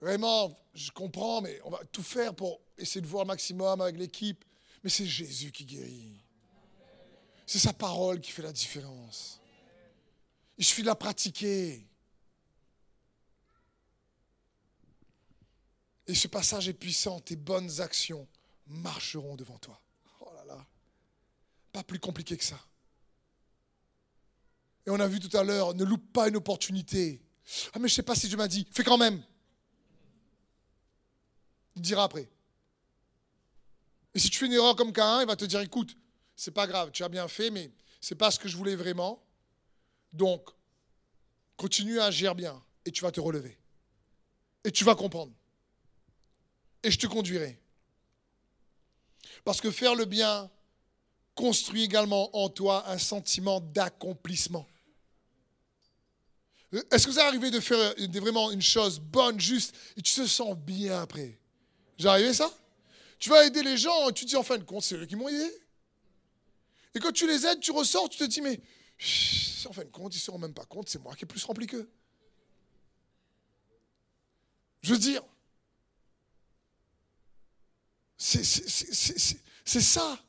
Vraiment, 0.00 0.56
je 0.74 0.92
comprends, 0.92 1.40
mais 1.40 1.60
on 1.64 1.70
va 1.70 1.80
tout 1.90 2.04
faire 2.04 2.32
pour 2.32 2.60
essayer 2.78 3.00
de 3.00 3.08
voir 3.08 3.24
le 3.24 3.28
maximum 3.28 3.80
avec 3.80 3.96
l'équipe. 3.96 4.44
Mais 4.84 4.90
c'est 4.90 5.06
Jésus 5.06 5.50
qui 5.50 5.64
guérit. 5.64 6.20
C'est 7.44 7.58
sa 7.58 7.72
parole 7.72 8.20
qui 8.20 8.30
fait 8.30 8.42
la 8.42 8.52
différence. 8.52 9.40
Il 10.58 10.64
suffit 10.64 10.82
de 10.82 10.86
la 10.86 10.94
pratiquer. 10.94 11.86
Et 16.06 16.14
ce 16.14 16.28
passage 16.28 16.68
est 16.68 16.74
puissant. 16.74 17.20
Tes 17.20 17.36
bonnes 17.36 17.80
actions 17.80 18.26
marcheront 18.66 19.36
devant 19.36 19.58
toi. 19.58 19.80
Oh 20.20 20.30
là 20.34 20.44
là. 20.44 20.66
Pas 21.72 21.82
plus 21.82 21.98
compliqué 21.98 22.36
que 22.36 22.44
ça. 22.44 22.58
Et 24.86 24.90
on 24.90 25.00
a 25.00 25.08
vu 25.08 25.18
tout 25.18 25.36
à 25.36 25.42
l'heure, 25.42 25.74
ne 25.74 25.84
loupe 25.84 26.12
pas 26.12 26.28
une 26.28 26.36
opportunité. 26.36 27.20
Ah 27.74 27.78
mais 27.78 27.88
je 27.88 27.94
ne 27.94 27.96
sais 27.96 28.02
pas 28.02 28.14
si 28.14 28.28
Dieu 28.28 28.36
m'a 28.36 28.48
dit, 28.48 28.66
fais 28.70 28.84
quand 28.84 28.98
même. 28.98 29.22
Il 31.74 31.82
dira 31.82 32.04
après. 32.04 32.30
Et 34.14 34.18
si 34.18 34.30
tu 34.30 34.38
fais 34.38 34.46
une 34.46 34.52
erreur 34.52 34.76
comme 34.76 34.92
Cain, 34.92 35.20
il 35.20 35.26
va 35.26 35.36
te 35.36 35.44
dire 35.44 35.60
écoute, 35.60 35.96
c'est 36.36 36.52
pas 36.52 36.66
grave, 36.66 36.90
tu 36.92 37.02
as 37.02 37.08
bien 37.08 37.28
fait, 37.28 37.50
mais 37.50 37.70
c'est 38.00 38.14
pas 38.14 38.30
ce 38.30 38.38
que 38.38 38.48
je 38.48 38.56
voulais 38.56 38.76
vraiment. 38.76 39.22
Donc, 40.16 40.48
continue 41.56 42.00
à 42.00 42.06
agir 42.06 42.34
bien 42.34 42.62
et 42.84 42.90
tu 42.90 43.02
vas 43.02 43.12
te 43.12 43.20
relever. 43.20 43.56
Et 44.64 44.72
tu 44.72 44.82
vas 44.84 44.94
comprendre. 44.94 45.32
Et 46.82 46.90
je 46.90 46.98
te 46.98 47.06
conduirai. 47.06 47.60
Parce 49.44 49.60
que 49.60 49.70
faire 49.70 49.94
le 49.94 50.06
bien 50.06 50.50
construit 51.34 51.84
également 51.84 52.34
en 52.36 52.48
toi 52.48 52.88
un 52.88 52.98
sentiment 52.98 53.60
d'accomplissement. 53.60 54.66
Est-ce 56.90 57.06
que 57.06 57.12
vous 57.12 57.20
arrivez 57.20 57.50
de 57.50 57.60
faire 57.60 57.94
vraiment 58.20 58.50
une 58.50 58.62
chose 58.62 58.98
bonne, 58.98 59.38
juste, 59.38 59.74
et 59.96 60.02
tu 60.02 60.14
te 60.14 60.26
sens 60.26 60.56
bien 60.56 61.00
après? 61.00 61.38
J'ai 61.98 62.08
arrivé 62.08 62.34
ça? 62.34 62.50
Tu 63.18 63.30
vas 63.30 63.44
aider 63.46 63.62
les 63.62 63.76
gens 63.76 64.08
et 64.08 64.12
tu 64.12 64.24
te 64.24 64.30
dis 64.30 64.36
en 64.36 64.42
fin 64.42 64.58
de 64.58 64.64
compte, 64.64 64.82
c'est 64.82 64.96
eux 64.96 65.06
qui 65.06 65.16
m'ont 65.16 65.28
aidé. 65.28 65.50
Et 66.94 66.98
quand 66.98 67.12
tu 67.12 67.26
les 67.26 67.46
aides, 67.46 67.60
tu 67.60 67.70
ressors, 67.70 68.08
tu 68.08 68.18
te 68.18 68.24
dis, 68.24 68.40
mais 68.40 68.60
en 69.66 69.72
fin 69.72 69.84
de 69.84 69.90
compte, 69.90 70.14
ils 70.14 70.18
ne 70.18 70.22
se 70.22 70.30
rendent 70.30 70.42
même 70.42 70.54
pas 70.54 70.64
compte, 70.64 70.88
c'est 70.88 70.98
moi 70.98 71.14
qui 71.14 71.24
ai 71.24 71.26
plus 71.26 71.44
rempli 71.44 71.66
qu'eux. 71.66 71.90
Je 74.82 74.92
veux 74.92 74.98
dire, 74.98 75.22
c'est 78.16 78.44
ça. 79.80 80.22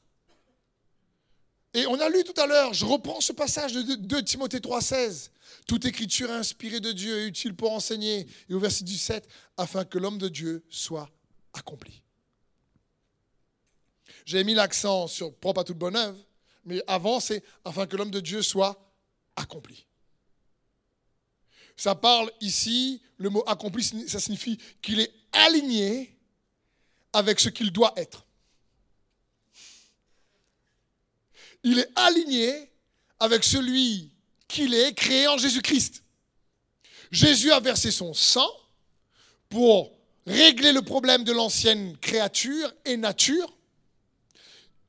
Et 1.73 1.85
on 1.85 1.99
a 1.99 2.09
lu 2.09 2.23
tout 2.23 2.39
à 2.41 2.47
l'heure, 2.47 2.73
je 2.73 2.85
reprends 2.85 3.21
ce 3.21 3.31
passage 3.31 3.73
de 3.73 3.95
2 3.95 4.23
Timothée 4.23 4.59
3,16. 4.59 5.29
Toute 5.67 5.85
écriture 5.85 6.31
inspirée 6.31 6.79
de 6.79 6.91
Dieu 6.91 7.19
est 7.19 7.27
utile 7.27 7.55
pour 7.55 7.71
enseigner. 7.71 8.27
Et 8.49 8.53
au 8.53 8.59
verset 8.59 8.83
17, 8.83 9.27
afin 9.57 9.85
que 9.85 9.99
l'homme 9.99 10.17
de 10.17 10.27
Dieu 10.27 10.63
soit 10.69 11.09
accompli. 11.53 12.01
J'ai 14.25 14.43
mis 14.43 14.55
l'accent 14.55 15.07
sur 15.07 15.35
propre 15.35 15.61
à 15.61 15.63
toute 15.63 15.77
bonne 15.77 15.95
œuvre, 15.95 16.17
mais 16.65 16.81
avant 16.87 17.19
c'est 17.19 17.43
afin 17.65 17.85
que 17.85 17.95
l'homme 17.95 18.11
de 18.11 18.19
Dieu 18.19 18.41
soit 18.41 18.77
accompli. 19.35 19.85
Ça 21.75 21.93
parle 21.93 22.31
ici, 22.41 23.01
le 23.17 23.29
mot 23.29 23.43
accompli, 23.45 23.83
ça 23.83 24.19
signifie 24.19 24.57
qu'il 24.81 24.99
est 24.99 25.13
aligné 25.31 26.17
avec 27.13 27.39
ce 27.39 27.49
qu'il 27.49 27.71
doit 27.71 27.93
être. 27.95 28.25
Il 31.63 31.79
est 31.79 31.89
aligné 31.95 32.71
avec 33.19 33.43
celui 33.43 34.11
qu'il 34.47 34.73
est, 34.73 34.93
créé 34.93 35.27
en 35.27 35.37
Jésus-Christ. 35.37 36.03
Jésus 37.11 37.51
a 37.51 37.59
versé 37.59 37.91
son 37.91 38.13
sang 38.13 38.49
pour 39.49 39.91
régler 40.25 40.71
le 40.71 40.81
problème 40.81 41.23
de 41.23 41.31
l'ancienne 41.31 41.97
créature 41.97 42.73
et 42.85 42.97
nature. 42.97 43.55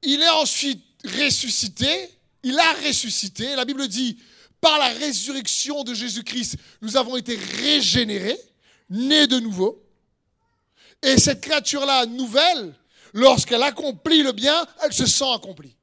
Il 0.03 0.23
est 0.23 0.29
ensuite 0.31 0.85
ressuscité. 1.05 2.11
Il 2.43 2.59
a 2.59 2.73
ressuscité. 2.87 3.55
La 3.57 3.65
Bible 3.65 3.87
dit, 3.89 4.19
par 4.61 4.79
la 4.79 4.89
résurrection 4.89 5.85
de 5.85 5.95
Jésus-Christ, 5.95 6.57
nous 6.83 6.97
avons 6.97 7.17
été 7.17 7.37
régénérés, 7.37 8.39
nés 8.91 9.27
de 9.27 9.39
nouveau. 9.39 9.83
Et 11.03 11.19
cette 11.19 11.41
créature-là, 11.41 12.07
nouvelle, 12.07 12.75
lorsqu'elle 13.13 13.63
accomplit 13.63 14.23
le 14.23 14.33
bien, 14.33 14.67
elle 14.83 14.93
se 14.93 15.07
sent 15.07 15.33
accomplie. 15.33 15.77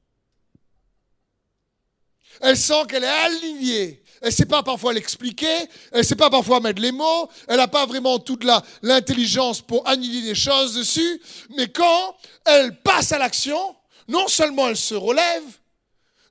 Elle 2.41 2.57
sent 2.57 2.83
qu'elle 2.89 3.03
est 3.03 3.07
alignée 3.07 4.05
elle 4.25 4.31
ne 4.31 4.35
sait 4.35 4.45
pas 4.45 4.63
parfois 4.63 4.91
l'expliquer, 4.91 5.67
elle 5.91 5.99
ne 5.99 6.03
sait 6.03 6.15
pas 6.15 6.31
parfois 6.31 6.59
mettre 6.59 6.81
les 6.81 6.91
mots, 6.91 7.29
elle 7.47 7.57
n'a 7.57 7.67
pas 7.67 7.85
vraiment 7.85 8.17
toute 8.17 8.43
l'intelligence 8.81 9.61
pour 9.61 9.87
annihiler 9.87 10.29
les 10.29 10.35
choses 10.35 10.73
dessus, 10.73 11.21
mais 11.55 11.67
quand 11.67 12.15
elle 12.45 12.81
passe 12.81 13.11
à 13.11 13.19
l'action, 13.19 13.75
non 14.07 14.27
seulement 14.27 14.67
elle 14.67 14.77
se 14.77 14.95
relève, 14.95 15.43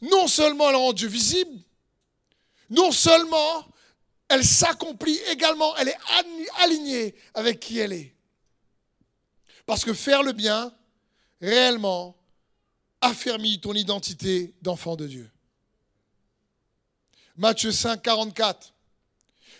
non 0.00 0.26
seulement 0.26 0.70
elle 0.70 0.76
rend 0.76 0.92
Dieu 0.92 1.08
visible, 1.08 1.58
non 2.70 2.92
seulement 2.92 3.66
elle 4.28 4.44
s'accomplit 4.44 5.18
également, 5.30 5.76
elle 5.76 5.88
est 5.88 5.98
alignée 6.62 7.14
avec 7.34 7.60
qui 7.60 7.78
elle 7.78 7.92
est. 7.92 8.14
Parce 9.66 9.84
que 9.84 9.94
faire 9.94 10.22
le 10.22 10.32
bien, 10.32 10.74
réellement, 11.40 12.16
affermit 13.00 13.60
ton 13.60 13.74
identité 13.74 14.54
d'enfant 14.62 14.96
de 14.96 15.06
Dieu. 15.06 15.30
Matthieu 17.36 17.72
5, 17.72 18.00
44. 18.00 18.72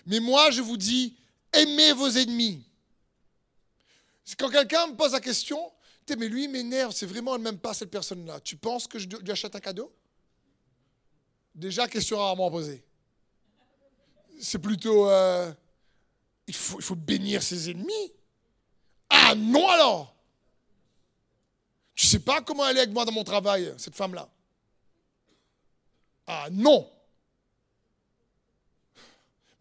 Mais 0.07 0.21
moi, 0.21 0.51
je 0.51 0.63
vous 0.63 0.77
dis, 0.77 1.17
aimez 1.53 1.93
vos 1.93 2.09
ennemis. 2.09 2.65
Quand 4.39 4.49
quelqu'un 4.49 4.87
me 4.89 4.97
pose 4.97 5.13
la 5.13 5.21
question, 5.21 5.73
mais 6.19 6.29
lui, 6.29 6.49
m'énerve, 6.49 6.93
c'est 6.93 7.07
vraiment, 7.07 7.37
elle 7.37 7.43
n'aime 7.43 7.59
pas 7.59 7.75
cette 7.75 7.91
personne-là. 7.91 8.41
Tu 8.41 8.57
penses 8.57 8.87
que 8.87 8.99
je 8.99 9.09
lui 9.09 9.31
achète 9.31 9.55
un 9.57 9.61
cadeau? 9.61 9.93
Déjà, 11.55 11.89
question 11.89 12.19
rarement 12.19 12.51
posée. 12.51 12.85
C'est 14.41 14.59
plutôt, 14.59 15.09
euh, 15.09 15.53
il, 16.47 16.55
faut, 16.55 16.79
il 16.79 16.85
faut 16.85 16.97
bénir 16.97 17.43
ses 17.43 17.71
ennemis. 17.71 18.13
Ah 19.09 19.35
non 19.35 19.69
alors 19.69 20.15
Tu 21.95 22.07
sais 22.07 22.19
pas 22.19 22.43
comment 22.43 22.67
elle 22.69 22.77
est 22.77 22.81
avec 22.81 22.93
moi 22.93 23.05
dans 23.05 23.13
mon 23.13 23.25
travail, 23.25 23.73
cette 23.79 23.95
femme-là 23.95 24.29
Ah 26.27 26.49
non 26.51 26.91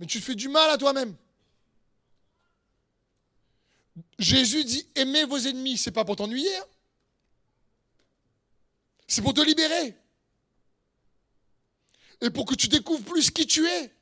mais 0.03 0.07
tu 0.07 0.19
fais 0.19 0.35
du 0.35 0.49
mal 0.49 0.69
à 0.69 0.77
toi-même. 0.77 1.15
Jésus 4.17 4.63
dit 4.63 4.87
aimez 4.95 5.25
vos 5.25 5.37
ennemis, 5.37 5.77
c'est 5.77 5.91
pas 5.91 6.05
pour 6.05 6.15
t'ennuyer. 6.15 6.55
Hein. 6.57 6.65
C'est 9.07 9.21
pour 9.21 9.33
te 9.33 9.41
libérer. 9.41 9.95
Et 12.21 12.29
pour 12.29 12.45
que 12.45 12.55
tu 12.55 12.67
découvres 12.67 13.03
plus 13.03 13.29
qui 13.29 13.45
tu 13.45 13.67
es. 13.67 13.93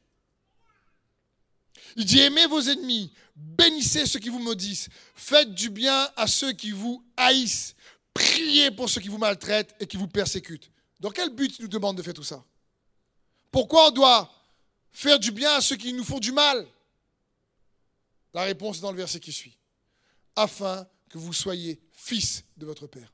Il 1.97 2.05
dit 2.05 2.19
aimez 2.19 2.45
vos 2.47 2.61
ennemis, 2.61 3.11
bénissez 3.35 4.05
ceux 4.05 4.19
qui 4.19 4.29
vous 4.29 4.39
maudissent, 4.39 4.87
faites 5.15 5.53
du 5.53 5.69
bien 5.69 6.09
à 6.15 6.27
ceux 6.27 6.53
qui 6.53 6.71
vous 6.71 7.03
haïssent, 7.17 7.75
priez 8.13 8.71
pour 8.71 8.89
ceux 8.89 9.01
qui 9.01 9.09
vous 9.09 9.17
maltraitent 9.17 9.75
et 9.79 9.87
qui 9.87 9.97
vous 9.97 10.07
persécutent. 10.07 10.71
Dans 10.99 11.09
quel 11.09 11.29
but 11.29 11.57
il 11.57 11.63
nous 11.63 11.67
demande 11.67 11.97
de 11.97 12.03
faire 12.03 12.13
tout 12.13 12.23
ça? 12.23 12.45
Pourquoi 13.51 13.89
on 13.89 13.91
doit 13.91 14.31
faire 14.91 15.19
du 15.19 15.31
bien 15.31 15.51
à 15.53 15.61
ceux 15.61 15.75
qui 15.75 15.91
nous 15.91 16.05
font 16.05 16.19
du 16.19 16.31
mal? 16.31 16.65
La 18.33 18.43
réponse 18.43 18.77
est 18.77 18.81
dans 18.81 18.91
le 18.91 18.97
verset 18.97 19.19
qui 19.19 19.33
suit. 19.33 19.57
Afin 20.35 20.87
que 21.09 21.17
vous 21.17 21.33
soyez 21.33 21.81
fils 21.91 22.43
de 22.57 22.65
votre 22.65 22.87
Père. 22.87 23.13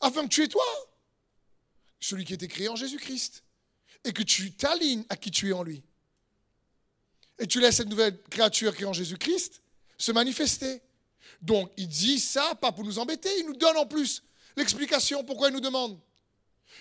Afin 0.00 0.24
que 0.24 0.28
tu 0.28 0.42
es 0.42 0.48
toi, 0.48 0.64
celui 2.00 2.24
qui 2.24 2.34
été 2.34 2.48
créé 2.48 2.68
en 2.68 2.76
Jésus-Christ, 2.76 3.42
et 4.04 4.12
que 4.12 4.22
tu 4.22 4.52
t'alignes 4.52 5.04
à 5.08 5.16
qui 5.16 5.30
tu 5.30 5.48
es 5.48 5.52
en 5.52 5.62
lui. 5.62 5.82
Et 7.38 7.46
tu 7.46 7.60
laisses 7.60 7.76
cette 7.76 7.88
nouvelle 7.88 8.20
créature 8.24 8.76
qui 8.76 8.82
est 8.82 8.86
en 8.86 8.92
Jésus-Christ 8.92 9.62
se 9.98 10.12
manifester. 10.12 10.80
Donc 11.42 11.72
il 11.76 11.88
dit 11.88 12.20
ça 12.20 12.54
pas 12.54 12.72
pour 12.72 12.84
nous 12.84 12.98
embêter, 12.98 13.30
il 13.38 13.46
nous 13.46 13.56
donne 13.56 13.76
en 13.76 13.86
plus 13.86 14.22
l'explication 14.56 15.24
pourquoi 15.24 15.48
il 15.48 15.54
nous 15.54 15.60
demande. 15.60 15.98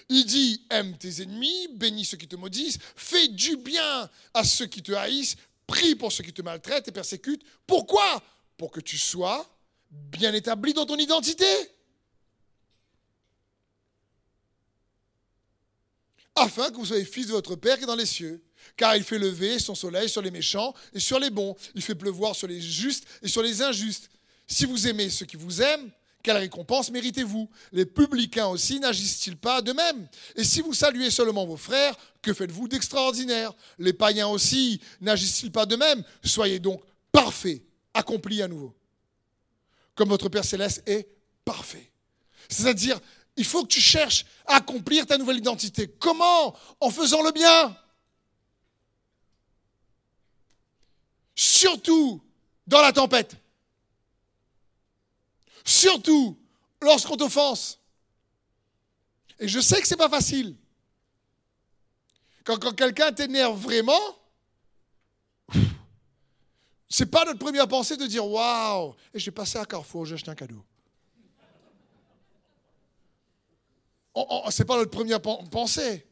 Il 0.09 0.25
dit, 0.25 0.65
aime 0.69 0.97
tes 0.97 1.21
ennemis, 1.21 1.69
bénis 1.73 2.05
ceux 2.05 2.17
qui 2.17 2.27
te 2.27 2.35
maudissent, 2.35 2.77
fais 2.95 3.27
du 3.29 3.57
bien 3.57 4.09
à 4.33 4.43
ceux 4.43 4.67
qui 4.67 4.83
te 4.83 4.91
haïssent, 4.91 5.35
prie 5.65 5.95
pour 5.95 6.11
ceux 6.11 6.23
qui 6.23 6.33
te 6.33 6.41
maltraitent 6.41 6.87
et 6.87 6.91
persécutent. 6.91 7.43
Pourquoi? 7.65 8.21
Pour 8.57 8.71
que 8.71 8.79
tu 8.79 8.97
sois 8.97 9.49
bien 9.91 10.33
établi 10.33 10.73
dans 10.73 10.85
ton 10.85 10.97
identité. 10.97 11.45
Afin 16.35 16.69
que 16.69 16.75
vous 16.75 16.85
soyez 16.85 17.05
fils 17.05 17.27
de 17.27 17.31
votre 17.31 17.55
Père 17.55 17.77
qui 17.77 17.83
est 17.83 17.87
dans 17.87 17.95
les 17.95 18.05
cieux. 18.05 18.43
Car 18.75 18.95
il 18.95 19.03
fait 19.03 19.19
lever 19.19 19.59
son 19.59 19.75
soleil 19.75 20.09
sur 20.09 20.21
les 20.21 20.31
méchants 20.31 20.73
et 20.93 20.99
sur 20.99 21.19
les 21.19 21.29
bons. 21.29 21.55
Il 21.75 21.81
fait 21.81 21.95
pleuvoir 21.95 22.35
sur 22.35 22.47
les 22.47 22.61
justes 22.61 23.05
et 23.21 23.27
sur 23.27 23.41
les 23.41 23.61
injustes. 23.61 24.09
Si 24.47 24.65
vous 24.65 24.87
aimez 24.87 25.09
ceux 25.09 25.25
qui 25.25 25.37
vous 25.37 25.61
aiment, 25.61 25.89
quelle 26.25 26.37
récompense 26.37 26.89
méritez-vous? 26.89 27.47
Les 27.71 27.85
publicains 27.85 28.47
aussi 28.47 28.79
n'agissent-ils 28.79 29.37
pas 29.37 29.61
de 29.61 29.71
même 29.71 30.07
Et 30.35 30.43
si 30.43 30.61
vous 30.61 30.73
saluez 30.73 31.11
seulement 31.11 31.45
vos 31.45 31.55
frères, 31.55 31.95
que 32.21 32.33
faites-vous 32.33 32.67
d'extraordinaire? 32.67 33.53
Les 33.77 33.93
païens 33.93 34.27
aussi 34.27 34.81
n'agissent-ils 35.01 35.51
pas 35.51 35.67
de 35.67 35.75
même 35.75 36.03
Soyez 36.23 36.59
donc 36.59 36.81
parfaits, 37.11 37.61
accomplis 37.95 38.43
à 38.43 38.47
nouveau. 38.47 38.75
Comme 39.95 40.09
votre 40.09 40.29
Père 40.29 40.45
céleste 40.45 40.83
est 40.85 41.07
parfait. 41.43 41.91
C'est-à-dire, 42.47 42.99
il 43.37 43.45
faut 43.45 43.63
que 43.63 43.69
tu 43.69 43.81
cherches 43.81 44.25
à 44.45 44.57
accomplir 44.57 45.07
ta 45.07 45.17
nouvelle 45.17 45.37
identité. 45.37 45.87
Comment? 45.99 46.55
En 46.79 46.91
faisant 46.91 47.23
le 47.23 47.31
bien. 47.31 47.75
Surtout 51.33 52.21
dans 52.67 52.81
la 52.81 52.93
tempête. 52.93 53.35
Surtout 55.63 56.37
lorsqu'on 56.81 57.17
t'offense. 57.17 57.79
Et 59.39 59.47
je 59.47 59.59
sais 59.59 59.81
que 59.81 59.87
ce 59.87 59.93
n'est 59.93 59.97
pas 59.97 60.09
facile. 60.09 60.55
Quand, 62.43 62.57
quand 62.59 62.73
quelqu'un 62.73 63.11
t'énerve 63.11 63.59
vraiment, 63.59 63.99
c'est 66.97 67.07
pas 67.07 67.25
notre 67.25 67.39
première 67.39 67.67
pensée 67.67 67.97
de 67.97 68.07
dire 68.07 68.25
waouh, 68.25 68.95
et 69.13 69.19
j'ai 69.19 69.29
passé 69.31 69.57
à 69.57 69.65
Carrefour, 69.65 70.05
j'ai 70.05 70.13
acheté 70.15 70.31
un 70.31 70.35
cadeau. 70.35 70.63
Ce 74.15 74.61
n'est 74.61 74.65
pas 74.65 74.77
notre 74.77 74.91
première 74.91 75.21
pensée. 75.21 76.07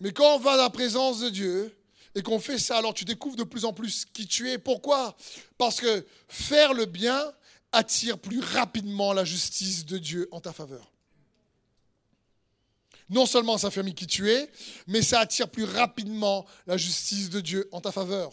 Mais 0.00 0.12
quand 0.12 0.34
on 0.34 0.38
va 0.40 0.56
dans 0.56 0.64
la 0.64 0.70
présence 0.70 1.20
de 1.20 1.28
Dieu, 1.28 1.78
et 2.16 2.22
qu'on 2.22 2.40
fait 2.40 2.58
ça, 2.58 2.78
alors 2.78 2.92
tu 2.92 3.04
découvres 3.04 3.36
de 3.36 3.44
plus 3.44 3.64
en 3.64 3.72
plus 3.72 4.04
qui 4.04 4.26
tu 4.26 4.50
es. 4.50 4.58
Pourquoi? 4.58 5.16
Parce 5.58 5.80
que 5.80 6.04
faire 6.26 6.74
le 6.74 6.86
bien 6.86 7.32
attire 7.70 8.18
plus 8.18 8.40
rapidement 8.40 9.12
la 9.12 9.24
justice 9.24 9.86
de 9.86 9.96
Dieu 9.96 10.28
en 10.32 10.40
ta 10.40 10.52
faveur. 10.52 10.89
Non 13.10 13.26
seulement 13.26 13.58
ça 13.58 13.70
fait 13.72 13.84
qui 13.92 14.06
tu 14.06 14.30
es, 14.30 14.48
mais 14.86 15.02
ça 15.02 15.18
attire 15.18 15.48
plus 15.50 15.64
rapidement 15.64 16.46
la 16.66 16.76
justice 16.76 17.28
de 17.28 17.40
Dieu 17.40 17.68
en 17.72 17.80
ta 17.80 17.90
faveur. 17.90 18.30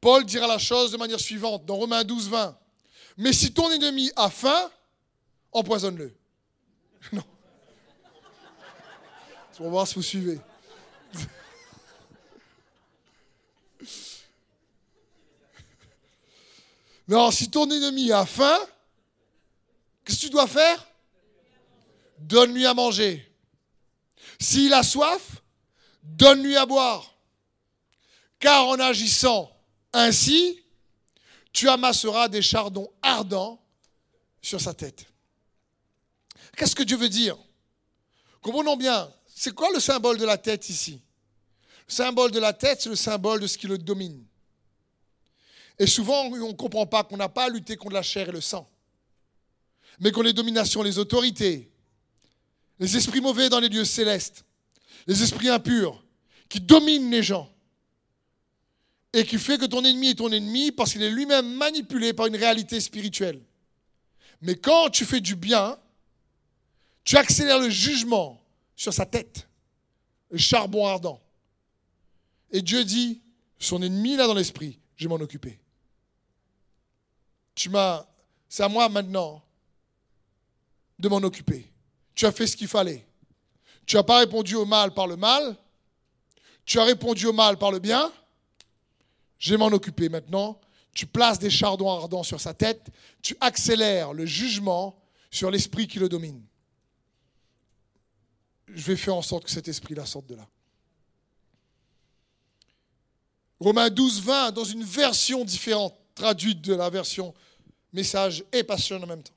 Paul 0.00 0.24
dira 0.24 0.46
la 0.46 0.58
chose 0.58 0.92
de 0.92 0.96
manière 0.96 1.18
suivante 1.18 1.66
dans 1.66 1.74
Romains 1.74 2.04
12, 2.04 2.28
20. 2.30 2.56
Mais 3.16 3.32
si 3.32 3.52
ton 3.52 3.68
ennemi 3.72 4.12
a 4.14 4.30
faim, 4.30 4.70
empoisonne-le. 5.52 6.16
Non. 7.12 7.24
C'est 9.50 9.58
pour 9.58 9.70
voir 9.70 9.86
si 9.88 9.94
vous 9.96 10.02
suivez. 10.02 10.38
Non, 17.08 17.32
si 17.32 17.50
ton 17.50 17.68
ennemi 17.68 18.12
a 18.12 18.24
faim, 18.24 18.58
qu'est-ce 20.04 20.18
que 20.18 20.26
tu 20.26 20.30
dois 20.30 20.46
faire? 20.46 20.86
Donne-lui 22.20 22.64
à 22.66 22.74
manger. 22.74 23.29
S'il 24.40 24.72
a 24.72 24.82
soif, 24.82 25.42
donne-lui 26.02 26.56
à 26.56 26.64
boire. 26.64 27.14
Car 28.38 28.66
en 28.68 28.80
agissant 28.80 29.54
ainsi, 29.92 30.58
tu 31.52 31.68
amasseras 31.68 32.28
des 32.28 32.40
chardons 32.40 32.90
ardents 33.02 33.62
sur 34.40 34.60
sa 34.60 34.72
tête. 34.72 35.04
Qu'est-ce 36.56 36.74
que 36.74 36.82
Dieu 36.82 36.96
veut 36.96 37.08
dire? 37.08 37.36
Comprenons 38.40 38.76
bien, 38.76 39.12
c'est 39.34 39.54
quoi 39.54 39.70
le 39.74 39.80
symbole 39.80 40.16
de 40.16 40.24
la 40.24 40.38
tête 40.38 40.68
ici? 40.70 41.02
Le 41.88 41.92
symbole 41.92 42.30
de 42.30 42.38
la 42.38 42.52
tête, 42.52 42.80
c'est 42.80 42.88
le 42.88 42.96
symbole 42.96 43.40
de 43.40 43.46
ce 43.46 43.58
qui 43.58 43.66
le 43.66 43.76
domine. 43.76 44.24
Et 45.78 45.86
souvent, 45.86 46.24
on 46.24 46.48
ne 46.48 46.52
comprend 46.52 46.86
pas 46.86 47.04
qu'on 47.04 47.16
n'a 47.16 47.28
pas 47.28 47.44
à 47.44 47.48
lutter 47.48 47.76
contre 47.76 47.94
la 47.94 48.02
chair 48.02 48.28
et 48.28 48.32
le 48.32 48.40
sang, 48.40 48.70
mais 49.98 50.12
contre 50.12 50.26
les 50.26 50.32
dominations, 50.32 50.82
les 50.82 50.98
autorités, 50.98 51.70
les 52.80 52.96
esprits 52.96 53.20
mauvais 53.20 53.48
dans 53.48 53.60
les 53.60 53.68
lieux 53.68 53.84
célestes, 53.84 54.44
les 55.06 55.22
esprits 55.22 55.48
impurs, 55.48 56.02
qui 56.48 56.60
dominent 56.60 57.10
les 57.10 57.22
gens, 57.22 57.48
et 59.12 59.24
qui 59.24 59.38
fait 59.38 59.58
que 59.58 59.66
ton 59.66 59.84
ennemi 59.84 60.08
est 60.08 60.14
ton 60.16 60.32
ennemi 60.32 60.72
parce 60.72 60.92
qu'il 60.92 61.02
est 61.02 61.10
lui-même 61.10 61.54
manipulé 61.54 62.12
par 62.12 62.26
une 62.26 62.36
réalité 62.36 62.80
spirituelle. 62.80 63.40
Mais 64.42 64.56
quand 64.56 64.90
tu 64.90 65.04
fais 65.04 65.20
du 65.20 65.36
bien, 65.36 65.78
tu 67.04 67.16
accélères 67.16 67.60
le 67.60 67.70
jugement 67.70 68.42
sur 68.74 68.92
sa 68.92 69.06
tête, 69.06 69.48
le 70.30 70.38
charbon 70.38 70.86
ardent. 70.86 71.20
Et 72.50 72.62
Dieu 72.62 72.84
dit, 72.84 73.20
son 73.58 73.82
ennemi 73.82 74.16
là 74.16 74.26
dans 74.26 74.34
l'esprit, 74.34 74.78
je 74.96 75.04
vais 75.04 75.08
m'en 75.08 75.22
occuper 75.22 75.60
tu 77.60 77.68
m'as, 77.68 78.06
c'est 78.48 78.62
à 78.62 78.68
moi 78.70 78.88
maintenant 78.88 79.42
de 80.98 81.08
m'en 81.10 81.18
occuper. 81.18 81.69
Tu 82.20 82.26
as 82.26 82.32
fait 82.32 82.46
ce 82.46 82.54
qu'il 82.54 82.68
fallait. 82.68 83.06
Tu 83.86 83.96
n'as 83.96 84.02
pas 84.02 84.18
répondu 84.18 84.54
au 84.54 84.66
mal 84.66 84.92
par 84.92 85.06
le 85.06 85.16
mal. 85.16 85.56
Tu 86.66 86.78
as 86.78 86.84
répondu 86.84 87.24
au 87.24 87.32
mal 87.32 87.56
par 87.56 87.72
le 87.72 87.78
bien. 87.78 88.12
Je 89.38 89.54
vais 89.54 89.56
m'en 89.56 89.68
occuper 89.68 90.10
maintenant. 90.10 90.60
Tu 90.92 91.06
places 91.06 91.38
des 91.38 91.48
chardons 91.48 91.90
ardents 91.90 92.22
sur 92.22 92.38
sa 92.38 92.52
tête. 92.52 92.88
Tu 93.22 93.34
accélères 93.40 94.12
le 94.12 94.26
jugement 94.26 95.02
sur 95.30 95.50
l'esprit 95.50 95.88
qui 95.88 95.98
le 95.98 96.10
domine. 96.10 96.44
Je 98.68 98.82
vais 98.82 98.96
faire 98.96 99.16
en 99.16 99.22
sorte 99.22 99.44
que 99.44 99.50
cet 99.50 99.66
esprit-là 99.68 100.04
sorte 100.04 100.26
de 100.26 100.34
là. 100.34 100.46
Romains 103.60 103.88
12, 103.88 104.20
20, 104.20 104.52
dans 104.52 104.64
une 104.64 104.84
version 104.84 105.42
différente, 105.42 105.98
traduite 106.14 106.60
de 106.60 106.74
la 106.74 106.90
version 106.90 107.32
message 107.94 108.44
et 108.52 108.62
passion 108.62 109.02
en 109.02 109.06
même 109.06 109.22
temps. 109.22 109.32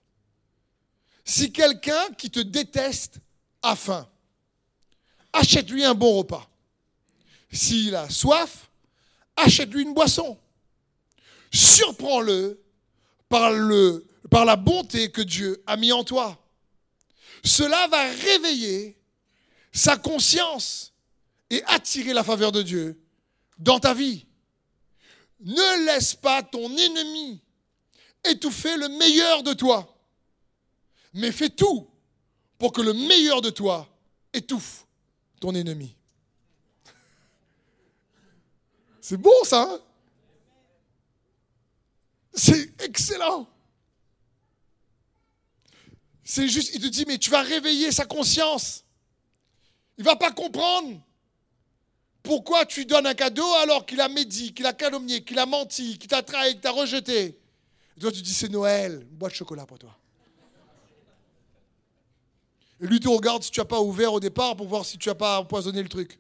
Si 1.25 1.51
quelqu'un 1.51 2.13
qui 2.17 2.29
te 2.29 2.39
déteste 2.39 3.19
a 3.61 3.75
faim, 3.75 4.07
achète-lui 5.31 5.83
un 5.83 5.93
bon 5.93 6.17
repas. 6.17 6.49
S'il 7.51 7.95
a 7.95 8.09
soif, 8.09 8.69
achète-lui 9.35 9.83
une 9.83 9.93
boisson. 9.93 10.37
Surprends-le 11.51 12.61
par, 13.29 13.51
le, 13.51 14.05
par 14.29 14.43
la 14.45 14.55
bonté 14.55 15.11
que 15.11 15.21
Dieu 15.21 15.63
a 15.65 15.77
mis 15.77 15.91
en 15.91 16.03
toi. 16.03 16.39
Cela 17.43 17.87
va 17.87 18.03
réveiller 18.03 18.97
sa 19.71 19.97
conscience 19.97 20.93
et 21.49 21.63
attirer 21.65 22.13
la 22.13 22.23
faveur 22.23 22.51
de 22.51 22.61
Dieu 22.61 22.99
dans 23.59 23.79
ta 23.79 23.93
vie. 23.93 24.25
Ne 25.41 25.85
laisse 25.85 26.15
pas 26.15 26.41
ton 26.41 26.75
ennemi 26.75 27.41
étouffer 28.23 28.77
le 28.77 28.87
meilleur 28.89 29.43
de 29.43 29.53
toi. 29.53 29.92
Mais 31.13 31.31
fais 31.31 31.49
tout 31.49 31.87
pour 32.57 32.73
que 32.73 32.81
le 32.81 32.93
meilleur 32.93 33.41
de 33.41 33.49
toi 33.49 33.87
étouffe 34.33 34.85
ton 35.39 35.53
ennemi. 35.53 35.95
C'est 39.01 39.17
bon 39.17 39.43
ça 39.43 39.63
hein? 39.63 39.79
C'est 42.33 42.81
excellent. 42.83 43.47
C'est 46.23 46.47
juste, 46.47 46.71
il 46.73 46.81
te 46.81 46.87
dit, 46.87 47.05
mais 47.07 47.17
tu 47.17 47.29
vas 47.29 47.41
réveiller 47.41 47.91
sa 47.91 48.05
conscience. 48.05 48.83
Il 49.97 50.03
va 50.03 50.15
pas 50.15 50.31
comprendre 50.31 50.99
pourquoi 52.23 52.65
tu 52.65 52.85
donnes 52.85 53.05
un 53.05 53.13
cadeau 53.13 53.51
alors 53.61 53.85
qu'il 53.85 53.99
a 54.01 54.07
médit, 54.07 54.53
qu'il 54.53 54.65
a 54.65 54.73
calomnié, 54.73 55.23
qu'il 55.23 55.37
a 55.37 55.45
menti, 55.45 55.99
qu'il 55.99 56.09
t'a 56.09 56.23
trahi, 56.23 56.53
qu'il 56.53 56.61
t'a 56.61 56.71
rejeté. 56.71 57.37
Et 57.97 57.99
toi, 57.99 58.11
tu 58.11 58.21
dis, 58.21 58.33
c'est 58.33 58.49
Noël, 58.49 59.05
une 59.11 59.17
boîte 59.17 59.33
de 59.33 59.37
chocolat 59.37 59.65
pour 59.65 59.77
toi. 59.77 59.95
Et 62.83 62.85
lui 62.85 62.99
te 62.99 63.07
regarde 63.07 63.41
si 63.41 63.49
tu 63.49 63.61
n'as 63.61 63.65
pas 63.65 63.79
ouvert 63.79 64.11
au 64.11 64.19
départ 64.19 64.57
pour 64.57 64.67
voir 64.67 64.83
si 64.83 64.97
tu 64.97 65.07
n'as 65.07 65.15
pas 65.15 65.39
empoisonné 65.39 65.81
le 65.81 65.87
truc. 65.87 66.19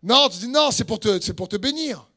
Non, 0.00 0.28
tu 0.28 0.38
dis 0.38 0.48
non, 0.48 0.70
c'est 0.70 0.84
pour 0.84 1.00
te, 1.00 1.20
c'est 1.20 1.34
pour 1.34 1.48
te 1.48 1.56
bénir. 1.56 2.08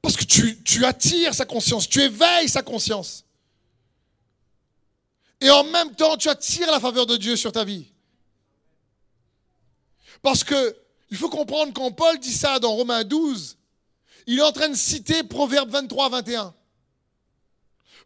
Parce 0.00 0.16
que 0.16 0.24
tu, 0.24 0.62
tu 0.62 0.86
attires 0.86 1.34
sa 1.34 1.44
conscience, 1.44 1.86
tu 1.86 2.00
éveilles 2.00 2.48
sa 2.48 2.62
conscience. 2.62 3.26
Et 5.42 5.50
en 5.50 5.64
même 5.64 5.94
temps, 5.94 6.16
tu 6.16 6.30
attires 6.30 6.70
la 6.70 6.80
faveur 6.80 7.04
de 7.04 7.18
Dieu 7.18 7.36
sur 7.36 7.52
ta 7.52 7.64
vie. 7.64 7.86
Parce 10.22 10.44
que 10.44 10.76
il 11.10 11.18
faut 11.18 11.28
comprendre 11.28 11.74
quand 11.74 11.92
Paul 11.92 12.18
dit 12.18 12.32
ça 12.32 12.58
dans 12.58 12.72
Romains 12.72 13.04
12, 13.04 13.58
il 14.26 14.38
est 14.38 14.42
en 14.42 14.52
train 14.52 14.70
de 14.70 14.74
citer 14.76 15.22
Proverbe 15.24 15.68
23, 15.68 16.08
21. 16.08 16.54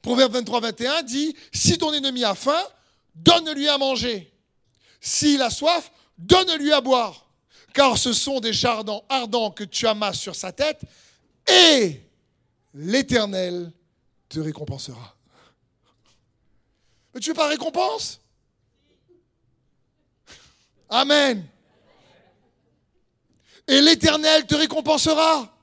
Proverbe 0.03 0.33
23, 0.33 0.61
21 0.61 1.03
dit 1.03 1.37
Si 1.53 1.79
ton 1.79 1.93
ennemi 1.93 2.25
a 2.25 2.35
faim, 2.35 2.63
donne-lui 3.15 3.69
à 3.69 3.79
manger. 3.79 4.33
S'il 5.01 5.43
a 5.43 5.51
soif, 5.51 5.91
donne-lui 6.17 6.73
à 6.73 6.81
boire. 6.81 7.27
Car 7.75 7.99
ce 7.99 8.13
sont 8.13 8.41
des 8.41 8.53
chardons 8.53 9.03
ardents 9.09 9.51
que 9.51 9.65
tu 9.65 9.87
amasses 9.87 10.19
sur 10.19 10.35
sa 10.35 10.53
tête, 10.53 10.81
et 11.47 12.01
l'Éternel 12.75 13.73
te 14.29 14.41
récompensera. 14.41 15.15
Mais 17.15 17.21
tu 17.21 17.31
veux 17.31 17.35
pas 17.35 17.49
récompense? 17.49 18.21
Amen. 20.89 21.47
Et 23.67 23.81
l'Éternel 23.81 24.47
te 24.47 24.55
récompensera. 24.55 25.55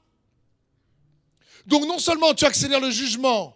Donc 1.65 1.85
non 1.87 1.97
seulement 1.97 2.33
tu 2.33 2.45
accélères 2.45 2.79
le 2.79 2.91
jugement 2.91 3.54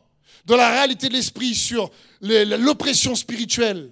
dans 0.50 0.58
la 0.58 0.72
réalité 0.72 1.10
de 1.10 1.14
l'esprit 1.14 1.54
sur 1.54 1.92
l'oppression 2.22 3.14
spirituelle 3.14 3.92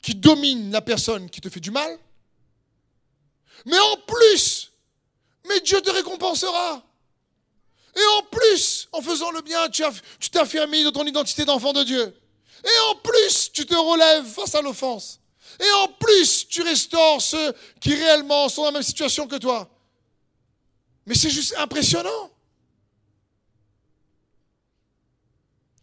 qui 0.00 0.14
domine 0.14 0.70
la 0.70 0.80
personne 0.80 1.28
qui 1.28 1.40
te 1.40 1.48
fait 1.48 1.58
du 1.58 1.72
mal, 1.72 1.98
mais 3.66 3.78
en 3.78 3.96
plus, 4.06 4.70
mais 5.48 5.58
Dieu 5.60 5.80
te 5.80 5.90
récompensera. 5.90 6.80
Et 7.96 8.06
en 8.18 8.22
plus, 8.22 8.88
en 8.92 9.02
faisant 9.02 9.32
le 9.32 9.42
bien, 9.42 9.68
tu 9.68 10.30
t'affirmes 10.30 10.80
dans 10.84 10.92
ton 10.92 11.06
identité 11.06 11.44
d'enfant 11.44 11.72
de 11.72 11.82
Dieu. 11.82 12.14
Et 12.64 12.90
en 12.90 12.94
plus, 12.96 13.50
tu 13.52 13.66
te 13.66 13.74
relèves 13.74 14.26
face 14.26 14.54
à 14.54 14.62
l'offense. 14.62 15.18
Et 15.58 15.70
en 15.82 15.88
plus, 15.88 16.46
tu 16.46 16.62
restaures 16.62 17.20
ceux 17.20 17.52
qui 17.80 17.94
réellement 17.96 18.48
sont 18.48 18.62
dans 18.62 18.68
la 18.68 18.72
même 18.74 18.82
situation 18.82 19.26
que 19.26 19.36
toi. 19.36 19.68
Mais 21.06 21.16
c'est 21.16 21.30
juste 21.30 21.54
impressionnant. 21.58 22.30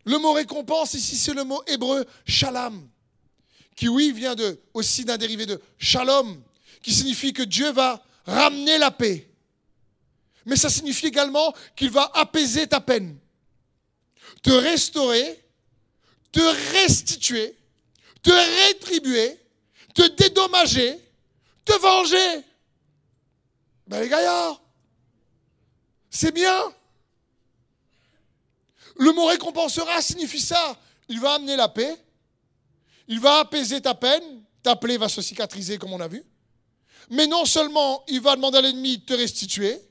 Le 0.05 0.17
mot 0.17 0.33
récompense 0.33 0.93
ici, 0.93 1.15
c'est 1.15 1.33
le 1.33 1.43
mot 1.43 1.61
hébreu 1.67 2.05
shalom, 2.25 2.87
qui 3.75 3.87
oui 3.87 4.11
vient 4.11 4.35
de, 4.35 4.59
aussi 4.73 5.05
d'un 5.05 5.17
dérivé 5.17 5.45
de 5.45 5.61
shalom, 5.77 6.41
qui 6.81 6.93
signifie 6.93 7.33
que 7.33 7.43
Dieu 7.43 7.71
va 7.71 8.03
ramener 8.25 8.77
la 8.77 8.91
paix. 8.91 9.27
Mais 10.45 10.55
ça 10.55 10.69
signifie 10.69 11.07
également 11.07 11.53
qu'il 11.75 11.91
va 11.91 12.09
apaiser 12.15 12.67
ta 12.67 12.81
peine, 12.81 13.17
te 14.41 14.49
restaurer, 14.49 15.39
te 16.31 16.39
restituer, 16.73 17.55
te 18.23 18.31
rétribuer, 18.31 19.37
te 19.93 20.07
dédommager, 20.15 20.97
te 21.63 21.73
venger. 21.73 22.43
Ben 23.87 23.99
les 24.01 24.09
gaillards, 24.09 24.61
c'est 26.09 26.33
bien. 26.33 26.73
Le 29.01 29.13
mot 29.13 29.25
récompensera 29.25 29.99
signifie 29.99 30.39
ça. 30.39 30.77
Il 31.09 31.19
va 31.19 31.33
amener 31.33 31.55
la 31.55 31.67
paix, 31.67 31.97
il 33.07 33.19
va 33.19 33.39
apaiser 33.39 33.81
ta 33.81 33.95
peine, 33.95 34.43
ta 34.61 34.75
plaie 34.75 34.97
va 34.97 35.09
se 35.09 35.23
cicatriser 35.23 35.79
comme 35.79 35.91
on 35.91 35.99
a 35.99 36.07
vu. 36.07 36.23
Mais 37.09 37.25
non 37.25 37.45
seulement 37.45 38.03
il 38.07 38.21
va 38.21 38.35
demander 38.35 38.59
à 38.59 38.61
l'ennemi 38.61 38.99
de 38.99 39.03
te 39.03 39.13
restituer, 39.13 39.81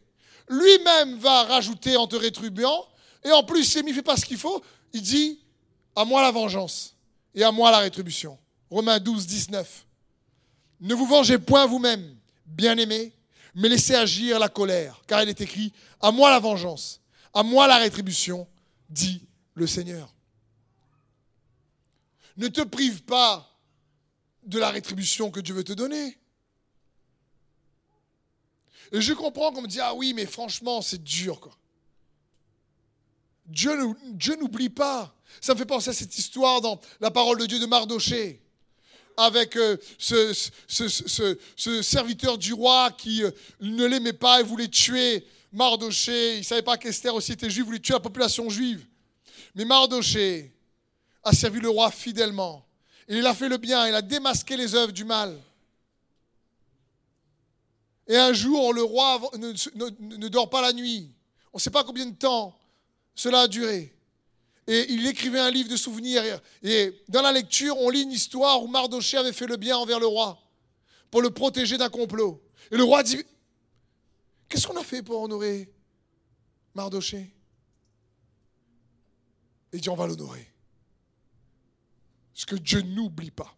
lui-même 0.49 1.19
va 1.19 1.43
rajouter 1.43 1.97
en 1.97 2.07
te 2.07 2.15
rétribuant, 2.15 2.87
et 3.25 3.33
en 3.33 3.43
plus, 3.43 3.65
s'il 3.65 3.85
ne 3.85 3.93
fait 3.93 4.01
pas 4.01 4.17
ce 4.17 4.25
qu'il 4.25 4.39
faut, 4.39 4.63
il 4.93 5.03
dit 5.03 5.41
à 5.97 6.05
moi 6.05 6.23
la 6.23 6.31
vengeance 6.31 6.95
et 7.35 7.43
à 7.43 7.51
moi 7.51 7.73
la 7.73 7.79
rétribution. 7.79 8.39
Romains 8.71 9.01
12, 9.01 9.27
19. 9.27 9.87
Ne 10.83 10.95
vous 10.95 11.07
vengez 11.07 11.39
point 11.39 11.67
vous-même, 11.67 12.17
bien-aimés, 12.47 13.13
mais 13.57 13.69
laissez 13.69 13.97
agir 13.97 14.39
la 14.39 14.49
colère, 14.49 15.03
car 15.09 15.21
il 15.21 15.29
est 15.29 15.41
écrit 15.41 15.73
À 16.01 16.13
moi 16.13 16.31
la 16.31 16.39
vengeance, 16.39 17.01
à 17.35 17.43
moi 17.43 17.67
la 17.67 17.79
rétribution, 17.79 18.47
dit 18.91 19.27
le 19.55 19.67
Seigneur. 19.67 20.13
Ne 22.37 22.49
te 22.49 22.63
prive 22.63 23.03
pas 23.05 23.47
de 24.43 24.59
la 24.59 24.71
rétribution 24.71 25.31
que 25.31 25.41
Dieu 25.41 25.55
veut 25.55 25.65
te 25.65 25.73
donner. 25.73 26.19
Et 28.93 29.01
je 29.01 29.13
comprends 29.13 29.53
qu'on 29.53 29.63
me 29.63 29.69
dit, 29.69 29.81
ah 29.81 29.95
oui, 29.95 30.13
mais 30.15 30.27
franchement, 30.27 30.83
c'est 30.83 31.03
dur. 31.03 31.41
Quoi. 31.41 31.57
Dieu, 33.47 34.37
n'oublie 34.37 34.69
pas. 34.69 35.15
Ça 35.41 35.55
me 35.55 35.59
fait 35.59 35.67
penser 35.67 35.91
à 35.91 35.93
cette 35.93 36.17
histoire 36.19 36.61
dans 36.61 36.81
la 37.01 37.11
parole 37.11 37.39
de 37.39 37.47
Dieu 37.47 37.61
de 37.61 37.67
Mardoché, 37.67 38.43
avec 39.17 39.57
euh, 39.57 39.77
ce, 39.99 40.33
ce, 40.67 41.83
serviteur 41.83 42.37
du 42.37 42.53
roi 42.53 42.91
qui 42.91 43.23
euh, 43.23 43.31
ne 43.61 43.85
l'aimait 43.85 44.13
pas 44.13 44.41
et 44.41 44.43
voulait 44.43 44.69
tuer 44.69 45.25
Mardoché. 45.53 46.35
Il 46.35 46.39
ne 46.39 46.45
savait 46.45 46.63
pas 46.63 46.77
qu'Esther 46.77 47.15
aussi 47.15 47.33
était 47.33 47.51
juive, 47.51 47.67
voulait 47.67 47.79
tuer 47.81 47.95
la 47.95 48.01
population 48.01 48.49
juive. 48.49 48.87
Mais 49.55 49.65
Mardoché 49.65 50.55
a 51.23 51.33
servi 51.33 51.61
le 51.61 51.69
roi 51.69 51.91
fidèlement. 51.91 52.65
il 53.09 53.27
a 53.27 53.35
fait 53.35 53.49
le 53.49 53.57
bien, 53.57 53.87
il 53.89 53.95
a 53.95 54.03
démasqué 54.03 54.57
les 54.57 54.75
œuvres 54.75 54.93
du 54.93 55.05
mal. 55.05 55.39
Et 58.07 58.17
un 58.17 58.33
jour, 58.33 58.73
le 58.73 58.83
roi 58.83 59.21
ne, 59.39 60.29
dort 60.29 60.51
pas 60.51 60.61
la 60.61 60.73
nuit. 60.73 61.09
On 61.53 61.59
ne 61.59 61.61
sait 61.61 61.71
pas 61.71 61.85
combien 61.85 62.07
de 62.07 62.15
temps 62.15 62.59
cela 63.15 63.43
a 63.43 63.49
duré. 63.49 63.95
Et 64.67 64.93
il 64.93 65.07
écrivait 65.07 65.39
un 65.39 65.51
livre 65.51 65.69
de 65.69 65.77
souvenirs. 65.77 66.23
Et 66.63 66.93
dans 67.09 67.23
la 67.23 67.33
lecture, 67.33 67.77
on 67.79 67.89
lit 67.89 68.03
une 68.03 68.13
histoire 68.13 68.63
où 68.63 68.67
Mardoché 68.67 69.17
avait 69.17 69.33
fait 69.33 69.47
le 69.47 69.57
bien 69.57 69.77
envers 69.77 70.01
le 70.01 70.07
roi 70.07 70.41
pour 71.11 71.23
le 71.23 71.31
protéger 71.31 71.79
d'un 71.79 71.89
complot. 71.89 72.43
Et 72.73 72.77
le 72.77 72.85
roi 72.85 73.03
dit 73.03 73.23
Qu'est-ce 74.51 74.67
qu'on 74.67 74.77
a 74.77 74.85
fait 74.85 75.03
pour 75.03 75.23
honorer 75.23 75.73
Mardoché? 76.75 77.33
Et 79.73 79.77
il 79.77 79.81
dit 79.81 79.89
On 79.89 79.97
va 79.97 80.07
l'honorer. 80.07 80.47
Ce 82.35 82.45
que 82.45 82.57
Dieu 82.57 82.83
n'oublie 82.83 83.31
pas. 83.31 83.57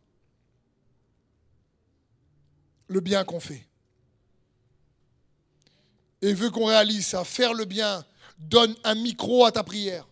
Le 2.87 3.01
bien 3.01 3.25
qu'on 3.25 3.41
fait 3.41 3.67
et 6.23 6.33
veut 6.33 6.51
qu'on 6.51 6.67
réalise 6.67 7.09
ça, 7.09 7.25
faire 7.25 7.53
le 7.53 7.65
bien, 7.65 8.07
donne 8.39 8.75
un 8.85 8.95
micro 8.95 9.45
à 9.45 9.53
ta 9.53 9.65
prière. 9.65 10.07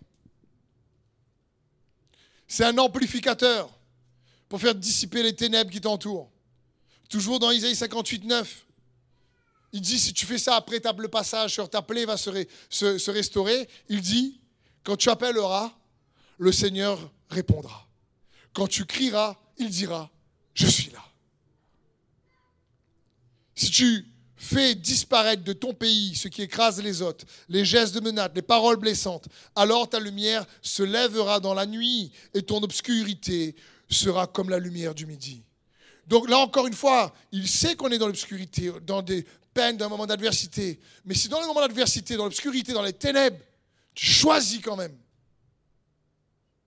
C'est 2.48 2.64
un 2.64 2.76
amplificateur 2.78 3.70
pour 4.48 4.60
faire 4.60 4.74
dissiper 4.74 5.22
les 5.22 5.34
ténèbres 5.34 5.70
qui 5.70 5.80
t'entourent. 5.80 6.28
Toujours 7.08 7.38
dans 7.38 7.52
Isaïe 7.52 7.76
58, 7.76 8.24
9. 8.24 8.66
Il 9.72 9.80
dit, 9.80 9.98
si 9.98 10.12
tu 10.12 10.26
fais 10.26 10.38
ça 10.38 10.56
après 10.56 10.80
le 10.98 11.08
passage 11.08 11.60
ta 11.70 11.82
plaie 11.82 12.04
va 12.04 12.16
se, 12.16 12.30
se 12.70 13.10
restaurer, 13.10 13.68
il 13.88 14.00
dit, 14.00 14.40
quand 14.84 14.96
tu 14.96 15.10
appelleras, 15.10 15.72
le 16.38 16.52
Seigneur 16.52 17.12
répondra. 17.28 17.86
Quand 18.52 18.66
tu 18.66 18.84
crieras, 18.84 19.36
il 19.58 19.68
dira, 19.68 20.10
je 20.54 20.66
suis 20.66 20.90
là. 20.90 21.04
Si 23.54 23.70
tu 23.70 24.10
Fais 24.42 24.74
disparaître 24.74 25.44
de 25.44 25.52
ton 25.52 25.74
pays 25.74 26.14
ce 26.14 26.26
qui 26.26 26.40
écrase 26.40 26.82
les 26.82 27.02
autres, 27.02 27.26
les 27.50 27.62
gestes 27.62 27.94
de 27.94 28.00
menace, 28.00 28.30
les 28.34 28.40
paroles 28.40 28.78
blessantes. 28.78 29.28
Alors 29.54 29.86
ta 29.86 30.00
lumière 30.00 30.46
se 30.62 30.82
lèvera 30.82 31.40
dans 31.40 31.52
la 31.52 31.66
nuit 31.66 32.10
et 32.32 32.40
ton 32.40 32.62
obscurité 32.62 33.54
sera 33.90 34.26
comme 34.26 34.48
la 34.48 34.58
lumière 34.58 34.94
du 34.94 35.04
midi. 35.04 35.42
Donc 36.06 36.26
là 36.30 36.38
encore 36.38 36.66
une 36.66 36.74
fois, 36.74 37.14
il 37.32 37.46
sait 37.46 37.76
qu'on 37.76 37.90
est 37.90 37.98
dans 37.98 38.06
l'obscurité, 38.06 38.72
dans 38.86 39.02
des 39.02 39.26
peines, 39.54 39.76
dans 39.76 39.86
un 39.86 39.88
moment 39.88 40.06
d'adversité. 40.06 40.80
Mais 41.04 41.14
si 41.14 41.28
dans 41.28 41.40
le 41.40 41.46
moment 41.46 41.60
d'adversité, 41.60 42.16
dans 42.16 42.24
l'obscurité, 42.24 42.72
dans 42.72 42.82
les 42.82 42.92
ténèbres, 42.92 43.38
tu 43.94 44.06
choisis 44.06 44.60
quand 44.60 44.76
même 44.76 44.96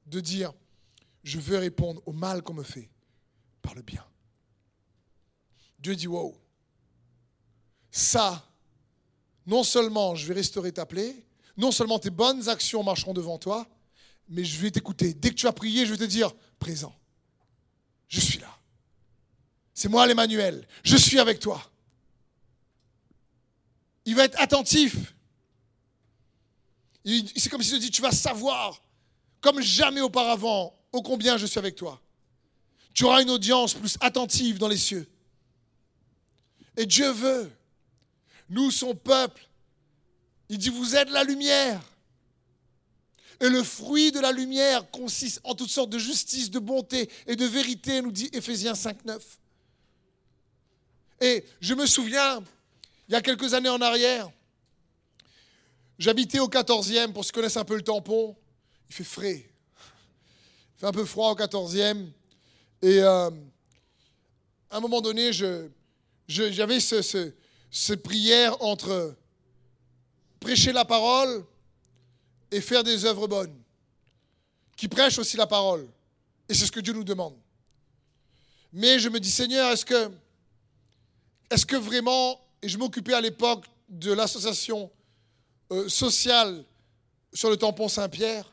de 0.05 0.19
dire, 0.19 0.53
je 1.23 1.39
veux 1.39 1.57
répondre 1.57 2.01
au 2.05 2.13
mal 2.13 2.43
qu'on 2.43 2.53
me 2.53 2.63
fait 2.63 2.89
par 3.61 3.73
le 3.75 3.81
bien. 3.81 4.05
Dieu 5.79 5.95
dit, 5.95 6.07
wow, 6.07 6.37
ça, 7.91 8.49
non 9.45 9.63
seulement 9.63 10.15
je 10.15 10.27
vais 10.27 10.33
restaurer 10.33 10.71
ta 10.71 10.85
plaie, 10.85 11.15
non 11.57 11.71
seulement 11.71 11.99
tes 11.99 12.09
bonnes 12.09 12.49
actions 12.49 12.83
marcheront 12.83 13.13
devant 13.13 13.37
toi, 13.37 13.67
mais 14.29 14.43
je 14.43 14.59
vais 14.59 14.71
t'écouter. 14.71 15.13
Dès 15.13 15.29
que 15.29 15.35
tu 15.35 15.47
as 15.47 15.53
prié, 15.53 15.85
je 15.85 15.91
vais 15.91 15.97
te 15.97 16.03
dire, 16.03 16.31
présent. 16.59 16.95
Je 18.07 18.19
suis 18.19 18.39
là. 18.39 18.57
C'est 19.73 19.89
moi 19.89 20.05
l'Emmanuel. 20.05 20.67
Je 20.83 20.97
suis 20.97 21.19
avec 21.19 21.39
toi. 21.39 21.72
Il 24.05 24.15
va 24.15 24.25
être 24.25 24.39
attentif. 24.39 25.13
C'est 27.05 27.49
comme 27.49 27.61
s'il 27.61 27.73
te 27.73 27.81
dit, 27.81 27.91
tu 27.91 28.01
vas 28.01 28.11
savoir, 28.11 28.81
comme 29.41 29.61
jamais 29.61 30.01
auparavant, 30.01 30.77
ô 30.91 31.01
combien 31.01 31.37
je 31.37 31.45
suis 31.45 31.59
avec 31.59 31.75
toi. 31.75 32.01
Tu 32.93 33.05
auras 33.05 33.21
une 33.21 33.29
audience 33.29 33.73
plus 33.73 33.97
attentive 34.01 34.57
dans 34.57 34.67
les 34.67 34.77
cieux. 34.77 35.07
Et 36.77 36.85
Dieu 36.85 37.11
veut, 37.11 37.51
nous, 38.49 38.71
son 38.71 38.95
peuple, 38.95 39.47
il 40.49 40.57
dit, 40.57 40.69
vous 40.69 40.95
êtes 40.95 41.09
la 41.09 41.23
lumière. 41.23 41.81
Et 43.39 43.49
le 43.49 43.63
fruit 43.63 44.11
de 44.11 44.19
la 44.19 44.31
lumière 44.31 44.89
consiste 44.91 45.41
en 45.43 45.55
toutes 45.55 45.69
sortes 45.69 45.89
de 45.89 45.97
justice, 45.97 46.49
de 46.49 46.59
bonté 46.59 47.09
et 47.27 47.35
de 47.35 47.45
vérité, 47.45 48.01
nous 48.01 48.11
dit 48.11 48.29
Éphésiens 48.31 48.75
5, 48.75 49.03
9. 49.05 49.39
Et 51.21 51.43
je 51.59 51.73
me 51.73 51.85
souviens, 51.85 52.43
il 53.07 53.13
y 53.13 53.15
a 53.15 53.21
quelques 53.21 53.53
années 53.53 53.69
en 53.69 53.81
arrière, 53.81 54.29
j'habitais 55.97 56.39
au 56.39 56.47
14e, 56.47 57.11
pour 57.11 57.23
ceux 57.23 57.31
qui 57.31 57.35
connaissent 57.35 57.57
un 57.57 57.65
peu 57.65 57.75
le 57.75 57.81
tampon, 57.81 58.35
il 58.89 58.95
fait 58.95 59.03
frais. 59.03 59.49
Il 60.75 60.79
fait 60.79 60.87
un 60.87 60.91
peu 60.91 61.05
froid 61.05 61.31
au 61.31 61.35
14e. 61.35 62.07
Et 62.81 62.99
euh, 62.99 63.29
à 64.69 64.77
un 64.77 64.79
moment 64.79 65.01
donné, 65.01 65.31
j'avais 66.27 66.79
ce, 66.79 67.01
ce, 67.01 67.33
cette 67.71 68.03
prière 68.03 68.61
entre 68.61 69.15
prêcher 70.39 70.71
la 70.71 70.85
parole 70.85 71.45
et 72.51 72.61
faire 72.61 72.83
des 72.83 73.05
œuvres 73.05 73.27
bonnes, 73.27 73.55
qui 74.75 74.87
prêchent 74.87 75.17
aussi 75.17 75.37
la 75.37 75.47
parole. 75.47 75.87
Et 76.47 76.53
c'est 76.53 76.65
ce 76.65 76.71
que 76.71 76.81
Dieu 76.81 76.93
nous 76.93 77.03
demande. 77.03 77.35
Mais 78.71 78.99
je 78.99 79.09
me 79.09 79.19
dis, 79.19 79.31
Seigneur, 79.31 79.73
que, 79.85 80.11
est-ce 81.49 81.65
que 81.65 81.75
vraiment, 81.75 82.39
et 82.63 82.69
je 82.69 82.77
m'occupais 82.77 83.13
à 83.13 83.21
l'époque 83.21 83.65
de 83.89 84.13
l'association 84.13 84.89
euh, 85.71 85.89
sociale 85.89 86.63
sur 87.33 87.49
le 87.49 87.57
tampon 87.57 87.89
Saint-Pierre, 87.89 88.49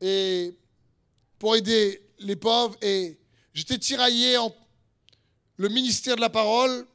et 0.00 0.54
pour 1.38 1.56
aider 1.56 2.02
les 2.18 2.36
pauvres, 2.36 2.76
et 2.82 3.18
j'étais 3.54 3.78
tiraillé 3.78 4.36
entre 4.36 4.58
le 5.56 5.68
ministère 5.68 6.16
de 6.16 6.20
la 6.20 6.28
parole 6.28 6.86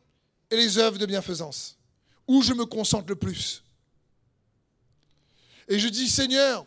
et 0.51 0.57
les 0.57 0.77
œuvres 0.77 0.99
de 0.99 1.05
bienfaisance. 1.07 1.77
Où 2.27 2.43
je 2.43 2.53
me 2.53 2.65
concentre 2.65 3.09
le 3.09 3.15
plus 3.15 3.63
Et 5.67 5.79
je 5.79 5.87
dis, 5.87 6.07
Seigneur, 6.07 6.65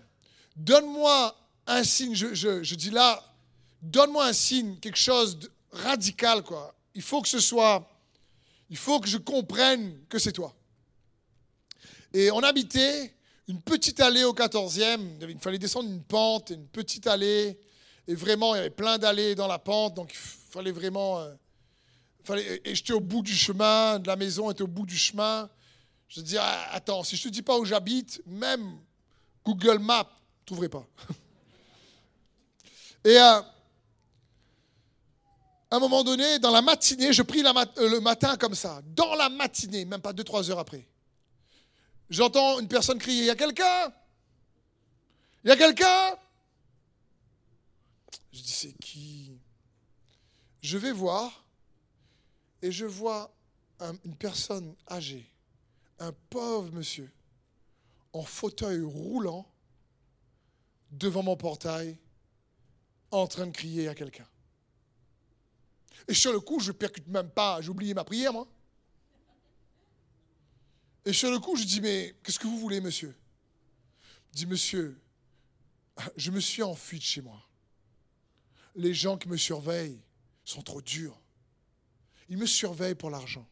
donne-moi 0.57 1.37
un 1.69 1.85
signe. 1.85 2.15
Je, 2.15 2.75
dis 2.75 2.91
là, 2.91 3.23
donne-moi 3.83 4.27
un 4.27 4.33
signe, 4.33 4.77
quelque 4.79 4.99
chose 4.99 5.39
de 5.39 5.53
radical, 5.71 6.43
quoi. 6.43 6.75
Il 6.95 7.03
faut 7.03 7.23
que 7.23 7.29
ce 7.29 7.39
soit, 7.39 7.89
il 8.73 8.79
faut 8.79 9.01
que 9.01 9.09
je 9.09 9.19
comprenne 9.19 10.01
que 10.09 10.19
c'est 10.19 10.33
toi. 10.33 10.57
Et 12.15 12.31
on 12.31 12.39
habitait 12.39 13.15
une 13.47 13.61
petite 13.61 14.01
allée 14.01 14.25
au 14.25 14.33
14e. 14.33 15.19
Il 15.29 15.39
fallait 15.41 15.59
descendre 15.59 15.91
une 15.91 16.03
pente, 16.03 16.49
une 16.49 16.67
petite 16.69 17.07
allée. 17.07 17.61
Et 18.09 18.15
vraiment, 18.15 18.55
il 18.55 18.59
y 18.59 18.61
avait 18.61 18.71
plein 18.71 18.97
d'allées 18.97 19.35
dans 19.35 19.47
la 19.47 19.59
pente. 19.59 19.93
Donc, 19.93 20.11
il 20.15 20.17
fallait 20.17 20.73
vraiment. 20.73 21.21
Euh, 21.21 21.35
et 22.65 22.75
j'étais 22.75 22.95
au 22.95 23.01
bout 23.01 23.21
du 23.21 23.35
chemin, 23.35 23.99
de 23.99 24.07
la 24.07 24.17
maison 24.17 24.51
était 24.51 24.63
au 24.63 24.69
bout 24.69 24.87
du 24.87 24.97
chemin. 24.97 25.51
Je 26.09 26.23
dis, 26.23 26.39
ah, 26.39 26.71
attends, 26.73 27.05
si 27.05 27.17
je 27.17 27.29
ne 27.29 27.29
te 27.29 27.35
dis 27.35 27.43
pas 27.43 27.59
où 27.59 27.67
j'habite, 27.67 28.23
même 28.25 28.79
Google 29.45 29.81
Maps, 29.81 30.09
ne 30.09 30.47
trouverai 30.47 30.71
pas. 30.71 30.87
Et 33.05 33.19
euh, 33.21 33.43
à 35.73 35.77
un 35.77 35.79
moment 35.79 36.05
donné, 36.05 36.39
dans 36.39 36.51
la 36.51 36.61
matinée, 36.61 37.15
je 37.15 37.23
prie 37.23 37.43
euh, 37.43 37.89
le 37.89 37.99
matin 38.01 38.37
comme 38.37 38.55
ça, 38.55 38.83
dans 38.95 39.15
la 39.15 39.31
matinée, 39.31 39.87
même 39.87 40.03
pas 40.03 40.13
2-3 40.13 40.51
heures 40.51 40.59
après. 40.59 40.87
J'entends 42.11 42.61
une 42.61 42.69
personne 42.69 42.99
crier, 42.99 43.23
il 43.23 43.27
y 43.27 43.31
a 43.31 43.35
quelqu'un 43.35 43.91
Il 45.43 45.49
y 45.49 45.51
a 45.51 45.57
quelqu'un? 45.57 46.15
Je 48.33 48.43
dis, 48.43 48.53
c'est 48.53 48.73
qui? 48.75 49.41
Je 50.61 50.77
vais 50.77 50.93
voir 50.93 51.43
et 52.61 52.71
je 52.71 52.85
vois 52.85 53.35
une 54.05 54.15
personne 54.15 54.77
âgée, 54.91 55.27
un 55.99 56.13
pauvre 56.29 56.71
monsieur, 56.71 57.11
en 58.13 58.25
fauteuil 58.25 58.83
roulant, 58.83 59.51
devant 60.91 61.23
mon 61.23 61.37
portail, 61.39 61.97
en 63.11 63.27
train 63.27 63.47
de 63.47 63.53
crier 63.53 63.89
à 63.89 63.95
quelqu'un. 63.95 64.27
Et 66.09 66.15
sur 66.15 66.33
le 66.33 66.41
coup, 66.41 66.61
je 66.61 66.73
percute 66.73 67.07
même 67.09 67.31
pas, 67.31 67.61
j'ai 67.61 67.71
oublié 67.71 67.95
ma 67.95 68.05
prière, 68.05 68.33
moi. 68.33 68.49
Et 71.05 71.13
sur 71.13 71.31
le 71.31 71.39
coup, 71.39 71.57
je 71.57 71.65
dis, 71.65 71.81
mais 71.81 72.15
qu'est-ce 72.23 72.39
que 72.39 72.47
vous 72.47 72.59
voulez, 72.59 72.81
monsieur? 72.81 73.17
Je 74.33 74.39
dis, 74.39 74.47
monsieur, 74.47 75.01
je 76.17 76.31
me 76.31 76.41
suis 76.41 76.63
enfui 76.63 76.99
de 76.99 77.05
chez 77.05 77.21
moi. 77.21 77.43
Les 78.75 78.95
gens 78.95 79.19
qui 79.19 79.29
me 79.29 79.37
surveillent 79.37 80.01
sont 80.45 80.63
trop 80.63 80.81
durs. 80.81 81.21
Il 82.29 82.39
me 82.39 82.47
surveille 82.47 82.95
pour 82.95 83.11
l'argent. 83.11 83.47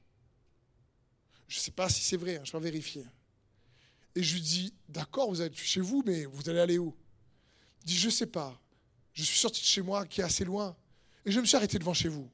Je 1.49 1.59
ne 1.59 1.61
sais 1.61 1.73
pas 1.73 1.89
si 1.89 2.03
c'est 2.03 2.17
vrai, 2.17 2.37
hein, 2.37 2.43
je 2.45 2.53
vais 2.53 2.61
vérifier. 2.61 3.05
Et 4.15 4.23
je 4.23 4.35
lui 4.35 4.41
dis, 4.41 4.75
d'accord, 4.89 5.29
vous 5.29 5.43
êtes 5.43 5.57
chez 5.57 5.81
vous, 5.81 6.03
mais 6.07 6.25
vous 6.25 6.49
allez 6.49 6.61
aller 6.61 6.79
où? 6.79 6.97
Il 7.83 7.87
dit, 7.87 7.97
je 7.97 8.07
ne 8.07 8.13
sais 8.13 8.27
pas. 8.27 8.61
Je 9.13 9.23
suis 9.25 9.39
sorti 9.39 9.61
de 9.61 9.67
chez 9.67 9.83
moi 9.83 10.07
qui 10.07 10.21
est 10.21 10.25
assez 10.25 10.45
loin. 10.45 10.77
Et 11.25 11.33
je 11.33 11.41
me 11.41 11.47
suis 11.47 11.57
arrêté 11.57 11.79
devant 11.79 11.95
chez 11.95 12.09
vous. 12.09 12.31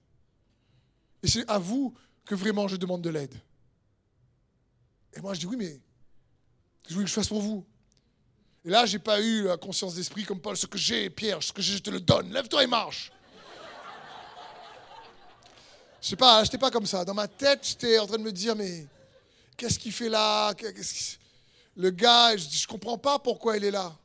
Et 1.23 1.29
c'est 1.29 1.49
à 1.49 1.59
vous 1.59 1.95
que 2.25 2.35
vraiment 2.35 2.69
je 2.69 2.77
demande 2.77 3.03
de 3.03 3.11
l'aide. 3.11 3.35
Et 5.15 5.21
moi, 5.21 5.35
je 5.35 5.41
dis, 5.41 5.47
oui, 5.47 5.57
mais 5.57 5.81
je 6.89 6.95
voulais 6.95 7.05
que 7.05 7.11
je 7.11 7.15
fasse 7.15 7.29
pour 7.29 7.41
vous. 7.41 7.65
Et 8.65 8.71
là, 8.71 8.85
je 8.85 8.95
n'ai 8.95 8.99
pas 8.99 9.21
eu 9.21 9.45
la 9.45 9.57
conscience 9.57 9.95
d'esprit 9.95 10.25
comme 10.25 10.41
Paul, 10.41 10.57
ce 10.57 10.67
que 10.67 10.77
j'ai, 10.77 11.09
Pierre, 11.09 11.43
ce 11.43 11.53
que 11.53 11.63
j'ai, 11.63 11.77
je 11.77 11.83
te 11.83 11.91
le 11.91 12.01
donne. 12.01 12.33
Lève-toi 12.33 12.65
et 12.65 12.67
marche. 12.67 13.13
Je 16.03 16.09
sais 16.09 16.17
pas, 16.17 16.45
j'étais 16.45 16.59
pas 16.59 16.71
comme 16.71 16.87
ça. 16.87 17.05
Dans 17.05 17.15
ma 17.15 17.29
tête, 17.29 17.61
j'étais 17.63 17.99
en 17.99 18.07
train 18.07 18.19
de 18.19 18.23
me 18.23 18.33
dire, 18.33 18.55
mais 18.55 18.87
qu'est-ce 19.57 19.79
qu'il 19.79 19.93
fait 19.93 20.09
là? 20.09 20.53
Le 21.77 21.91
gars, 21.91 22.37
je, 22.37 22.45
ne 22.45 22.67
comprends 22.67 22.99
pas 22.99 23.19
pourquoi 23.19 23.57
il 23.57 23.65
est 23.65 23.71
là. 23.71 23.97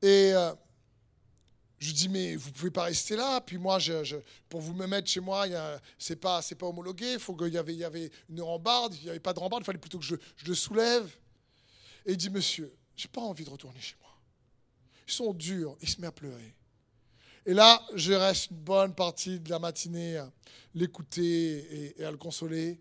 Et 0.00 0.32
euh, 0.32 0.52
je 1.84 1.92
dis, 1.92 2.08
mais 2.08 2.36
vous 2.36 2.52
pouvez 2.52 2.70
pas 2.70 2.84
rester 2.84 3.16
là. 3.16 3.40
Puis 3.40 3.58
moi, 3.58 3.78
pour 4.48 4.60
vous 4.60 4.72
me 4.72 4.86
mettre 4.86 5.08
chez 5.08 5.20
moi, 5.20 5.46
c'est 5.98 6.16
pas, 6.16 6.40
c'est 6.40 6.54
pas 6.54 6.66
homologué. 6.66 7.18
Faut 7.18 7.34
qu'il 7.34 7.52
y 7.52 7.58
avait, 7.58 7.74
il 7.74 7.80
y 7.80 7.84
avait 7.84 8.10
une 8.28 8.40
rambarde. 8.40 8.94
Il 8.94 9.04
n'y 9.04 9.10
avait 9.10 9.18
pas 9.18 9.32
de 9.32 9.40
rambarde. 9.40 9.62
Il 9.62 9.66
fallait 9.66 9.78
plutôt 9.78 9.98
que 9.98 10.04
je, 10.04 10.14
je 10.36 10.46
le 10.46 10.54
soulève. 10.54 11.10
Et 12.06 12.12
il 12.12 12.16
dit, 12.16 12.30
monsieur, 12.30 12.72
j'ai 12.94 13.08
pas 13.08 13.20
envie 13.20 13.44
de 13.44 13.50
retourner 13.50 13.80
chez 13.80 13.96
moi. 14.00 14.10
Ils 15.08 15.12
sont 15.12 15.32
durs. 15.32 15.76
Il 15.80 15.88
se 15.88 16.00
met 16.00 16.06
à 16.06 16.12
pleurer. 16.12 16.54
Et 17.44 17.54
là, 17.54 17.84
je 17.94 18.12
reste 18.12 18.52
une 18.52 18.58
bonne 18.58 18.94
partie 18.94 19.40
de 19.40 19.50
la 19.50 19.58
matinée 19.58 20.18
à 20.18 20.32
l'écouter 20.74 21.96
et, 21.98 22.04
à 22.04 22.12
le 22.12 22.16
consoler. 22.16 22.80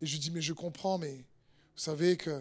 Et 0.00 0.06
je 0.06 0.12
lui 0.12 0.18
dis, 0.20 0.30
mais 0.30 0.40
je 0.40 0.52
comprends, 0.52 0.98
mais 0.98 1.16
vous 1.16 1.82
savez 1.82 2.16
que 2.16 2.40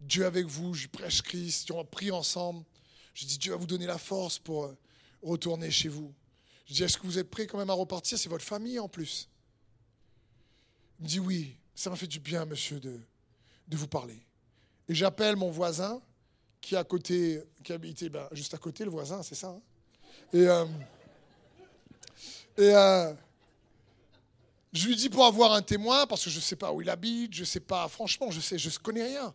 Dieu 0.00 0.26
avec 0.26 0.44
vous, 0.44 0.74
je 0.74 0.88
prêche 0.88 1.22
Christ, 1.22 1.70
on 1.70 1.80
a 1.80 1.84
prié 1.84 2.10
ensemble. 2.10 2.62
Je 3.14 3.24
dis, 3.24 3.38
Dieu 3.38 3.52
va 3.52 3.56
vous 3.56 3.66
donner 3.66 3.86
la 3.86 3.96
force 3.96 4.38
pour 4.38 4.70
retourner 5.26 5.70
chez 5.70 5.88
vous. 5.88 6.12
Je 6.66 6.74
dis, 6.74 6.82
est-ce 6.82 6.98
que 6.98 7.06
vous 7.06 7.18
êtes 7.18 7.30
prêts 7.30 7.46
quand 7.46 7.58
même 7.58 7.70
à 7.70 7.74
repartir? 7.74 8.18
C'est 8.18 8.28
votre 8.28 8.44
famille 8.44 8.78
en 8.78 8.88
plus. 8.88 9.28
Il 10.98 11.04
me 11.04 11.08
dit, 11.08 11.20
oui, 11.20 11.56
ça 11.74 11.90
m'a 11.90 11.96
fait 11.96 12.06
du 12.06 12.20
bien, 12.20 12.44
monsieur, 12.44 12.80
de, 12.80 12.98
de 13.68 13.76
vous 13.76 13.86
parler. 13.86 14.20
Et 14.88 14.94
j'appelle 14.94 15.36
mon 15.36 15.50
voisin 15.50 16.00
qui 16.60 16.74
à 16.74 16.84
côté, 16.84 17.42
qui 17.62 17.72
habitait 17.72 18.08
ben, 18.08 18.28
juste 18.32 18.54
à 18.54 18.58
côté, 18.58 18.84
le 18.84 18.90
voisin, 18.90 19.22
c'est 19.22 19.34
ça. 19.34 19.48
Hein 19.48 19.62
et, 20.32 20.48
euh, 20.48 20.64
et 22.58 22.74
euh, 22.74 23.14
je 24.72 24.88
lui 24.88 24.96
dis 24.96 25.08
pour 25.08 25.24
avoir 25.24 25.52
un 25.52 25.62
témoin, 25.62 26.06
parce 26.06 26.24
que 26.24 26.30
je 26.30 26.36
ne 26.36 26.42
sais 26.42 26.56
pas 26.56 26.72
où 26.72 26.82
il 26.82 26.90
habite, 26.90 27.32
je 27.32 27.40
ne 27.40 27.46
sais 27.46 27.60
pas, 27.60 27.86
franchement, 27.88 28.30
je 28.30 28.40
sais, 28.40 28.58
je 28.58 28.68
ne 28.68 28.74
connais 28.78 29.04
rien. 29.04 29.32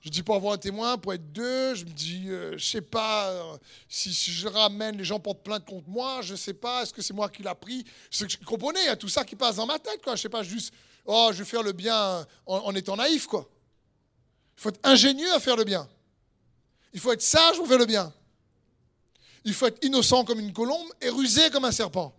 Je 0.00 0.10
dis 0.10 0.22
pour 0.22 0.36
avoir 0.36 0.54
un 0.54 0.58
témoin, 0.58 0.96
pour 0.96 1.12
être 1.12 1.32
deux, 1.32 1.74
je 1.74 1.84
me 1.84 1.90
dis, 1.90 2.28
euh, 2.28 2.56
je 2.56 2.64
sais 2.64 2.80
pas 2.80 3.58
si, 3.88 4.12
je 4.12 4.46
ramène, 4.46 4.96
les 4.96 5.04
gens 5.04 5.18
portent 5.18 5.42
plainte 5.42 5.64
contre 5.64 5.88
moi, 5.88 6.20
je 6.22 6.32
ne 6.32 6.36
sais 6.36 6.54
pas, 6.54 6.82
est-ce 6.82 6.92
que 6.92 7.02
c'est 7.02 7.12
moi 7.12 7.28
qui 7.28 7.42
l'a 7.42 7.54
pris? 7.54 7.84
Je 8.10 8.24
comprenais, 8.46 8.80
il 8.82 8.86
y 8.86 8.90
a 8.90 8.96
tout 8.96 9.08
ça 9.08 9.24
qui 9.24 9.34
passe 9.34 9.56
dans 9.56 9.66
ma 9.66 9.78
tête, 9.78 10.00
quoi. 10.02 10.14
Je 10.14 10.22
sais 10.22 10.28
pas, 10.28 10.44
juste, 10.44 10.72
oh, 11.04 11.30
je 11.32 11.38
vais 11.38 11.44
faire 11.44 11.64
le 11.64 11.72
bien 11.72 12.24
en, 12.46 12.74
étant 12.76 12.96
naïf, 12.96 13.26
quoi. 13.26 13.48
Il 14.56 14.60
faut 14.60 14.68
être 14.68 14.80
ingénieux 14.84 15.32
à 15.32 15.40
faire 15.40 15.56
le 15.56 15.64
bien. 15.64 15.88
Il 16.92 17.00
faut 17.00 17.12
être 17.12 17.22
sage 17.22 17.56
pour 17.56 17.66
faire 17.66 17.78
le 17.78 17.86
bien. 17.86 18.12
Il 19.44 19.54
faut 19.54 19.66
être 19.66 19.84
innocent 19.84 20.24
comme 20.24 20.38
une 20.38 20.52
colombe 20.52 20.88
et 21.00 21.08
rusé 21.08 21.50
comme 21.50 21.64
un 21.64 21.72
serpent. 21.72 22.14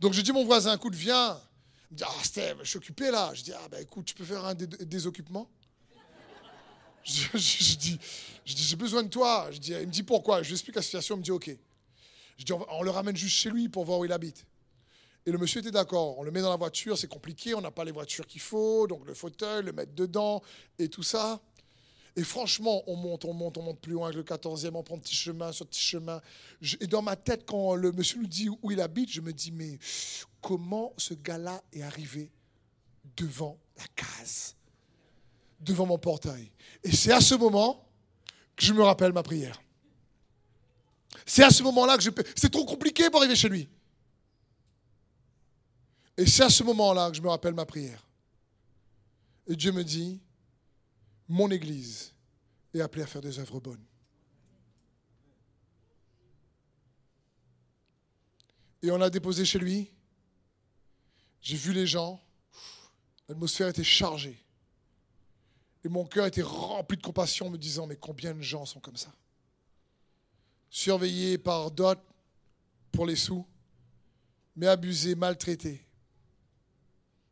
Donc 0.00 0.14
je 0.14 0.20
dis 0.20 0.32
mon 0.32 0.44
voisin, 0.44 0.74
écoute, 0.74 0.94
viens. 0.94 1.40
Il 1.90 1.94
me 1.94 1.98
dit, 1.98 2.04
ah 2.06 2.54
je 2.62 2.68
suis 2.68 2.76
occupé 2.76 3.10
là. 3.10 3.30
Je 3.34 3.42
dis, 3.42 3.52
ah 3.52 3.68
ben 3.70 3.82
écoute, 3.82 4.04
tu 4.04 4.14
peux 4.14 4.24
faire 4.24 4.44
un 4.44 4.54
désoccupement 4.54 5.48
Je, 7.04 7.76
dis, 7.76 7.98
j'ai 8.44 8.76
besoin 8.76 9.02
de 9.02 9.08
toi. 9.08 9.48
Je 9.50 9.58
dis, 9.58 9.72
il 9.72 9.86
me 9.86 9.92
dit 9.92 10.02
pourquoi? 10.02 10.42
Je 10.42 10.48
lui 10.48 10.54
explique 10.54 10.76
la 10.76 10.82
situation. 10.82 11.16
Il 11.16 11.18
me 11.18 11.24
dit, 11.24 11.30
ok. 11.30 11.50
Je 12.36 12.44
dis, 12.44 12.52
on, 12.52 12.82
le 12.82 12.90
ramène 12.90 13.16
juste 13.16 13.36
chez 13.36 13.50
lui 13.50 13.68
pour 13.68 13.84
voir 13.84 13.98
où 13.98 14.04
il 14.04 14.12
habite. 14.12 14.44
Et 15.26 15.30
le 15.30 15.38
monsieur 15.38 15.60
était 15.60 15.70
d'accord. 15.70 16.18
On 16.18 16.22
le 16.22 16.30
met 16.30 16.40
dans 16.40 16.50
la 16.50 16.56
voiture, 16.56 16.96
c'est 16.96 17.08
compliqué, 17.08 17.54
on 17.54 17.60
n'a 17.60 17.70
pas 17.70 17.84
les 17.84 17.92
voitures 17.92 18.26
qu'il 18.26 18.40
faut, 18.40 18.86
donc 18.86 19.06
le 19.06 19.14
fauteuil, 19.14 19.64
le 19.64 19.72
mettre 19.72 19.92
dedans 19.92 20.42
et 20.78 20.88
tout 20.88 21.02
ça. 21.02 21.40
Et 22.16 22.24
franchement, 22.24 22.82
on 22.86 22.96
monte, 22.96 23.24
on 23.24 23.32
monte, 23.32 23.58
on 23.58 23.62
monte 23.62 23.80
plus 23.80 23.92
loin 23.92 24.10
que 24.10 24.16
le 24.16 24.22
14e, 24.22 24.74
on 24.74 24.82
prend 24.82 24.98
petit 24.98 25.14
chemin 25.14 25.52
sur 25.52 25.66
petit 25.66 25.80
chemin. 25.80 26.20
et 26.80 26.86
dans 26.86 27.02
ma 27.02 27.14
tête, 27.14 27.44
quand 27.46 27.74
le 27.74 27.92
monsieur 27.92 28.18
nous 28.18 28.26
dit 28.26 28.48
où 28.48 28.70
il 28.70 28.80
habite, 28.80 29.10
je 29.10 29.20
me 29.20 29.32
dis, 29.32 29.52
mais 29.52 29.78
comment 30.40 30.94
ce 30.96 31.14
gars-là 31.14 31.62
est 31.72 31.82
arrivé 31.82 32.30
devant 33.16 33.58
la 33.76 33.84
case, 33.94 34.56
devant 35.60 35.86
mon 35.86 35.98
portail 35.98 36.50
Et 36.84 36.92
c'est 36.92 37.12
à 37.12 37.20
ce 37.20 37.34
moment 37.34 37.88
que 38.56 38.64
je 38.64 38.72
me 38.72 38.82
rappelle 38.82 39.12
ma 39.12 39.22
prière. 39.22 39.60
C'est 41.24 41.44
à 41.44 41.50
ce 41.50 41.62
moment-là 41.62 41.96
que 41.96 42.02
je... 42.02 42.10
C'est 42.36 42.50
trop 42.50 42.64
compliqué 42.64 43.10
pour 43.10 43.20
arriver 43.20 43.36
chez 43.36 43.48
lui. 43.48 43.68
Et 46.16 46.26
c'est 46.26 46.44
à 46.44 46.50
ce 46.50 46.64
moment-là 46.64 47.10
que 47.10 47.16
je 47.16 47.22
me 47.22 47.28
rappelle 47.28 47.54
ma 47.54 47.66
prière. 47.66 48.04
Et 49.46 49.54
Dieu 49.54 49.72
me 49.72 49.84
dit, 49.84 50.20
mon 51.28 51.50
Église 51.50 52.12
est 52.74 52.80
appelée 52.80 53.02
à 53.02 53.06
faire 53.06 53.22
des 53.22 53.38
œuvres 53.38 53.60
bonnes. 53.60 53.84
Et 58.82 58.90
on 58.90 58.96
l'a 58.96 59.10
déposé 59.10 59.44
chez 59.44 59.58
lui. 59.58 59.90
J'ai 61.40 61.56
vu 61.56 61.72
les 61.72 61.86
gens. 61.86 62.20
L'atmosphère 63.28 63.68
était 63.68 63.84
chargée. 63.84 64.42
Et 65.84 65.88
mon 65.88 66.04
cœur 66.04 66.26
était 66.26 66.42
rempli 66.42 66.96
de 66.96 67.02
compassion, 67.02 67.50
me 67.50 67.58
disant, 67.58 67.86
mais 67.86 67.96
combien 67.96 68.34
de 68.34 68.42
gens 68.42 68.64
sont 68.64 68.80
comme 68.80 68.96
ça? 68.96 69.12
Surveillés 70.70 71.38
par 71.38 71.70
d'autres 71.70 72.02
pour 72.92 73.06
les 73.06 73.16
sous, 73.16 73.46
mais 74.56 74.66
abusés, 74.66 75.14
maltraités. 75.14 75.84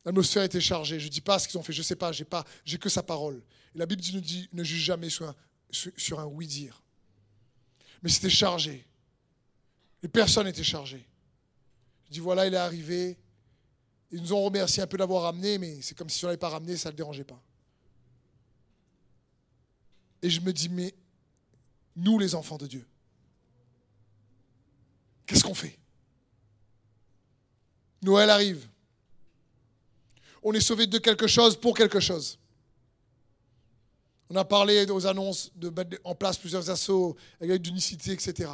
L'atmosphère 0.05 0.45
était 0.45 0.61
chargée. 0.61 1.01
Je 1.01 1.07
ne 1.07 1.11
dis 1.11 1.21
pas 1.21 1.39
ce 1.39 1.49
qu'ils 1.49 1.59
ont 1.59 1.63
fait, 1.63 1.73
je 1.73 1.81
ne 1.81 1.85
sais 1.85 1.97
pas, 1.97 2.13
j'ai 2.13 2.25
pas, 2.25 2.45
j'ai 2.65 2.79
que 2.79 2.89
sa 2.89 3.03
parole. 3.03 3.43
Et 3.75 3.79
la 3.79 3.87
Bible 3.87 4.03
nous 4.15 4.21
dit 4.21 4.49
ne 4.53 4.63
juge 4.63 4.83
jamais 4.83 5.11
sur 5.11 5.29
un, 5.29 5.35
sur 5.71 6.21
un 6.21 6.27
oui-dire. 6.27 6.81
Mais 8.03 8.09
c'était 8.09 8.31
chargé. 8.31 8.87
Les 10.03 10.09
personnes 10.09 10.47
étaient 10.47 10.63
chargées. 10.63 11.05
Je 12.05 12.13
dis 12.13 12.21
voilà, 12.21 12.47
il 12.47 12.55
est 12.55 12.59
arrivé. 12.59 13.19
Ils 14.13 14.23
nous 14.23 14.33
ont 14.33 14.45
remercié 14.45 14.81
un 14.83 14.87
peu 14.87 14.97
d'avoir 14.97 15.25
ramené, 15.25 15.59
mais 15.59 15.83
c'est 15.83 15.97
comme 15.97 16.09
si 16.09 16.25
on 16.25 16.29
n'avait 16.29 16.39
pas 16.39 16.51
ramené, 16.51 16.77
ça 16.77 16.89
ne 16.89 16.93
le 16.93 16.97
dérangeait 16.97 17.25
pas. 17.25 17.43
Et 20.23 20.31
je 20.31 20.41
me 20.41 20.53
dis, 20.53 20.69
mais 20.69 20.95
nous, 21.95 22.19
les 22.19 22.35
enfants 22.35 22.59
de 22.59 22.67
Dieu, 22.67 22.87
qu'est-ce 25.27 25.45
qu'on 25.45 25.55
fait? 25.55 25.79
Noël 28.03 28.31
arrive 28.31 28.69
on 30.49 30.53
est 30.53 30.61
sauvé 30.61 30.87
de 30.87 30.99
quelque 30.99 31.27
chose 31.27 31.57
pour 31.57 31.77
quelque 31.77 31.99
chose. 31.99 32.39
On 34.31 34.37
a 34.37 34.45
parlé 34.45 34.89
aux 34.89 35.05
annonces 35.05 35.51
de 35.57 35.71
mettre 35.71 35.99
en 36.05 36.15
place 36.15 36.39
plusieurs 36.39 36.71
assauts 36.71 37.17
avec 37.41 37.61
d'unicité, 37.61 38.13
etc. 38.13 38.53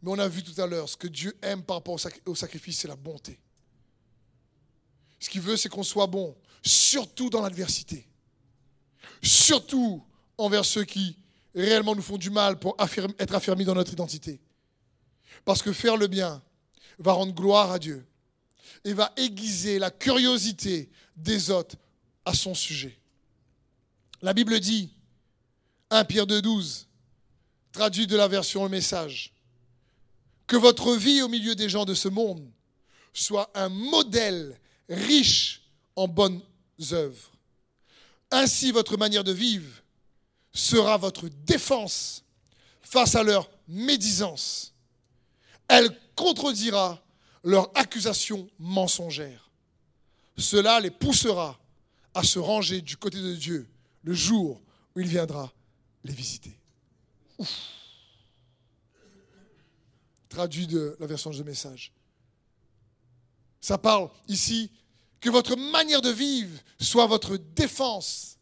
Mais 0.00 0.10
on 0.10 0.18
a 0.18 0.26
vu 0.28 0.42
tout 0.42 0.58
à 0.58 0.66
l'heure, 0.66 0.88
ce 0.88 0.96
que 0.96 1.08
Dieu 1.08 1.36
aime 1.42 1.62
par 1.62 1.76
rapport 1.76 1.98
au 2.24 2.34
sacrifice, 2.34 2.78
c'est 2.78 2.88
la 2.88 2.96
bonté. 2.96 3.38
Ce 5.20 5.28
qu'il 5.28 5.42
veut, 5.42 5.58
c'est 5.58 5.68
qu'on 5.68 5.82
soit 5.82 6.06
bon, 6.06 6.34
surtout 6.62 7.28
dans 7.28 7.42
l'adversité. 7.42 8.08
Surtout 9.22 10.02
envers 10.38 10.64
ceux 10.64 10.84
qui 10.84 11.16
réellement 11.54 11.94
nous 11.94 12.02
font 12.02 12.18
du 12.18 12.30
mal 12.30 12.58
pour 12.58 12.76
être 12.78 13.34
affermis 13.34 13.64
dans 13.64 13.74
notre 13.74 13.92
identité. 13.92 14.40
Parce 15.44 15.62
que 15.62 15.72
faire 15.72 15.96
le 15.96 16.06
bien 16.06 16.42
va 16.98 17.12
rendre 17.12 17.34
gloire 17.34 17.72
à 17.72 17.78
Dieu 17.78 18.06
et 18.84 18.92
va 18.92 19.12
aiguiser 19.16 19.78
la 19.78 19.90
curiosité 19.90 20.90
des 21.16 21.50
autres 21.50 21.76
à 22.24 22.34
son 22.34 22.54
sujet. 22.54 22.98
La 24.22 24.32
Bible 24.32 24.58
dit, 24.60 24.90
1 25.90 26.04
Pierre 26.04 26.26
2, 26.26 26.42
12, 26.42 26.88
traduit 27.72 28.06
de 28.06 28.16
la 28.16 28.28
version 28.28 28.64
Le 28.64 28.70
Message, 28.70 29.32
que 30.46 30.56
votre 30.56 30.94
vie 30.94 31.22
au 31.22 31.28
milieu 31.28 31.54
des 31.54 31.68
gens 31.68 31.84
de 31.84 31.94
ce 31.94 32.08
monde 32.08 32.48
soit 33.12 33.50
un 33.54 33.68
modèle 33.68 34.58
riche 34.88 35.62
en 35.94 36.06
bonnes 36.06 36.42
œuvres. 36.92 37.32
Ainsi, 38.30 38.72
votre 38.72 38.96
manière 38.96 39.24
de 39.24 39.32
vivre 39.32 39.82
sera 40.56 40.96
votre 40.96 41.28
défense 41.28 42.24
face 42.80 43.14
à 43.14 43.22
leur 43.22 43.48
médisance. 43.68 44.72
Elle 45.68 45.96
contredira 46.14 47.02
leur 47.44 47.70
accusation 47.76 48.48
mensongère. 48.58 49.50
Cela 50.38 50.80
les 50.80 50.90
poussera 50.90 51.58
à 52.14 52.22
se 52.22 52.38
ranger 52.38 52.80
du 52.80 52.96
côté 52.96 53.20
de 53.20 53.34
Dieu 53.34 53.68
le 54.02 54.14
jour 54.14 54.62
où 54.94 55.00
il 55.00 55.08
viendra 55.08 55.52
les 56.04 56.12
visiter. 56.12 56.58
Traduit 60.28 60.66
de 60.66 60.96
la 60.98 61.06
version 61.06 61.30
de 61.30 61.42
message. 61.42 61.92
Ça 63.60 63.76
parle 63.76 64.10
ici 64.28 64.70
que 65.20 65.28
votre 65.28 65.56
manière 65.56 66.00
de 66.00 66.10
vivre 66.10 66.58
soit 66.80 67.06
votre 67.06 67.36
défense 67.36 68.35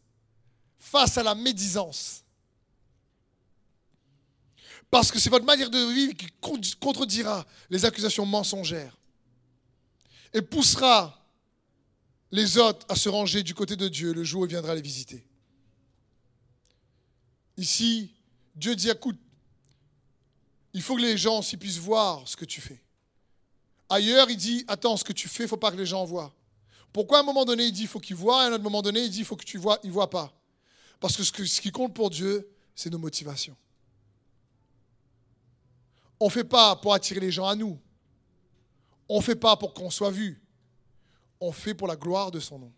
face 0.77 1.17
à 1.17 1.23
la 1.23 1.35
médisance. 1.35 2.23
Parce 4.89 5.11
que 5.11 5.19
c'est 5.19 5.29
votre 5.29 5.45
manière 5.45 5.69
de 5.69 5.91
vivre 5.91 6.13
qui 6.13 6.27
contredira 6.79 7.45
les 7.69 7.85
accusations 7.85 8.25
mensongères 8.25 8.97
et 10.33 10.41
poussera 10.41 11.25
les 12.31 12.57
autres 12.57 12.85
à 12.89 12.95
se 12.95 13.09
ranger 13.09 13.43
du 13.43 13.53
côté 13.53 13.75
de 13.75 13.87
Dieu 13.87 14.13
le 14.13 14.23
jour 14.23 14.41
où 14.41 14.45
il 14.45 14.49
viendra 14.49 14.75
les 14.75 14.81
visiter. 14.81 15.25
Ici, 17.57 18.11
Dieu 18.55 18.75
dit, 18.75 18.89
écoute, 18.89 19.17
il 20.73 20.81
faut 20.81 20.95
que 20.95 21.01
les 21.01 21.17
gens 21.17 21.39
aussi 21.39 21.55
puissent 21.55 21.77
voir 21.77 22.27
ce 22.27 22.35
que 22.35 22.45
tu 22.45 22.59
fais. 22.59 22.81
Ailleurs, 23.89 24.29
il 24.29 24.37
dit, 24.37 24.65
attends, 24.67 24.97
ce 24.97 25.03
que 25.03 25.13
tu 25.13 25.29
fais, 25.29 25.43
il 25.43 25.45
ne 25.45 25.49
faut 25.49 25.57
pas 25.57 25.71
que 25.71 25.77
les 25.77 25.85
gens 25.85 26.03
voient. 26.03 26.33
Pourquoi 26.91 27.19
à 27.19 27.21
un 27.21 27.25
moment 27.25 27.45
donné, 27.45 27.65
il 27.65 27.71
dit, 27.71 27.83
il 27.83 27.87
faut 27.87 27.99
qu'ils 27.99 28.15
voient, 28.15 28.43
et 28.43 28.45
à 28.45 28.49
un 28.49 28.53
autre 28.53 28.63
moment 28.63 28.81
donné, 28.81 29.01
il 29.01 29.09
dit, 29.09 29.19
il 29.19 29.25
faut 29.25 29.35
que 29.35 29.45
tu 29.45 29.57
vois, 29.57 29.79
ils 29.83 29.87
ne 29.87 29.93
voient 29.93 30.09
pas. 30.09 30.33
Parce 30.99 31.17
que 31.17 31.23
ce 31.45 31.61
qui 31.61 31.71
compte 31.71 31.93
pour 31.93 32.09
Dieu, 32.09 32.49
c'est 32.75 32.89
nos 32.89 32.97
motivations. 32.97 33.55
On 36.19 36.25
ne 36.25 36.31
fait 36.31 36.43
pas 36.43 36.75
pour 36.75 36.93
attirer 36.93 37.19
les 37.19 37.31
gens 37.31 37.47
à 37.47 37.55
nous. 37.55 37.79
On 39.09 39.17
ne 39.17 39.23
fait 39.23 39.35
pas 39.35 39.55
pour 39.57 39.73
qu'on 39.73 39.89
soit 39.89 40.11
vu. 40.11 40.41
On 41.39 41.51
fait 41.51 41.73
pour 41.73 41.87
la 41.87 41.95
gloire 41.95 42.31
de 42.31 42.39
son 42.39 42.59
nom. 42.59 42.73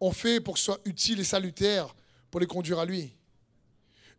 On 0.00 0.12
fait 0.12 0.40
pour 0.40 0.54
que 0.54 0.60
ce 0.60 0.66
soit 0.66 0.80
utile 0.84 1.20
et 1.20 1.24
salutaire 1.24 1.94
pour 2.30 2.40
les 2.40 2.46
conduire 2.46 2.78
à 2.78 2.84
lui. 2.84 3.16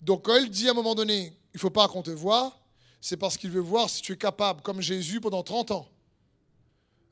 Donc 0.01 0.25
quand 0.25 0.35
il 0.37 0.49
dit 0.49 0.67
à 0.67 0.71
un 0.71 0.73
moment 0.73 0.95
donné, 0.95 1.37
il 1.53 1.55
ne 1.55 1.59
faut 1.59 1.69
pas 1.69 1.87
qu'on 1.87 2.01
te 2.01 2.11
voie, 2.11 2.57
c'est 3.01 3.17
parce 3.17 3.37
qu'il 3.37 3.49
veut 3.49 3.59
voir 3.59 3.89
si 3.89 4.01
tu 4.01 4.13
es 4.13 4.17
capable, 4.17 4.61
comme 4.61 4.81
Jésus 4.81 5.21
pendant 5.21 5.43
30 5.43 5.71
ans, 5.71 5.89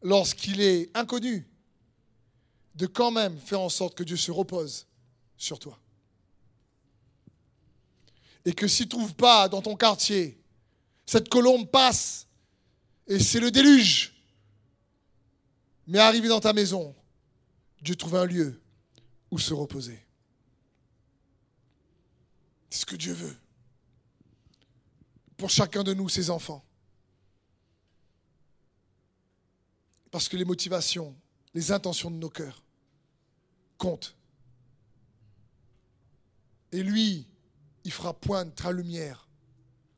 lorsqu'il 0.02 0.62
est 0.62 0.96
inconnu, 0.96 1.48
de 2.76 2.86
quand 2.86 3.12
même 3.12 3.38
faire 3.40 3.62
en 3.62 3.70
sorte 3.70 3.96
que 3.96 4.04
Dieu 4.04 4.18
se 4.18 4.32
repose 4.32 4.86
sur 5.38 5.60
toi. 5.60 5.80
Et 8.46 8.54
que 8.54 8.68
s'il 8.68 8.86
ne 8.86 8.92
trouve 8.92 9.14
pas 9.16 9.50
dans 9.50 9.62
ton 9.62 9.76
quartier 9.76 10.38
cette 11.08 11.30
colombe 11.30 11.72
passe 11.72 12.28
et 13.08 13.18
c'est 13.18 13.40
le 13.40 13.50
déluge. 13.50 14.14
Mais 15.88 16.00
arrivé 16.00 16.28
dans 16.28 16.42
ta 16.42 16.52
maison, 16.52 16.94
Dieu 17.82 17.96
trouve 17.96 18.18
un 18.18 18.26
lieu 18.26 18.62
où 19.32 19.40
se 19.40 19.54
reposer. 19.54 20.06
C'est 22.70 22.82
ce 22.82 22.86
que 22.86 22.98
Dieu 22.98 23.14
veut 23.14 23.38
pour 25.38 25.50
chacun 25.50 25.84
de 25.84 25.94
nous, 25.94 26.10
ses 26.10 26.30
enfants. 26.30 26.66
Parce 30.12 30.28
que 30.28 30.36
les 30.36 30.46
motivations, 30.46 31.16
les 31.54 31.72
intentions 31.72 32.12
de 32.12 32.18
nos 32.18 32.30
cœurs 32.30 32.62
comptent. 33.78 34.17
Et 36.72 36.84
lui, 36.84 37.26
il 37.84 37.92
fera 37.92 38.14
poindre 38.14 38.72
lumière 38.72 39.28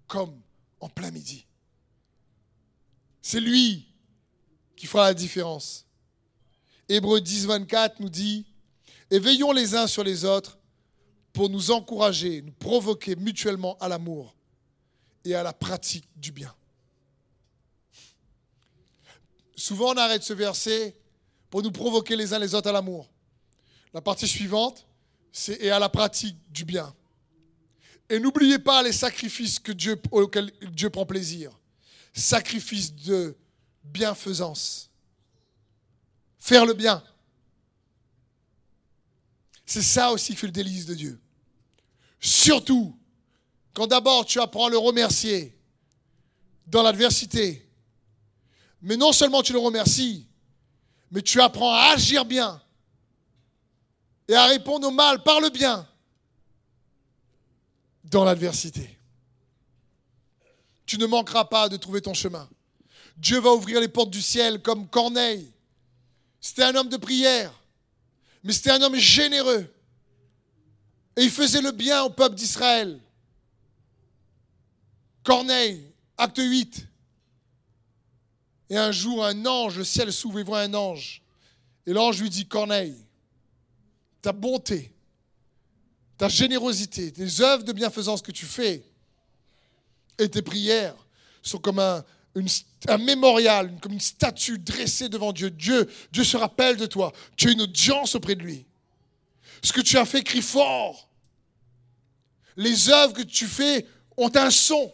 comme 0.08 0.40
en 0.80 0.90
plein 0.90 1.12
midi. 1.12 1.46
C'est 3.22 3.40
lui 3.40 3.88
qui 4.76 4.88
fera 4.88 5.08
la 5.08 5.14
différence. 5.14 5.86
Hébreu 6.88 7.22
10, 7.22 7.46
24 7.46 8.00
nous 8.00 8.10
dit, 8.10 8.46
et 9.12 9.20
veillons 9.20 9.52
les 9.52 9.76
uns 9.76 9.88
sur 9.88 10.04
les 10.04 10.26
autres 10.26 10.58
pour 11.34 11.50
nous 11.50 11.72
encourager, 11.72 12.42
nous 12.42 12.52
provoquer 12.52 13.16
mutuellement 13.16 13.78
à 13.80 13.88
l'amour 13.88 14.36
et 15.26 15.36
à 15.36 15.44
la 15.44 15.54
pratique 15.54 16.08
du 16.16 16.32
bien. 16.32 16.54
Souvent 19.56 19.94
on 19.94 19.98
arrête 19.98 20.24
ce 20.24 20.34
verset 20.34 20.96
pour 21.50 21.62
nous 21.62 21.72
provoquer 21.72 22.16
les 22.16 22.34
uns 22.34 22.40
les 22.40 22.56
autres 22.56 22.70
à 22.70 22.72
l'amour. 22.72 23.10
La 23.94 24.02
partie 24.02 24.28
suivante, 24.28 24.88
et 25.60 25.70
à 25.70 25.80
la 25.80 25.90
pratique 25.90 26.38
du 26.52 26.66
bien. 26.66 26.94
Et 28.10 28.20
n'oubliez 28.20 28.60
pas 28.60 28.82
les 28.82 28.92
sacrifices 28.92 29.60
que 29.60 29.72
Dieu, 29.72 30.02
auxquels 30.12 30.52
Dieu 30.72 30.90
prend 30.90 31.06
plaisir. 31.06 31.52
Sacrifice 32.14 32.94
de 32.96 33.38
bienfaisance. 33.84 34.90
Faire 36.40 36.66
le 36.66 36.74
bien. 36.74 37.04
C'est 39.66 39.84
ça 39.84 40.12
aussi 40.12 40.34
qui 40.34 40.38
fait 40.38 40.48
le 40.48 40.54
délice 40.54 40.88
de 40.88 40.96
Dieu. 40.96 41.20
Surtout 42.20 42.98
quand 43.74 43.88
d'abord 43.88 44.26
tu 44.26 44.40
apprends 44.40 44.66
à 44.66 44.70
le 44.70 44.78
remercier 44.78 45.56
dans 46.66 46.82
l'adversité. 46.82 47.66
Mais 48.82 48.98
non 48.98 49.12
seulement 49.12 49.44
tu 49.44 49.54
le 49.54 49.60
remercies, 49.60 50.28
mais 51.12 51.22
tu 51.22 51.40
apprends 51.42 51.74
à 51.74 51.94
agir 51.94 52.26
bien 52.26 52.62
et 54.30 54.36
à 54.36 54.46
répondre 54.46 54.88
au 54.88 54.92
mal 54.92 55.24
par 55.24 55.42
le 55.42 55.50
bien 55.50 55.86
dans 58.04 58.24
l'adversité. 58.24 58.98
Tu 60.86 61.00
ne 61.00 61.08
manqueras 61.08 61.46
pas 61.46 61.68
de 61.68 61.78
trouver 61.78 62.02
ton 62.02 62.14
chemin. 62.14 62.48
Dieu 63.18 63.40
va 63.40 63.52
ouvrir 63.52 63.82
les 63.82 63.88
portes 63.88 64.12
du 64.12 64.22
ciel 64.22 64.62
comme 64.62 64.88
Corneille. 64.88 65.52
C'était 66.40 66.64
un 66.64 66.76
homme 66.76 66.90
de 66.90 66.98
prière, 66.98 67.52
mais 68.44 68.54
c'était 68.54 68.70
un 68.72 68.82
homme 68.84 68.96
généreux. 68.96 69.68
Et 71.18 71.24
il 71.24 71.32
faisait 71.32 71.62
le 71.62 71.72
bien 71.72 72.04
au 72.04 72.12
peuple 72.12 72.36
d'Israël. 72.36 73.00
Corneille, 75.24 75.92
acte 76.18 76.38
8. 76.38 76.86
Et 78.70 78.78
un 78.78 78.92
jour, 78.92 79.26
un 79.26 79.46
ange, 79.48 79.80
le 79.80 79.84
ciel 79.84 80.14
s'ouvre 80.14 80.40
et 80.40 80.44
voit 80.44 80.62
un 80.62 80.74
ange. 80.76 81.24
Et 81.88 81.94
l'ange 81.94 82.22
lui 82.22 82.30
dit, 82.30 82.48
Corneille, 82.48 82.96
ta 84.22 84.32
bonté, 84.32 84.94
ta 86.18 86.28
générosité, 86.28 87.12
tes 87.12 87.42
œuvres 87.42 87.64
de 87.64 87.72
bienfaisance 87.72 88.22
que 88.22 88.32
tu 88.32 88.46
fais 88.46 88.84
et 90.18 90.30
tes 90.30 90.42
prières 90.42 90.96
sont 91.42 91.60
comme 91.60 91.80
un, 91.80 92.04
mémorial, 93.00 93.80
comme 93.82 93.94
une 93.94 94.00
statue 94.00 94.60
dressée 94.60 95.10
devant 95.10 95.34
Dieu. 95.34 95.50
Dieu. 95.50 95.90
Dieu 96.12 96.24
se 96.24 96.38
rappelle 96.38 96.78
de 96.78 96.86
toi. 96.86 97.12
Tu 97.36 97.48
as 97.48 97.52
une 97.52 97.62
audience 97.62 98.16
auprès 98.16 98.36
de 98.36 98.44
lui. 98.44 98.66
Ce 99.64 99.74
que 99.74 99.82
tu 99.82 99.98
as 99.98 100.06
fait 100.06 100.24
crie 100.24 100.42
fort. 100.42 101.10
Les 102.56 102.90
œuvres 102.90 103.14
que 103.14 103.22
tu 103.22 103.48
fais 103.48 103.86
ont 104.18 104.32
un 104.36 104.50
son. 104.50 104.94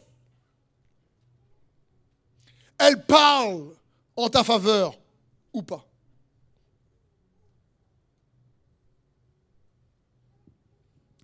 Elles 2.78 3.04
parlent 3.06 3.74
en 4.16 4.30
ta 4.30 4.44
faveur 4.44 4.98
ou 5.54 5.62
pas. 5.62 5.85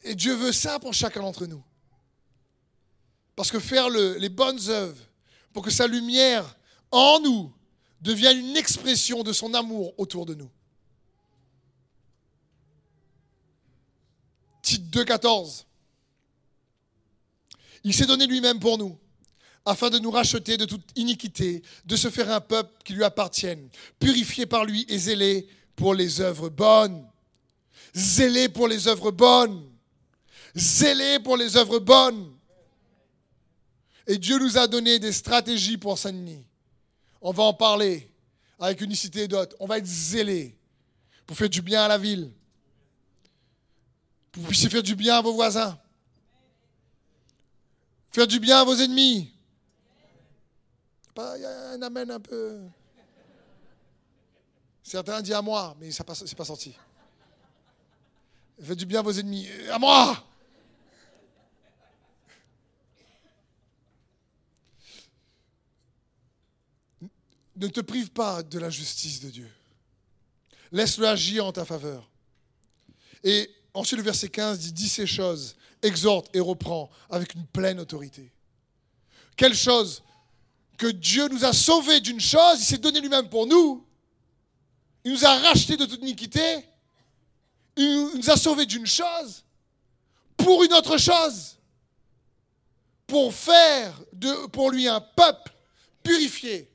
Et 0.03 0.15
Dieu 0.15 0.33
veut 0.35 0.51
ça 0.51 0.79
pour 0.79 0.93
chacun 0.93 1.21
d'entre 1.21 1.45
nous. 1.45 1.63
Parce 3.35 3.51
que 3.51 3.59
faire 3.59 3.89
les 3.89 4.29
bonnes 4.29 4.69
œuvres, 4.69 5.01
pour 5.53 5.63
que 5.63 5.71
sa 5.71 5.87
lumière 5.87 6.57
en 6.91 7.19
nous 7.19 7.51
devienne 8.01 8.37
une 8.37 8.57
expression 8.57 9.23
de 9.23 9.31
son 9.31 9.53
amour 9.53 9.93
autour 9.97 10.25
de 10.25 10.33
nous. 10.33 10.49
Tite 14.61 14.83
2,14. 14.93 15.65
Il 17.83 17.93
s'est 17.93 18.05
donné 18.05 18.27
lui-même 18.27 18.59
pour 18.59 18.77
nous, 18.77 18.97
afin 19.65 19.89
de 19.89 19.99
nous 19.99 20.11
racheter 20.11 20.57
de 20.57 20.65
toute 20.65 20.85
iniquité, 20.95 21.63
de 21.85 21.95
se 21.95 22.09
faire 22.09 22.31
un 22.31 22.41
peuple 22.41 22.71
qui 22.83 22.93
lui 22.93 23.03
appartienne, 23.03 23.69
purifié 23.99 24.45
par 24.45 24.65
lui 24.65 24.85
et 24.87 24.97
zélé 24.97 25.47
pour 25.75 25.93
les 25.93 26.21
œuvres 26.21 26.49
bonnes. 26.49 27.07
Zélé 27.95 28.49
pour 28.49 28.67
les 28.67 28.87
œuvres 28.87 29.11
bonnes. 29.11 29.70
Zélé 30.55 31.19
pour 31.19 31.37
les 31.37 31.55
œuvres 31.55 31.79
bonnes. 31.79 32.35
Et 34.07 34.17
Dieu 34.17 34.37
nous 34.39 34.57
a 34.57 34.67
donné 34.67 34.99
des 34.99 35.11
stratégies 35.11 35.77
pour 35.77 35.97
Saint-Denis. 35.97 36.45
On 37.21 37.31
va 37.31 37.43
en 37.43 37.53
parler 37.53 38.11
avec 38.59 38.81
unicité 38.81 39.23
et 39.23 39.27
d'autres. 39.27 39.55
On 39.59 39.67
va 39.67 39.77
être 39.77 39.85
zélé 39.85 40.57
pour 41.25 41.37
faire 41.37 41.49
du 41.49 41.61
bien 41.61 41.83
à 41.83 41.87
la 41.87 41.97
ville. 41.97 42.31
Pour 44.31 44.41
que 44.41 44.45
vous 44.45 44.47
puissiez 44.47 44.69
faire 44.69 44.83
du 44.83 44.95
bien 44.95 45.17
à 45.17 45.21
vos 45.21 45.33
voisins. 45.33 45.79
Faire 48.11 48.27
du 48.27 48.39
bien 48.39 48.59
à 48.59 48.63
vos 48.63 48.75
ennemis. 48.75 49.33
Il 51.15 51.41
y 51.41 51.45
a 51.45 51.69
un 51.71 51.81
amen 51.81 52.11
un 52.11 52.19
peu. 52.19 52.59
Certains 54.83 55.21
disent 55.21 55.33
à 55.33 55.41
moi, 55.41 55.75
mais 55.79 55.91
ce 55.91 56.01
n'est 56.01 56.35
pas 56.35 56.45
sorti. 56.45 56.75
Faites 58.61 58.77
du 58.77 58.85
bien 58.85 58.99
à 58.99 59.03
vos 59.03 59.11
ennemis. 59.11 59.47
À 59.71 59.79
moi 59.79 60.21
Ne 67.55 67.67
te 67.67 67.81
prive 67.81 68.11
pas 68.11 68.43
de 68.43 68.59
la 68.59 68.69
justice 68.69 69.19
de 69.19 69.29
Dieu. 69.29 69.49
Laisse-le 70.71 71.07
agir 71.07 71.45
en 71.45 71.51
ta 71.51 71.65
faveur. 71.65 72.09
Et 73.23 73.49
ensuite, 73.73 73.97
le 73.97 74.05
verset 74.05 74.29
15 74.29 74.59
dit 74.59 74.71
Dis 74.71 74.89
ces 74.89 75.07
choses, 75.07 75.55
exhorte 75.81 76.33
et 76.35 76.39
reprend 76.39 76.89
avec 77.09 77.33
une 77.33 77.45
pleine 77.45 77.79
autorité. 77.79 78.31
Quelle 79.35 79.55
chose 79.55 80.03
Que 80.77 80.87
Dieu 80.87 81.27
nous 81.27 81.45
a 81.45 81.53
sauvés 81.53 81.99
d'une 81.99 82.19
chose, 82.19 82.59
il 82.59 82.65
s'est 82.65 82.77
donné 82.77 83.01
lui-même 83.01 83.29
pour 83.29 83.47
nous. 83.47 83.85
Il 85.03 85.13
nous 85.13 85.25
a 85.25 85.37
rachetés 85.39 85.77
de 85.77 85.85
toute 85.85 86.01
iniquité. 86.01 86.65
Il 87.75 88.11
nous 88.15 88.29
a 88.29 88.37
sauvés 88.37 88.65
d'une 88.65 88.85
chose 88.85 89.43
pour 90.37 90.63
une 90.63 90.73
autre 90.73 90.97
chose. 90.97 91.57
Pour 93.07 93.33
faire 93.33 93.99
de, 94.13 94.47
pour 94.47 94.71
lui 94.71 94.87
un 94.87 95.01
peuple 95.01 95.51
purifié, 96.01 96.70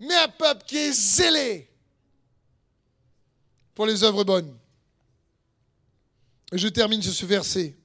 mais 0.00 0.14
un 0.14 0.28
peuple 0.28 0.64
qui 0.64 0.78
est 0.78 0.92
zélé 0.92 1.68
pour 3.74 3.86
les 3.86 4.02
œuvres 4.02 4.24
bonnes. 4.24 4.56
Et 6.52 6.58
je 6.58 6.68
termine 6.68 7.02
sur 7.02 7.12
ce 7.12 7.26
verset. 7.26 7.76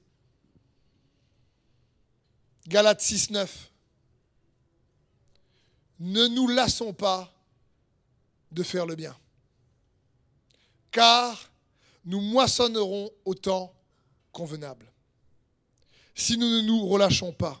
Galates 2.66 3.02
6, 3.02 3.30
9. 3.30 3.70
Ne 6.00 6.26
nous 6.28 6.48
lassons 6.48 6.92
pas 6.92 7.32
de 8.50 8.62
faire 8.62 8.86
le 8.86 8.94
bien, 8.94 9.16
car 10.90 11.50
nous 12.04 12.20
moissonnerons 12.20 13.10
au 13.24 13.34
temps 13.34 13.74
convenable, 14.32 14.86
si 16.14 16.36
nous 16.36 16.48
ne 16.48 16.60
nous 16.62 16.86
relâchons 16.86 17.32
pas. 17.32 17.60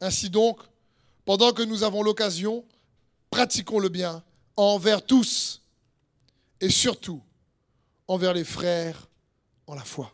Ainsi 0.00 0.28
donc, 0.28 0.60
pendant 1.24 1.52
que 1.52 1.62
nous 1.62 1.82
avons 1.82 2.02
l'occasion, 2.02 2.64
pratiquons 3.30 3.78
le 3.78 3.88
bien 3.88 4.22
envers 4.56 5.04
tous 5.04 5.62
et 6.60 6.68
surtout 6.68 7.22
envers 8.06 8.34
les 8.34 8.44
frères 8.44 9.08
en 9.66 9.74
la 9.74 9.84
foi. 9.84 10.12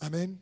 Amen. 0.00 0.38